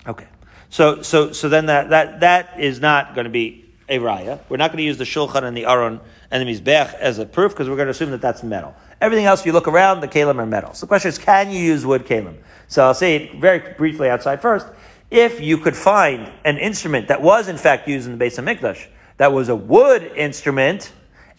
okay. 0.08 0.28
So, 0.70 1.02
so, 1.02 1.34
so 1.34 1.50
then 1.50 1.66
that, 1.66 1.90
that, 1.90 2.22
that 2.22 2.60
is 2.60 2.80
not 2.80 3.14
going 3.14 3.26
to 3.26 3.32
be 3.32 3.61
a 3.92 4.00
raya. 4.00 4.40
We're 4.48 4.58
not 4.58 4.72
going 4.72 4.78
to 4.78 4.84
use 4.84 4.98
the 4.98 5.04
shulchan 5.04 5.44
and 5.44 5.56
the 5.56 5.66
aron 5.66 6.00
and 6.32 6.48
the 6.48 6.52
mizbech 6.52 6.94
as 6.96 7.20
a 7.20 7.26
proof 7.26 7.52
because 7.52 7.68
we're 7.68 7.76
going 7.76 7.88
to 7.88 7.92
assume 7.92 8.12
that 8.12 8.22
that's 8.22 8.42
metal. 8.42 8.74
Everything 9.02 9.26
else, 9.26 9.42
if 9.42 9.46
you 9.46 9.52
look 9.52 9.68
around, 9.68 10.00
the 10.00 10.08
kalim 10.08 10.40
are 10.40 10.46
metal. 10.46 10.74
So 10.74 10.86
the 10.86 10.88
question 10.88 11.10
is, 11.10 11.18
can 11.18 11.52
you 11.52 11.60
use 11.60 11.86
wood 11.86 12.06
kalim? 12.06 12.38
So 12.70 12.86
I'll 12.86 12.94
say 12.94 13.16
it 13.18 13.36
very 13.36 13.74
briefly 13.74 14.10
outside 14.10 14.42
first. 14.42 14.66
If 15.12 15.42
you 15.42 15.58
could 15.58 15.76
find 15.76 16.32
an 16.46 16.58
instrument 16.58 17.10
that 17.10 17.22
was 17.22 17.50
in 17.50 17.58
fact 17.58 17.88
used 17.90 18.08
in 18.08 18.18
the 18.18 18.26
Beis 18.26 18.42
Hamikdash, 18.42 18.88
that 19.18 19.34
was 19.34 19.50
a 19.50 19.56
wood 19.56 20.04
instrument, 20.16 20.94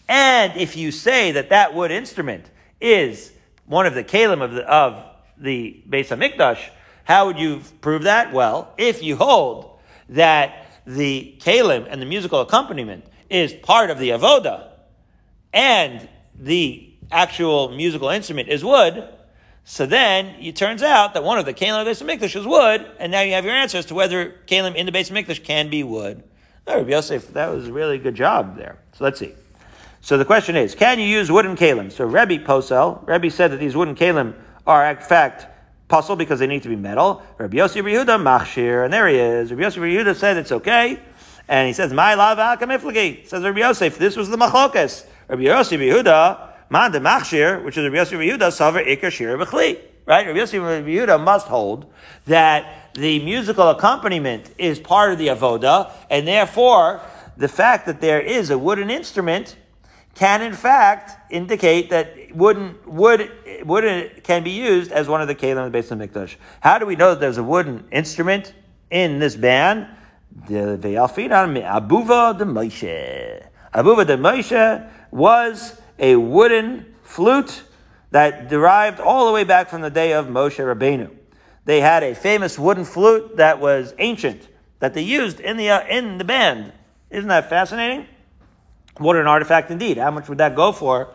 and 0.07 0.55
if 0.55 0.77
you 0.77 0.91
say 0.91 1.31
that 1.31 1.49
that 1.49 1.73
wood 1.73 1.89
instrument 1.89 2.45
is 2.79 3.31
one 3.65 3.87
of 3.87 3.95
the 3.95 4.03
kalim 4.03 4.43
of 4.43 4.51
the, 4.51 4.71
of 4.71 5.03
the 5.39 5.81
Beis 5.89 6.15
Hamikdash, 6.15 6.69
how 7.05 7.25
would 7.25 7.39
you 7.39 7.61
prove 7.81 8.03
that? 8.03 8.31
Well, 8.31 8.71
if 8.77 9.01
you 9.01 9.15
hold 9.15 9.79
that 10.09 10.62
the 10.85 11.35
kalim 11.39 11.87
and 11.89 12.01
the 12.01 12.05
musical 12.05 12.41
accompaniment 12.41 13.05
is 13.29 13.53
part 13.53 13.89
of 13.89 13.99
the 13.99 14.09
avoda, 14.09 14.69
and 15.53 16.07
the 16.37 16.89
actual 17.11 17.69
musical 17.69 18.09
instrument 18.09 18.49
is 18.49 18.63
wood, 18.63 19.07
so 19.65 19.85
then 19.85 20.25
it 20.41 20.55
turns 20.55 20.83
out 20.83 21.13
that 21.13 21.23
one 21.23 21.37
of 21.37 21.45
the 21.45 21.53
kalim 21.53 21.79
of 21.79 21.85
the 21.85 21.91
Beis 21.91 22.03
Hamikdash 22.03 22.35
is 22.35 22.45
wood, 22.45 22.85
and 22.99 23.11
now 23.11 23.21
you 23.21 23.33
have 23.33 23.45
your 23.45 23.53
answer 23.53 23.77
as 23.77 23.85
to 23.85 23.95
whether 23.95 24.35
kalim 24.45 24.75
in 24.75 24.85
the 24.85 24.91
Beis 24.91 25.09
Hamikdash 25.11 25.43
can 25.43 25.69
be 25.69 25.83
wood. 25.83 26.23
Rabbi 26.67 26.89
Yosef, 26.89 27.33
that 27.33 27.47
was 27.53 27.67
a 27.67 27.73
really 27.73 27.97
good 27.97 28.15
job 28.15 28.57
there. 28.57 28.77
So 28.93 29.03
let's 29.03 29.19
see. 29.19 29.33
So 30.01 30.17
the 30.17 30.25
question 30.25 30.57
is, 30.57 30.75
can 30.75 30.99
you 30.99 31.05
use 31.05 31.31
wooden 31.31 31.55
kalim? 31.55 31.91
So 31.91 32.05
Rebbe 32.05 32.43
Posel, 32.43 33.07
Rebbe 33.07 33.29
said 33.29 33.51
that 33.51 33.57
these 33.57 33.75
wooden 33.75 33.95
kalim 33.95 34.33
are 34.67 34.89
in 34.89 34.97
fact 34.97 35.47
puzzle 35.87 36.15
because 36.15 36.39
they 36.39 36.47
need 36.47 36.63
to 36.63 36.69
be 36.69 36.75
metal. 36.75 37.21
Rabbi 37.37 37.57
Yossi 37.57 37.81
Yehuda 37.81 38.21
machshir, 38.21 38.85
and 38.85 38.93
there 38.93 39.07
he 39.07 39.15
is. 39.15 39.51
Rabbi 39.51 39.63
Yossi 39.63 39.77
Yehuda 39.77 40.15
said 40.15 40.37
it's 40.37 40.51
okay, 40.51 40.99
and 41.47 41.67
he 41.67 41.73
says 41.73 41.93
my 41.93 42.13
lava 42.15 42.57
kamiflagi. 42.63 43.27
Says 43.27 43.43
Rabbi 43.43 43.59
Yosef, 43.59 43.97
this 43.97 44.15
was 44.15 44.29
the 44.29 44.37
machlokas. 44.37 45.05
Rabbi 45.27 45.43
Yossi 45.43 45.77
Yehuda 45.77 46.49
man 46.69 46.91
de 46.91 46.99
machshir, 46.99 47.63
which 47.63 47.77
is 47.77 47.83
Rabbi 47.83 47.97
Yossi 47.97 48.17
Yehuda 48.17 48.51
saver 48.51 48.83
ikar 48.83 49.11
shir 49.11 49.37
b'chli. 49.37 49.79
Right, 50.05 50.27
Rabbi 50.27 50.39
Yossi 50.39 50.59
Yehuda 50.59 51.23
must 51.23 51.47
hold 51.47 51.91
that 52.25 52.93
the 52.93 53.23
musical 53.23 53.69
accompaniment 53.69 54.51
is 54.57 54.79
part 54.79 55.13
of 55.13 55.17
the 55.17 55.27
avoda, 55.27 55.91
and 56.09 56.27
therefore 56.27 57.01
the 57.37 57.47
fact 57.47 57.85
that 57.85 58.01
there 58.01 58.19
is 58.19 58.49
a 58.49 58.57
wooden 58.57 58.89
instrument 58.89 59.55
can 60.15 60.41
in 60.41 60.53
fact 60.53 61.31
indicate 61.31 61.89
that 61.89 62.35
wooden 62.35 62.75
wood 62.85 63.31
wooden 63.65 64.09
can 64.23 64.43
be 64.43 64.51
used 64.51 64.91
as 64.91 65.07
one 65.07 65.21
of 65.21 65.27
the 65.27 65.35
kalim 65.35 65.71
based 65.71 65.91
on 65.91 65.99
mikdash. 65.99 66.35
How 66.61 66.77
do 66.77 66.85
we 66.85 66.95
know 66.95 67.11
that 67.11 67.19
there's 67.19 67.37
a 67.37 67.43
wooden 67.43 67.85
instrument 67.91 68.53
in 68.91 69.19
this 69.19 69.35
band? 69.35 69.87
The 70.47 70.77
abuva 70.77 72.37
de 72.37 72.45
Moshe. 72.45 73.47
Abuva 73.73 74.05
de 74.05 74.17
Moshe 74.17 74.89
was 75.11 75.79
a 75.99 76.15
wooden 76.15 76.93
flute 77.03 77.63
that 78.11 78.49
derived 78.49 78.99
all 78.99 79.25
the 79.25 79.31
way 79.31 79.43
back 79.43 79.69
from 79.69 79.81
the 79.81 79.89
day 79.89 80.13
of 80.13 80.27
Moshe 80.27 80.57
Rabbeinu. 80.57 81.09
They 81.65 81.81
had 81.81 82.03
a 82.03 82.13
famous 82.13 82.59
wooden 82.59 82.85
flute 82.85 83.37
that 83.37 83.59
was 83.59 83.93
ancient 83.97 84.47
that 84.79 84.93
they 84.93 85.01
used 85.01 85.39
in 85.39 85.57
the 85.57 85.69
uh, 85.69 85.87
in 85.87 86.17
the 86.17 86.23
band. 86.23 86.73
Isn't 87.09 87.29
that 87.29 87.49
fascinating? 87.49 88.07
What 88.97 89.15
an 89.15 89.27
artifact 89.27 89.71
indeed. 89.71 89.97
How 89.97 90.11
much 90.11 90.29
would 90.29 90.37
that 90.37 90.55
go 90.55 90.71
for, 90.71 91.09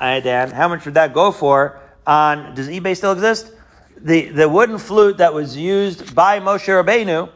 uh, 0.00 0.20
Dan? 0.20 0.50
How 0.50 0.68
much 0.68 0.84
would 0.86 0.94
that 0.94 1.12
go 1.12 1.30
for 1.30 1.80
on, 2.06 2.54
does 2.54 2.68
eBay 2.68 2.96
still 2.96 3.12
exist? 3.12 3.52
The, 3.98 4.28
the 4.28 4.48
wooden 4.48 4.78
flute 4.78 5.18
that 5.18 5.34
was 5.34 5.56
used 5.56 6.14
by 6.14 6.40
Moshe 6.40 6.66
Rabbeinu, 6.66 7.30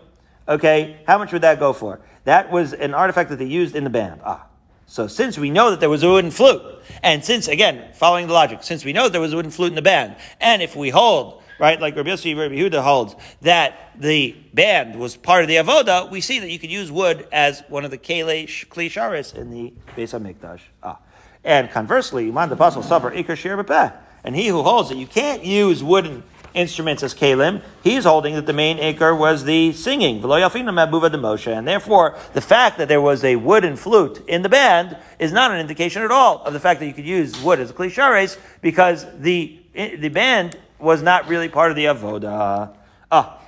okay, 0.49 1.01
how 1.07 1.19
much 1.19 1.33
would 1.33 1.43
that 1.43 1.59
go 1.59 1.73
for? 1.73 2.01
That 2.25 2.51
was 2.51 2.73
an 2.73 2.95
artifact 2.95 3.31
that 3.31 3.37
they 3.37 3.47
used 3.47 3.75
in 3.75 3.85
the 3.85 3.91
band. 3.91 4.21
Ah. 4.25 4.47
So 4.87 5.07
since 5.09 5.39
we 5.39 5.51
know 5.51 5.71
that 5.71 5.81
there 5.81 5.91
was 5.91 6.03
a 6.03 6.09
wooden 6.09 6.31
flute, 6.31 6.63
and 7.03 7.25
since, 7.25 7.49
again, 7.49 7.93
following 7.95 8.29
the 8.29 8.33
logic, 8.33 8.63
since 8.63 8.85
we 8.85 8.93
know 8.93 9.05
that 9.05 9.13
there 9.13 9.21
was 9.21 9.33
a 9.33 9.37
wooden 9.37 9.51
flute 9.51 9.71
in 9.71 9.75
the 9.75 9.83
band, 9.83 10.17
and 10.41 10.63
if 10.63 10.77
we 10.77 10.91
hold, 10.91 11.42
right, 11.63 11.81
like 11.81 11.97
Rabbi 11.97 12.11
Yossi 12.11 12.37
Rabbi 12.37 12.57
Huda 12.57 12.83
holds, 12.83 13.15
that 13.43 13.93
the 13.97 14.37
band 14.53 14.99
was 14.99 15.17
part 15.17 15.43
of 15.43 15.49
the 15.49 15.57
avoda, 15.57 16.11
we 16.11 16.21
see 16.21 16.41
that 16.41 16.51
you 16.51 16.59
could 16.59 16.73
use 16.73 16.91
wood 16.91 17.27
as 17.31 17.63
one 17.69 17.85
of 17.85 17.93
the 17.93 17.99
kele 17.99 18.47
kli 18.47 19.35
in 19.35 19.51
the 19.51 19.73
Beis 19.97 20.13
HaMikdash. 20.13 20.61
Ah. 20.83 20.99
And 21.45 21.71
conversely, 21.71 22.31
man 22.31 22.49
the 22.49 22.57
apostle 22.57 22.83
suffer 22.83 23.11
ikar 23.13 23.37
shir 23.37 23.93
and 24.25 24.37
he 24.37 24.49
who 24.49 24.63
holds 24.63 24.89
that 24.89 24.97
you 24.97 25.07
can't 25.07 25.45
use 25.45 25.83
wooden 25.83 26.25
instruments 26.55 27.03
as 27.03 27.15
kalim, 27.15 27.63
he's 27.83 28.05
holding 28.05 28.35
that 28.35 28.47
the 28.47 28.53
main 28.53 28.79
ikar 28.79 29.17
was 29.17 29.45
the 29.45 29.73
singing, 29.73 30.23
and 30.23 31.69
therefore 31.69 32.19
the 32.35 32.41
fact 32.41 32.79
that 32.79 32.89
there 32.89 33.01
was 33.01 33.25
a 33.25 33.37
wooden 33.37 33.77
flute 33.77 34.23
in 34.29 34.43
the 34.43 34.49
band 34.49 34.97
is 35.21 35.33
not 35.33 35.53
an 35.53 35.61
indication 35.61 36.03
at 36.03 36.11
all 36.11 36.43
of 36.43 36.53
the 36.53 36.61
fact 36.61 36.81
that 36.81 36.87
you 36.87 36.93
could 36.93 37.07
use 37.07 37.41
wood 37.41 37.61
as 37.61 37.71
a 37.71 37.73
klishares 37.73 38.37
because 38.61 39.07
the 39.21 39.59
the 39.75 40.09
band 40.09 40.59
was 40.83 41.03
not 41.03 41.29
really 41.29 41.49
part 41.49 41.71
of 41.71 41.77
the 41.77 41.87
avoda. 41.87 42.75
Ah, 43.11 43.41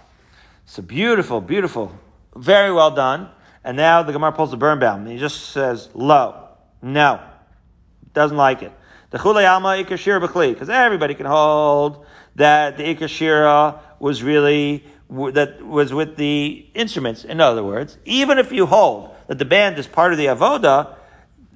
so 0.65 0.83
beautiful, 0.83 1.41
beautiful, 1.41 1.93
very 2.37 2.73
well 2.73 2.91
done. 2.91 3.29
And 3.65 3.77
now 3.77 4.03
the 4.03 4.13
Gemara 4.13 4.33
pulls 4.33 4.51
the 4.51 4.57
Birnbaum. 4.57 5.07
He 5.07 5.19
just 5.19 5.51
says, 5.51 5.89
"Low, 5.95 6.49
no, 6.83 7.21
doesn't 8.13 8.37
like 8.37 8.63
it." 8.63 8.73
The 9.11 9.19
chulei 9.19 9.49
alma 9.51 9.69
ikashira 9.69 10.27
b'chli, 10.27 10.53
because 10.53 10.69
everybody 10.69 11.15
can 11.15 11.27
hold 11.27 12.05
that 12.37 12.77
the 12.77 12.95
ikashira 12.95 13.79
was 13.99 14.23
really 14.23 14.85
that 15.09 15.65
was 15.65 15.93
with 15.93 16.17
the 16.17 16.67
instruments. 16.75 17.25
In 17.25 17.41
other 17.41 17.63
words, 17.63 17.99
even 18.05 18.39
if 18.39 18.53
you 18.53 18.67
hold 18.67 19.15
that 19.29 19.39
the 19.39 19.45
band 19.45 19.79
is 19.79 19.87
part 19.87 20.13
of 20.13 20.19
the 20.19 20.27
avoda, 20.27 20.97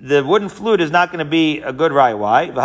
the 0.00 0.24
wooden 0.24 0.48
flute 0.48 0.80
is 0.80 0.90
not 0.90 1.10
going 1.10 1.18
to 1.18 1.30
be 1.30 1.60
a 1.60 1.72
good 1.72 1.92
raya. 1.92 2.16
Why? 2.16 2.46
The 2.46 2.60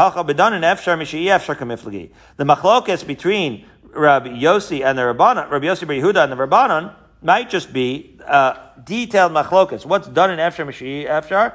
machlokes 2.45 3.07
between 3.07 3.65
Rabbi 3.91 4.29
Yossi 4.29 4.85
and 4.85 4.97
the 4.97 5.03
Rabbanon, 5.03 5.49
Rabbi 5.49 5.65
Yossi 5.65 5.87
Bar 5.87 5.95
Yehuda 5.95 6.23
and 6.23 6.31
the 6.31 6.35
Rabbanon, 6.35 6.93
might 7.21 7.49
just 7.49 7.73
be 7.73 8.19
uh, 8.25 8.55
detailed 8.83 9.31
machlokes. 9.31 9.85
What's 9.85 10.07
done 10.07 10.31
in 10.31 10.39
Efshar 10.39 10.65
Mashiach 10.67 11.07
Efshar? 11.07 11.53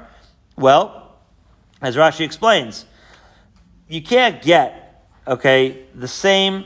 Well, 0.57 1.17
as 1.81 1.97
Rashi 1.97 2.25
explains, 2.25 2.87
you 3.89 4.03
can't 4.03 4.43
get, 4.43 5.05
okay, 5.27 5.85
the 5.95 6.09
same 6.09 6.65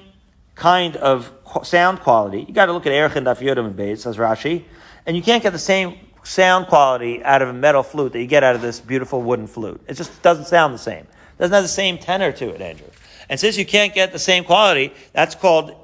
kind 0.54 0.96
of 0.96 1.32
sound 1.62 2.00
quality. 2.00 2.44
You 2.48 2.54
got 2.54 2.66
to 2.66 2.72
look 2.72 2.86
at 2.86 2.92
Erech 2.92 3.16
and 3.16 3.26
Daf 3.26 3.40
and 3.40 3.76
Beis, 3.76 3.98
says 3.98 4.16
Rashi, 4.16 4.64
and 5.04 5.16
you 5.16 5.22
can't 5.22 5.42
get 5.42 5.52
the 5.52 5.58
same 5.58 5.98
sound 6.24 6.66
quality 6.66 7.22
out 7.24 7.42
of 7.42 7.48
a 7.48 7.52
metal 7.52 7.82
flute 7.82 8.12
that 8.12 8.20
you 8.20 8.26
get 8.26 8.44
out 8.44 8.54
of 8.54 8.62
this 8.62 8.80
beautiful 8.80 9.22
wooden 9.22 9.46
flute. 9.46 9.80
It 9.88 9.94
just 9.94 10.22
doesn't 10.22 10.46
sound 10.46 10.74
the 10.74 10.78
same. 10.78 11.04
It 11.04 11.38
doesn't 11.38 11.54
have 11.54 11.64
the 11.64 11.68
same 11.68 11.98
tenor 11.98 12.32
to 12.32 12.50
it, 12.50 12.60
Andrew. 12.60 12.86
And 13.28 13.40
since 13.40 13.56
you 13.56 13.64
can't 13.64 13.94
get 13.94 14.12
the 14.12 14.18
same 14.18 14.44
quality, 14.44 14.92
that's 15.12 15.34
called 15.34 15.74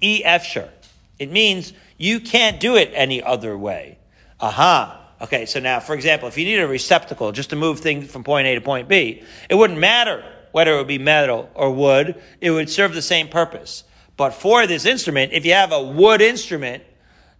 E 0.00 0.22
Efsher. 0.24 0.68
It 1.18 1.30
means 1.30 1.72
you 1.98 2.20
can't 2.20 2.60
do 2.60 2.76
it 2.76 2.90
any 2.94 3.22
other 3.22 3.56
way. 3.56 3.98
Aha. 4.40 5.02
Okay, 5.20 5.46
so 5.46 5.60
now, 5.60 5.80
for 5.80 5.94
example, 5.94 6.28
if 6.28 6.36
you 6.36 6.44
need 6.44 6.58
a 6.58 6.68
receptacle 6.68 7.32
just 7.32 7.50
to 7.50 7.56
move 7.56 7.80
things 7.80 8.10
from 8.10 8.22
point 8.22 8.46
A 8.46 8.54
to 8.54 8.60
point 8.60 8.88
B, 8.88 9.22
it 9.48 9.54
wouldn't 9.54 9.78
matter 9.78 10.22
whether 10.52 10.74
it 10.74 10.76
would 10.76 10.86
be 10.86 10.98
metal 10.98 11.50
or 11.54 11.70
wood, 11.70 12.20
it 12.40 12.50
would 12.50 12.70
serve 12.70 12.94
the 12.94 13.02
same 13.02 13.28
purpose. 13.28 13.84
But 14.16 14.30
for 14.30 14.66
this 14.66 14.86
instrument, 14.86 15.32
if 15.32 15.44
you 15.44 15.52
have 15.52 15.72
a 15.72 15.82
wood 15.82 16.22
instrument, 16.22 16.82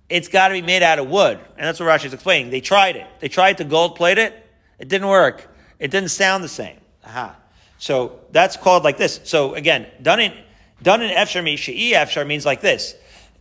it's 0.09 0.29
got 0.29 0.49
to 0.49 0.55
be 0.55 0.63
made 0.63 0.83
out 0.83 0.99
of 0.99 1.09
wood. 1.09 1.39
And 1.57 1.67
that's 1.67 1.81
what 1.81 1.87
Rashi 1.87 2.07
is 2.07 2.15
explaining. 2.15 2.51
They 2.51 2.61
tried 2.61 2.97
it. 2.97 3.07
They 3.21 3.29
tried 3.29 3.59
to 3.59 3.65
gold 3.65 3.97
plate 3.97 4.19
it. 4.19 4.35
It 4.79 4.89
didn't 4.89 5.09
work. 5.09 5.49
It 5.79 5.91
didn't 5.91 6.11
sound 6.11 6.45
the 6.45 6.49
same. 6.49 6.79
Aha. 7.05 7.37
So 7.79 8.21
that's 8.31 8.57
called 8.57 8.85
like 8.85 8.99
this. 8.99 9.21
So 9.25 9.55
again, 9.55 9.87
done 10.01 10.21
in, 10.21 10.33
done 10.83 11.03
in 11.03 11.11
Efshar 11.11 11.43
Misha'i 11.43 11.93
Efshar 11.93 12.27
means 12.27 12.47
like 12.47 12.61
this. 12.61 12.95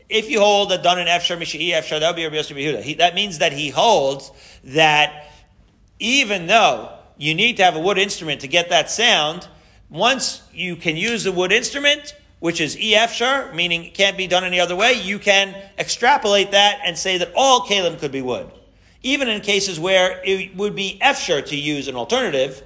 If 0.10 0.30
you 0.30 0.40
hold 0.40 0.70
that 0.72 0.84
done 0.84 1.00
in 1.00 1.08
Efshar 1.08 1.38
Misha'i 1.38 1.72
Efshar, 1.72 2.00
that 2.00 2.10
would 2.10 2.16
be 2.16 2.26
Rabbi. 2.26 2.94
That 2.96 3.16
means 3.16 3.40
that 3.40 3.54
he 3.54 3.70
holds 3.70 4.32
that 4.66 5.32
even 6.00 6.48
though 6.48 6.92
you 7.18 7.34
need 7.34 7.58
to 7.58 7.64
have 7.64 7.76
a 7.76 7.80
wood 7.80 7.98
instrument 7.98 8.42
to 8.42 8.48
get 8.48 8.70
that 8.70 8.92
sound, 8.92 9.48
once 9.90 10.42
you 10.54 10.76
can 10.76 10.98
use 10.98 11.24
the 11.24 11.32
wood 11.32 11.52
instrument, 11.52 12.16
which 12.46 12.62
is 12.62 12.76
EFshar, 12.76 13.56
meaning 13.56 13.86
it 13.86 13.96
can't 13.96 14.16
be 14.18 14.28
done 14.28 14.44
any 14.44 14.60
other 14.60 14.76
way, 14.76 14.94
you 14.94 15.18
can 15.18 15.56
extrapolate 15.80 16.52
that 16.52 16.80
and 16.86 16.96
say 16.96 17.18
that 17.18 17.32
all 17.36 17.62
kalim 17.62 17.98
could 17.98 18.12
be 18.12 18.22
wood. 18.22 18.48
Even 19.02 19.28
in 19.30 19.42
cases 19.42 19.80
where 19.80 20.22
it 20.24 20.56
would 20.56 20.76
be 20.76 21.00
Efshar 21.02 21.44
to 21.48 21.56
use 21.56 21.88
an 21.88 21.96
alternative, 21.96 22.62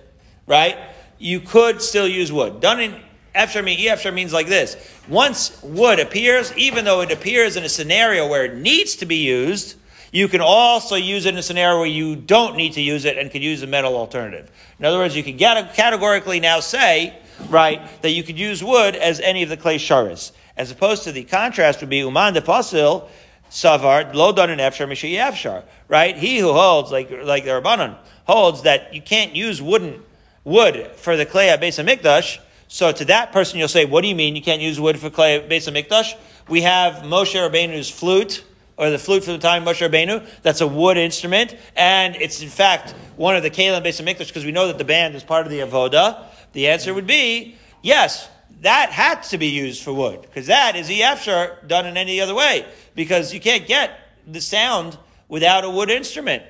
right? 0.47 0.77
You 1.17 1.39
could 1.39 1.82
still 1.82 2.09
use 2.09 2.30
wood. 2.30 2.59
Done 2.59 2.82
in 2.82 3.01
EFshar 3.34 4.13
means 4.13 4.34
like 4.34 4.47
this. 4.47 4.75
Once 5.07 5.63
wood 5.63 6.01
appears, 6.01 6.51
even 6.57 6.84
though 6.84 6.99
it 6.99 7.13
appears 7.13 7.55
in 7.55 7.63
a 7.63 7.69
scenario 7.69 8.27
where 8.27 8.43
it 8.43 8.57
needs 8.57 8.97
to 8.97 9.05
be 9.05 9.23
used, 9.23 9.77
you 10.11 10.27
can 10.27 10.41
also 10.41 10.95
use 10.95 11.25
it 11.25 11.36
in 11.36 11.38
a 11.38 11.41
scenario 11.41 11.77
where 11.77 11.88
you 11.88 12.17
don't 12.17 12.57
need 12.57 12.73
to 12.73 12.82
use 12.82 13.05
it 13.05 13.17
and 13.17 13.32
can 13.32 13.41
use 13.41 13.63
a 13.63 13.67
metal 13.67 13.95
alternative. 13.95 14.51
In 14.77 14.84
other 14.84 14.97
words, 14.97 15.15
you 15.15 15.23
can 15.23 15.38
categorically 15.38 16.41
now 16.41 16.59
say, 16.59 17.17
right, 17.48 17.82
that 18.02 18.12
you 18.12 18.24
could 18.24 18.38
use 18.38 18.64
wood 18.64 18.96
as 18.96 19.20
any 19.20 19.44
of 19.44 19.50
the 19.50 19.58
clay 19.58 19.78
sharis. 19.78 20.32
As 20.58 20.72
opposed 20.72 21.04
to 21.04 21.12
the 21.12 21.24
contrast 21.24 21.80
would 21.80 21.90
be 21.90 21.98
uman 21.98 22.34
de 22.34 22.42
pasil, 22.42 23.08
savar, 23.50 24.14
lo 24.14 24.32
done 24.32 24.50
in 24.50 24.60
efshar, 24.60 24.88
mishi 24.88 25.14
efshar, 25.14 25.64
right? 25.88 26.18
He 26.18 26.40
who 26.40 26.52
holds, 26.52 26.92
like, 26.92 27.10
like 27.24 27.46
the 27.46 27.52
Rabbanon, 27.52 27.98
holds 28.26 28.64
that 28.64 28.94
you 28.94 29.02
can't 29.02 29.36
use 29.36 29.62
wooden, 29.62 30.04
wood 30.44 30.92
for 30.96 31.16
the 31.16 31.26
clay 31.26 31.50
at 31.50 31.62
Beis 31.62 31.84
Hamikdash. 31.84 32.40
So 32.68 32.92
to 32.92 33.06
that 33.06 33.32
person, 33.32 33.58
you'll 33.58 33.68
say, 33.68 33.86
what 33.86 34.02
do 34.02 34.08
you 34.08 34.16
mean 34.16 34.36
you 34.36 34.42
can't 34.42 34.62
use 34.62 34.80
wood 34.80 35.00
for 35.00 35.10
clay 35.10 35.38
at 35.38 35.50
Beis 35.50 35.72
Hamikdash? 35.72 36.16
We 36.48 36.62
have 36.62 37.04
Moshe 37.04 37.36
Rabbeinu's 37.36 37.90
flute, 37.90 38.44
or 38.78 38.90
the 38.90 39.00
flute 39.00 39.24
from 39.24 39.34
the 39.34 39.40
time 39.40 39.68
of 39.68 39.76
Moshe 39.76 39.88
Rabbeinu. 39.88 40.26
That's 40.42 40.62
a 40.62 40.68
wood 40.68 40.98
instrument, 40.98 41.56
and 41.76 42.16
it's 42.16 42.42
in 42.42 42.50
fact 42.50 42.96
one 43.18 43.36
of 43.36 43.44
the 43.44 43.50
Kalim 43.50 43.84
Beis 43.84 44.02
Hamikdash 44.02 44.28
because 44.28 44.46
we 44.46 44.52
know 44.52 44.68
that 44.68 44.78
the 44.78 44.86
band 44.86 45.16
is 45.16 45.24
part 45.24 45.46
of 45.46 45.52
the 45.52 45.60
avoda. 45.60 46.24
The 46.54 46.68
answer 46.68 46.93
would 46.93 47.08
be 47.08 47.56
yes. 47.82 48.30
That 48.62 48.91
had 48.91 49.24
to 49.24 49.38
be 49.38 49.47
used 49.47 49.84
for 49.84 49.93
wood 49.93 50.22
because 50.22 50.47
that 50.47 50.76
is 50.76 50.89
EFshar 50.89 51.68
done 51.68 51.86
in 51.86 51.95
any 51.95 52.20
other 52.20 52.36
way 52.36 52.66
because 52.93 53.34
you 53.34 53.39
can't 53.39 53.66
get 53.66 53.91
the 54.28 54.41
sound 54.41 54.97
without 55.30 55.64
a 55.64 55.70
wood 55.70 55.89
instrument. 55.89 56.43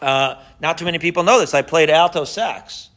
Uh, 0.00 0.42
not 0.60 0.78
too 0.78 0.86
many 0.86 0.98
people 0.98 1.22
know 1.22 1.38
this. 1.38 1.52
I 1.52 1.62
played 1.62 1.90
alto 1.90 2.24
sax. 2.24 2.88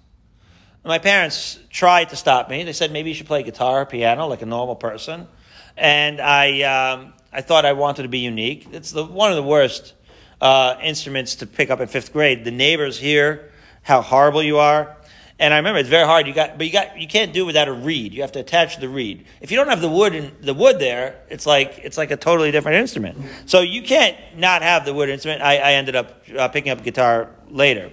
My 0.85 0.99
parents 0.99 1.59
tried 1.69 2.09
to 2.09 2.15
stop 2.15 2.49
me. 2.49 2.63
They 2.63 2.71
said 2.71 2.91
maybe 2.91 3.09
you 3.09 3.15
should 3.15 3.25
play 3.25 3.43
guitar, 3.43 3.85
piano, 3.85 4.27
like 4.27 4.43
a 4.43 4.45
normal 4.45 4.75
person. 4.75 5.27
And 5.75 6.21
I, 6.21 6.61
um, 6.61 7.13
I 7.33 7.41
thought 7.41 7.65
I 7.65 7.73
wanted 7.73 8.03
to 8.03 8.07
be 8.07 8.19
unique. 8.19 8.67
It's 8.71 8.91
the, 8.91 9.03
one 9.03 9.31
of 9.31 9.35
the 9.35 9.43
worst 9.43 9.93
uh, 10.39 10.75
instruments 10.81 11.35
to 11.35 11.47
pick 11.47 11.69
up 11.69 11.79
in 11.79 11.87
fifth 11.87 12.13
grade. 12.13 12.45
The 12.45 12.51
neighbors 12.51 12.99
hear 12.99 13.51
how 13.81 14.01
horrible 14.01 14.43
you 14.43 14.59
are. 14.59 14.95
And 15.37 15.53
I 15.53 15.57
remember 15.57 15.79
it's 15.79 15.89
very 15.89 16.05
hard. 16.05 16.27
You 16.27 16.33
got, 16.33 16.57
but 16.57 16.65
you 16.65 16.71
got, 16.71 16.97
you 16.97 17.07
can't 17.07 17.33
do 17.33 17.43
it 17.43 17.45
without 17.45 17.67
a 17.67 17.73
reed. 17.73 18.13
You 18.13 18.21
have 18.21 18.31
to 18.33 18.39
attach 18.39 18.77
the 18.77 18.87
reed. 18.87 19.25
If 19.41 19.51
you 19.51 19.57
don't 19.57 19.67
have 19.67 19.81
the 19.81 19.89
wood 19.89 20.15
and 20.15 20.31
the 20.41 20.53
wood 20.53 20.79
there, 20.79 21.19
it's 21.29 21.45
like 21.45 21.79
it's 21.83 21.97
like 21.97 22.11
a 22.11 22.17
totally 22.17 22.51
different 22.51 22.77
instrument. 22.77 23.17
So 23.45 23.59
you 23.59 23.81
can't 23.81 24.17
not 24.37 24.61
have 24.61 24.85
the 24.85 24.93
wood 24.93 25.09
instrument. 25.09 25.41
I, 25.41 25.57
I 25.57 25.71
ended 25.73 25.95
up 25.97 26.21
uh, 26.37 26.47
picking 26.47 26.71
up 26.71 26.83
guitar 26.83 27.31
later 27.49 27.91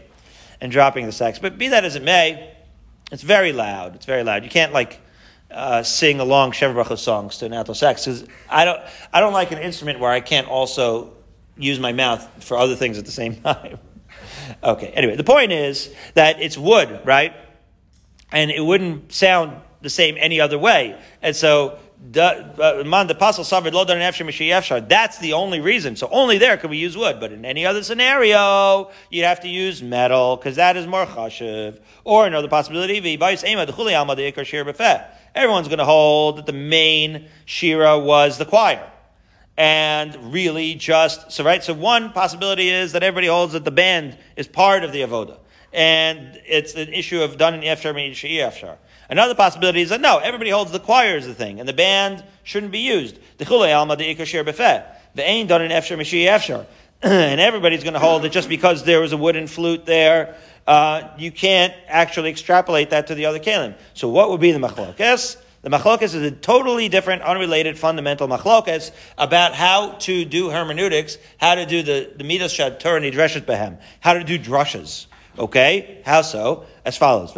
and 0.60 0.70
dropping 0.70 1.06
the 1.06 1.12
sax. 1.12 1.40
But 1.40 1.58
be 1.58 1.68
that 1.68 1.84
as 1.84 1.96
it 1.96 2.04
may, 2.04 2.54
it's 3.10 3.22
very 3.22 3.52
loud. 3.52 3.96
It's 3.96 4.06
very 4.06 4.22
loud. 4.22 4.44
You 4.44 4.50
can't 4.50 4.72
like 4.72 5.00
uh, 5.50 5.82
sing 5.82 6.20
along 6.20 6.52
Bracha 6.52 6.96
songs 6.96 7.38
to 7.38 7.46
an 7.46 7.52
alto 7.52 7.72
sax 7.72 8.04
because 8.04 8.24
I 8.48 8.64
don't 8.64 8.80
I 9.12 9.18
don't 9.18 9.32
like 9.32 9.50
an 9.50 9.58
instrument 9.58 9.98
where 9.98 10.12
I 10.12 10.20
can't 10.20 10.46
also 10.46 11.14
use 11.56 11.80
my 11.80 11.92
mouth 11.92 12.44
for 12.44 12.56
other 12.56 12.76
things 12.76 12.98
at 12.98 13.04
the 13.04 13.10
same 13.10 13.34
time. 13.42 13.78
Okay. 14.62 14.88
Anyway, 14.88 15.16
the 15.16 15.24
point 15.24 15.52
is 15.52 15.92
that 16.14 16.40
it's 16.40 16.58
wood, 16.58 17.00
right? 17.04 17.34
And 18.30 18.50
it 18.50 18.60
wouldn't 18.60 19.12
sound 19.12 19.60
the 19.80 19.90
same 19.90 20.16
any 20.18 20.40
other 20.40 20.58
way. 20.58 20.98
And 21.20 21.34
so 21.34 21.78
uh, 22.16 22.82
man 22.84 23.06
the 23.06 23.14
apostle 23.14 23.44
suffered 23.44 23.74
lo 23.74 23.84
That's 23.84 25.18
the 25.18 25.32
only 25.34 25.60
reason. 25.60 25.94
So 25.96 26.08
only 26.10 26.38
there 26.38 26.56
could 26.56 26.70
we 26.70 26.76
use 26.76 26.96
wood. 26.96 27.20
But 27.20 27.32
in 27.32 27.44
any 27.44 27.64
other 27.64 27.82
scenario, 27.82 28.90
you'd 29.10 29.24
have 29.24 29.40
to 29.40 29.48
use 29.48 29.82
metal 29.82 30.36
because 30.36 30.56
that 30.56 30.76
is 30.76 30.86
more 30.86 31.06
chashiv. 31.06 31.78
Or 32.04 32.26
another 32.26 32.48
possibility, 32.48 32.98
the 32.98 33.16
everyone's 35.34 35.68
going 35.68 35.78
to 35.78 35.84
hold 35.84 36.38
that 36.38 36.46
the 36.46 36.52
main 36.52 37.28
shira 37.44 37.98
was 37.98 38.38
the 38.38 38.44
choir. 38.44 38.91
And 39.56 40.32
really 40.32 40.74
just, 40.74 41.30
so 41.30 41.44
right, 41.44 41.62
so 41.62 41.74
one 41.74 42.12
possibility 42.12 42.70
is 42.70 42.92
that 42.92 43.02
everybody 43.02 43.26
holds 43.26 43.52
that 43.52 43.64
the 43.64 43.70
band 43.70 44.16
is 44.36 44.48
part 44.48 44.82
of 44.82 44.92
the 44.92 45.02
avoda. 45.02 45.38
And 45.72 46.40
it's 46.46 46.74
an 46.74 46.92
issue 46.92 47.22
of 47.22 47.36
done 47.38 47.54
in 47.54 47.60
efshar, 47.60 47.94
efshar. 47.94 48.76
Another 49.08 49.34
possibility 49.34 49.82
is 49.82 49.90
that 49.90 50.00
no, 50.00 50.18
everybody 50.18 50.50
holds 50.50 50.72
the 50.72 50.80
choir 50.80 51.16
is 51.16 51.26
the 51.26 51.34
thing, 51.34 51.60
and 51.60 51.68
the 51.68 51.74
band 51.74 52.24
shouldn't 52.44 52.72
be 52.72 52.80
used. 52.80 53.18
The 53.38 53.46
alma 53.46 53.96
the 53.96 54.14
The 55.14 55.22
ain 55.22 55.46
done 55.46 55.62
in 55.62 55.70
efshar, 55.70 55.98
efshar. 55.98 56.66
And 57.02 57.40
everybody's 57.40 57.82
going 57.82 57.94
to 57.94 57.98
hold 57.98 58.22
that 58.22 58.30
just 58.30 58.48
because 58.48 58.84
there 58.84 59.00
was 59.00 59.12
a 59.12 59.16
wooden 59.16 59.48
flute 59.48 59.84
there, 59.86 60.36
uh, 60.68 61.08
you 61.18 61.32
can't 61.32 61.74
actually 61.88 62.30
extrapolate 62.30 62.90
that 62.90 63.08
to 63.08 63.16
the 63.16 63.26
other 63.26 63.40
kalim. 63.40 63.74
So 63.94 64.08
what 64.08 64.30
would 64.30 64.40
be 64.40 64.52
the 64.52 64.60
machlokes? 64.60 65.36
The 65.62 65.70
machlokes 65.70 66.02
is 66.02 66.14
a 66.16 66.32
totally 66.32 66.88
different, 66.88 67.22
unrelated, 67.22 67.78
fundamental 67.78 68.26
machlokes 68.26 68.90
about 69.16 69.54
how 69.54 69.92
to 70.00 70.24
do 70.24 70.50
hermeneutics, 70.50 71.18
how 71.38 71.54
to 71.54 71.64
do 71.64 71.84
the, 71.84 72.12
the 72.16 72.24
midas 72.24 72.52
shad 72.52 72.80
Torah 72.80 73.00
behem, 73.00 73.78
how 74.00 74.14
to 74.14 74.24
do 74.24 74.38
drushes. 74.38 75.06
Okay? 75.38 76.02
How 76.04 76.22
so? 76.22 76.66
As 76.84 76.96
follows. 76.96 77.32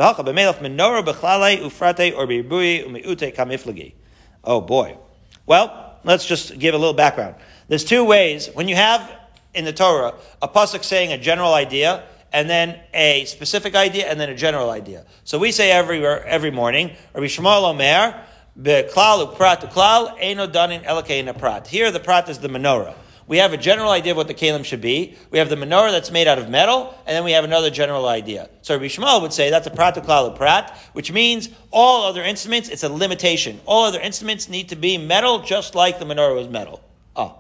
Oh 4.47 4.61
boy. 4.61 4.99
Well, 5.47 5.99
let's 6.03 6.25
just 6.25 6.59
give 6.59 6.75
a 6.75 6.79
little 6.79 6.95
background. 6.95 7.35
There's 7.68 7.85
two 7.85 8.05
ways. 8.05 8.49
When 8.55 8.68
you 8.68 8.75
have 8.75 9.11
in 9.53 9.66
the 9.66 9.72
Torah 9.72 10.14
a 10.41 10.49
pasuk 10.49 10.83
saying 10.83 11.12
a 11.12 11.18
general 11.18 11.53
idea, 11.53 12.05
and 12.35 12.51
then 12.51 12.80
a 12.93 13.24
specific 13.26 13.76
idea, 13.76 14.11
and 14.11 14.20
then 14.20 14.28
a 14.28 14.35
general 14.35 14.68
idea. 14.68 15.07
So 15.22 15.39
we 15.39 15.53
say 15.53 15.70
every 15.70 16.05
every 16.05 16.51
morning, 16.51 16.91
Rabbi 17.14 17.26
Yishmael 17.26 17.62
Omer, 17.62 18.20
beklal 18.61 19.32
uprat 19.32 19.72
klal 19.72 20.16
eno 20.20 20.49
danin 20.49 20.85
elakei 20.85 21.39
prat. 21.39 21.68
Here 21.68 21.93
the 21.93 22.01
prat 22.01 22.28
is 22.28 22.41
the 22.41 22.49
menorah. 22.49 22.95
We 23.28 23.39
have 23.39 23.53
a 23.53 23.57
general 23.57 23.91
idea 23.91 24.12
of 24.12 24.16
what 24.16 24.26
the 24.26 24.35
kalim 24.35 24.64
should 24.64 24.80
be. 24.80 25.16
We 25.30 25.39
have 25.39 25.49
the 25.49 25.55
menorah 25.55 25.93
that's 25.93 26.11
made 26.11 26.26
out 26.26 26.39
of 26.39 26.51
metal, 26.51 26.93
and 27.07 27.14
then 27.16 27.22
we 27.22 27.30
have 27.32 27.45
another 27.45 27.70
general 27.70 28.09
idea. 28.09 28.51
So 28.62 28.74
Rabbi 28.74 28.87
Yishmael 28.87 29.22
would 29.22 29.32
say 29.32 29.49
that's 29.49 29.68
a 29.68 29.70
prat 29.70 29.95
klal 29.95 30.35
prat, 30.37 30.76
which 30.93 31.12
means 31.12 31.49
all 31.70 32.03
other 32.03 32.24
instruments, 32.24 32.68
it's 32.68 32.82
a 32.82 32.89
limitation. 32.89 33.61
All 33.64 33.85
other 33.85 34.01
instruments 34.01 34.49
need 34.49 34.70
to 34.70 34.76
be 34.76 34.99
metal, 34.99 35.39
just 35.39 35.76
like 35.76 36.01
the 36.01 36.05
menorah 36.05 36.35
was 36.35 36.49
metal. 36.49 36.82
Oh. 37.14 37.39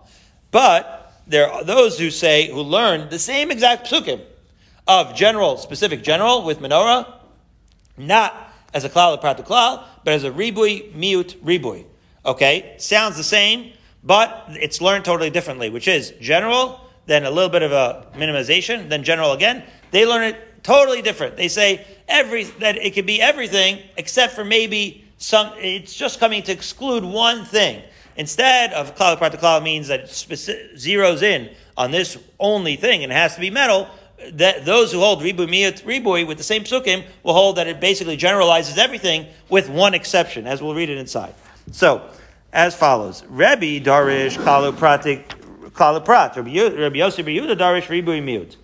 But 0.52 1.12
there 1.26 1.50
are 1.50 1.64
those 1.64 1.98
who 1.98 2.12
say, 2.12 2.48
who 2.48 2.62
learn 2.62 3.08
the 3.08 3.18
same 3.18 3.50
exact 3.50 3.88
psukim, 3.88 4.20
of 4.86 5.14
general, 5.14 5.56
specific 5.56 6.02
general 6.02 6.44
with 6.44 6.60
menorah, 6.60 7.12
not 7.96 8.52
as 8.72 8.84
a 8.84 8.88
klal, 8.88 9.20
prat 9.20 9.38
klal, 9.38 9.84
but 10.04 10.14
as 10.14 10.24
a 10.24 10.30
ribui, 10.30 10.92
miut, 10.94 11.36
ribui. 11.38 11.86
Okay? 12.26 12.74
Sounds 12.78 13.16
the 13.16 13.24
same, 13.24 13.72
but 14.02 14.44
it's 14.50 14.80
learned 14.80 15.04
totally 15.04 15.30
differently, 15.30 15.70
which 15.70 15.88
is 15.88 16.12
general, 16.20 16.80
then 17.06 17.24
a 17.24 17.30
little 17.30 17.50
bit 17.50 17.62
of 17.62 17.72
a 17.72 18.06
minimization, 18.14 18.88
then 18.88 19.04
general 19.04 19.32
again. 19.32 19.62
They 19.90 20.06
learn 20.06 20.22
it 20.22 20.64
totally 20.64 21.02
different. 21.02 21.36
They 21.36 21.48
say 21.48 21.86
every, 22.08 22.44
that 22.44 22.76
it 22.76 22.94
could 22.94 23.06
be 23.06 23.20
everything 23.20 23.80
except 23.96 24.34
for 24.34 24.44
maybe 24.44 25.04
some, 25.18 25.52
it's 25.56 25.94
just 25.94 26.18
coming 26.18 26.42
to 26.42 26.52
exclude 26.52 27.04
one 27.04 27.44
thing. 27.44 27.82
instead 28.16 28.72
of 28.72 28.94
klal 28.96 29.16
prat 29.16 29.32
klal 29.32 29.62
means 29.62 29.88
that 29.88 30.00
it 30.00 30.08
zeroes 30.08 31.22
in 31.22 31.50
on 31.76 31.90
this 31.90 32.18
only 32.38 32.76
thing 32.76 33.02
and 33.02 33.12
it 33.12 33.16
has 33.16 33.34
to 33.34 33.40
be 33.40 33.50
metal, 33.50 33.88
that 34.32 34.64
those 34.64 34.92
who 34.92 35.00
hold 35.00 35.22
ribu 35.22 35.46
miyut 35.46 35.82
ribui 35.84 36.26
with 36.26 36.38
the 36.38 36.44
same 36.44 36.64
psukim 36.64 37.04
will 37.22 37.34
hold 37.34 37.56
that 37.56 37.66
it 37.66 37.80
basically 37.80 38.16
generalizes 38.16 38.78
everything 38.78 39.26
with 39.48 39.68
one 39.68 39.94
exception, 39.94 40.46
as 40.46 40.62
we'll 40.62 40.74
read 40.74 40.90
it 40.90 40.98
inside. 40.98 41.34
So, 41.72 42.08
as 42.52 42.74
follows: 42.74 43.24
Rebbe 43.28 43.84
darish 43.84 44.36
kalu 44.38 44.72
pratik 44.72 45.24
kalu 45.72 46.04
prat. 46.04 46.36
Rabbi 46.36 46.98
Yosef 46.98 47.26
Yehuda 47.26 47.56
darish 47.56 47.86
ribui 47.86 48.22
miyut. 48.22 48.56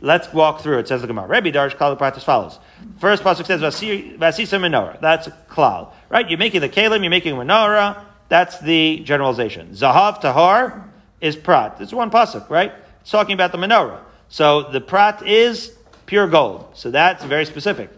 Let's 0.00 0.32
walk 0.32 0.60
through 0.60 0.78
it. 0.80 0.88
Says 0.88 1.00
the 1.00 1.06
Gemara. 1.06 1.26
Rebbe 1.26 1.52
darish 1.52 1.76
kalu 1.76 1.96
prat 1.96 2.16
as 2.16 2.24
follows. 2.24 2.58
First 2.98 3.22
pasuk 3.22 3.46
says 3.46 3.60
vasisa 3.60 4.58
menorah. 4.60 5.00
That's 5.00 5.28
klal, 5.48 5.92
right? 6.10 6.28
You're 6.28 6.38
making 6.38 6.60
the 6.60 6.68
kalim. 6.68 7.00
You're 7.00 7.10
making 7.10 7.34
menorah. 7.34 8.02
That's 8.28 8.58
the 8.60 9.00
generalization. 9.00 9.70
Zahav 9.70 10.20
tahar 10.20 10.90
is 11.20 11.36
prat. 11.36 11.76
It's 11.80 11.92
one 11.92 12.10
pasuk, 12.10 12.50
right? 12.50 12.72
It's 13.00 13.10
talking 13.10 13.34
about 13.34 13.52
the 13.52 13.58
menorah. 13.58 14.00
So 14.28 14.62
the 14.70 14.80
prat 14.80 15.26
is 15.26 15.72
pure 16.06 16.26
gold. 16.26 16.68
So 16.74 16.90
that's 16.90 17.24
very 17.24 17.44
specific. 17.44 17.90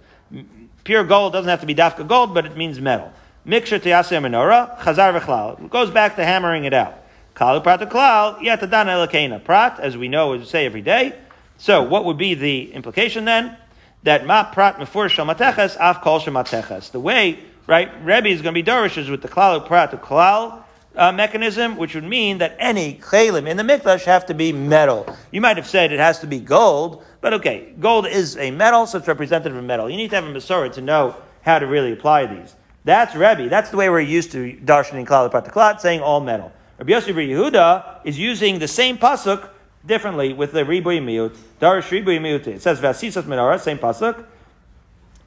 Pure 0.85 1.05
gold 1.05 1.33
doesn't 1.33 1.49
have 1.49 1.61
to 1.61 1.67
be 1.67 1.75
dafka 1.75 2.07
gold, 2.07 2.35
but 2.35 2.47
it 2.47 2.57
means 2.57 2.81
metal. 2.81 3.13
Miksha 3.47 3.81
tiyaseh 3.81 4.21
menorah, 4.21 4.79
chazar 4.79 5.19
v'chlal. 5.19 5.61
It 5.65 5.71
goes 5.71 5.91
back 5.91 6.17
to 6.17 6.25
hammering 6.25 6.65
it 6.65 6.75
out. 6.75 6.95
Kalu 7.35 7.63
prat 7.63 7.81
klal, 7.81 8.39
yatadana 8.39 9.07
elakena. 9.07 9.43
Prat, 9.43 9.79
as 9.81 9.97
we 9.97 10.09
know, 10.09 10.33
as 10.33 10.41
we 10.41 10.47
say 10.47 10.67
every 10.67 10.83
day. 10.83 11.15
So 11.59 11.83
what 11.83 12.05
would 12.05 12.19
be 12.19 12.35
the 12.35 12.73
implication 12.73 13.25
then? 13.25 13.57
That 14.03 14.27
ma 14.27 14.45
prat 14.45 14.77
mefur 14.77 15.09
shamateches, 15.09 15.77
af 15.79 16.01
kol 16.01 16.21
shamateches. 16.21 16.91
The 16.91 17.01
way, 17.01 17.39
right, 17.67 17.91
Rebbe 18.05 18.29
is 18.29 18.43
going 18.43 18.55
to 18.55 18.59
be 18.59 18.63
Dorishes 18.63 19.11
with 19.11 19.23
the 19.23 19.29
klal 19.29 19.65
prat 19.67 19.91
klal, 20.03 20.63
uh, 20.97 21.13
mechanism, 21.13 21.77
which 21.77 21.95
would 21.95 22.05
mean 22.05 22.39
that 22.39 22.57
any 22.59 22.95
chelim 22.95 23.47
in 23.47 23.57
the 23.57 23.63
mikdash 23.63 24.05
have 24.05 24.27
to 24.27 24.35
be 24.35 24.53
metal. 24.53 25.07
You 25.31 25.41
might 25.41 25.57
have 25.57 25.67
said 25.67 25.93
it 25.93 25.99
has 25.99 26.21
to 26.21 26.27
be 26.27 26.41
gold, 26.41 27.05
but 27.21 27.35
okay, 27.35 27.73
gold 27.79 28.07
is 28.07 28.37
a 28.37 28.51
metal, 28.51 28.87
so 28.87 28.99
it's 28.99 29.09
representative 29.09 29.57
of 29.57 29.65
metal. 29.65 29.91
You 29.91 29.97
need 29.97 30.11
to 30.11 30.17
have 30.17 30.25
a 30.25 30.33
Masorah 30.33 30.73
to 30.73 30.81
know 30.81 31.17
how 31.43 31.59
to 31.59 31.67
really 31.67 31.93
apply 31.93 32.27
these. 32.27 32.55
That's 32.85 33.15
Rebbe. 33.15 33.49
That's 33.49 33.71
the 33.71 33.77
way 33.77 33.91
we're 33.91 34.01
used 34.01 34.33
to 34.33 34.59
darshaning 34.65 35.07
klal 35.07 35.31
prataklat, 35.31 35.81
saying 35.81 36.01
all 36.01 36.21
metal. 36.21 36.53
Rabbi 36.79 36.93
Yosef 36.93 37.17
Yehuda 37.17 38.01
is 38.05 38.19
using 38.19 38.59
the 38.59 38.69
same 38.69 38.97
pasuk 38.99 39.49
differently 39.85 40.33
with 40.33 40.53
the 40.53 40.63
ribuy 40.63 41.01
miut. 41.01 41.37
Darish 41.61 41.89
ribuy 41.89 42.21
miut. 42.21 42.47
It 42.47 42.63
says 42.63 42.81
vasisas 42.81 43.25
menorah, 43.25 43.61
same 43.61 43.79
pasuk. 43.79 44.25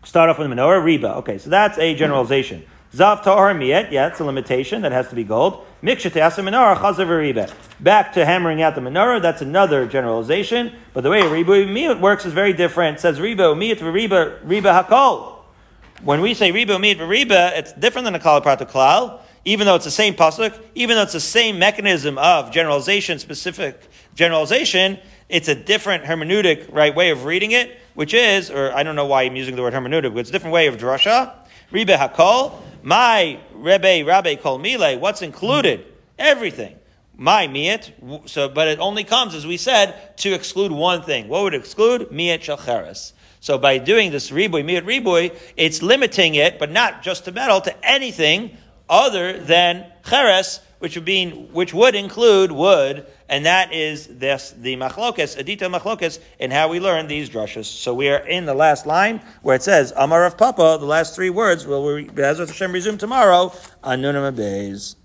Start 0.03 0.30
off 0.30 0.39
with 0.39 0.49
the 0.49 0.55
menorah, 0.55 0.82
riba. 0.82 1.17
Okay, 1.17 1.38
so 1.38 1.49
that's 1.49 1.78
a 1.78 1.95
generalization. 1.95 2.65
Zav 2.94 3.22
tahar 3.22 3.54
miet, 3.54 3.92
yeah, 3.92 4.08
it's 4.08 4.20
a 4.20 4.24
limitation 4.24 4.82
that 4.82 4.92
has 4.92 5.10
to 5.10 5.16
be 5.16 5.24
gold. 5.24 5.64
Miksha 5.84 6.10
teasa 6.10 6.44
menorah 6.44 6.76
chazav 6.78 7.06
riba. 7.06 7.54
Back 7.80 8.14
to 8.14 8.26
hammering 8.26 8.64
out 8.64 8.74
the 8.74 8.82
menorah, 8.82 9.22
that's 9.22 9.44
another 9.44 9.86
generalization. 9.86 10.74
But 10.94 11.02
the 11.02 11.12
way 11.12 11.22
riba 11.22 11.68
miut 11.68 12.00
works 12.00 12.26
is 12.26 12.34
very 12.34 12.52
different. 12.52 12.98
It 12.98 13.02
says 13.02 13.20
riba 13.20 13.56
miut 13.56 13.78
riba 13.78 14.44
riba 14.44 14.84
hakol. 14.84 15.36
When 16.02 16.22
we 16.22 16.34
say 16.34 16.52
riba 16.52 16.78
miut 16.80 16.98
riba, 16.98 17.58
it's 17.60 17.74
different 17.74 18.06
than 18.06 18.16
a 18.16 18.20
kal 18.20 18.42
klal. 18.42 19.22
Even 19.46 19.68
though 19.68 19.76
it's 19.76 19.86
the 19.86 19.92
same 19.92 20.16
pasuk, 20.16 20.60
even 20.74 20.96
though 20.96 21.04
it's 21.04 21.14
the 21.14 21.20
same 21.20 21.60
mechanism 21.60 22.18
of 22.18 22.52
generalization, 22.52 23.20
specific 23.20 23.80
generalization, 24.16 24.98
it's 25.30 25.48
a 25.48 25.56
different 25.56 26.06
hermeneutic 26.06 26.74
right 26.74 26.96
way 26.96 27.12
of 27.12 27.26
reading 27.26 27.52
it, 27.52 27.78
which 27.94 28.16
is, 28.16 28.50
or 28.50 28.74
I 28.74 28.82
don't 28.82 28.96
know 28.96 29.06
why 29.06 29.24
I'm 29.24 29.36
using 29.36 29.56
the 29.56 29.62
word 29.62 29.74
hermeneutic, 29.74 30.14
but 30.14 30.22
it's 30.22 30.30
a 30.30 30.34
different 30.34 30.54
way 30.54 30.66
of 30.66 30.78
drasha. 30.78 31.34
Ribe 31.72 31.90
hakol, 31.90 32.60
my 32.84 33.39
Rebbe 33.53 34.03
Rabbe 34.05 34.39
Kol 34.41 34.57
Mile, 34.57 34.99
what's 34.99 35.21
included? 35.21 35.86
Everything. 36.17 36.75
My 37.15 37.47
miet, 37.47 37.93
so, 38.25 38.47
but 38.47 38.67
it 38.69 38.80
only 38.80 39.03
comes, 39.03 39.36
as 39.36 39.45
we 39.45 39.57
said, 39.57 40.17
to 40.17 40.34
exclude 40.34 40.71
one 40.71 41.01
thing. 41.01 41.27
What 41.27 41.43
would 41.43 41.53
exclude? 41.53 42.11
Miet 42.11 42.41
shalcheres. 42.41 43.13
So 43.41 43.57
by 43.57 43.77
doing 43.77 44.11
this 44.11 44.32
riboy, 44.32 44.63
miet 44.63 44.86
riboy, 44.86 45.38
it's 45.57 45.82
limiting 45.82 46.36
it, 46.36 46.59
but 46.59 46.71
not 46.71 47.01
just 47.01 47.25
to 47.25 47.32
metal, 47.32 47.61
to 47.61 47.86
anything 47.86 48.57
other 48.89 49.38
than 49.38 49.86
cheres, 50.09 50.61
which 50.80 50.95
would 50.95 51.05
be, 51.05 51.30
which 51.30 51.73
would 51.73 51.95
include 51.95 52.51
wood, 52.51 53.05
and 53.30 53.45
that 53.45 53.71
is 53.71 54.07
this, 54.07 54.53
the 54.57 54.75
machlokes, 54.75 55.38
a 55.38 55.43
detailed 55.43 55.73
machlokes, 55.73 56.19
in 56.39 56.51
how 56.51 56.67
we 56.67 56.80
learn 56.80 57.07
these 57.07 57.30
drushes. 57.30 57.65
So 57.65 57.93
we 57.93 58.09
are 58.09 58.27
in 58.27 58.45
the 58.45 58.53
last 58.53 58.86
line 58.86 59.21
where 59.43 59.55
it 59.55 59.63
says, 59.63 59.93
Amar 59.95 60.21
Rav 60.21 60.38
Papa, 60.38 60.77
the 60.80 60.86
last 60.86 61.15
three 61.15 61.30
words, 61.30 61.65
will 61.65 61.86
we, 61.86 62.07
Bezrat 62.07 62.47
Hashem, 62.47 62.71
resume 62.71 62.97
tomorrow, 62.97 63.53
Anunim 63.84 64.34
Abeis. 64.34 64.95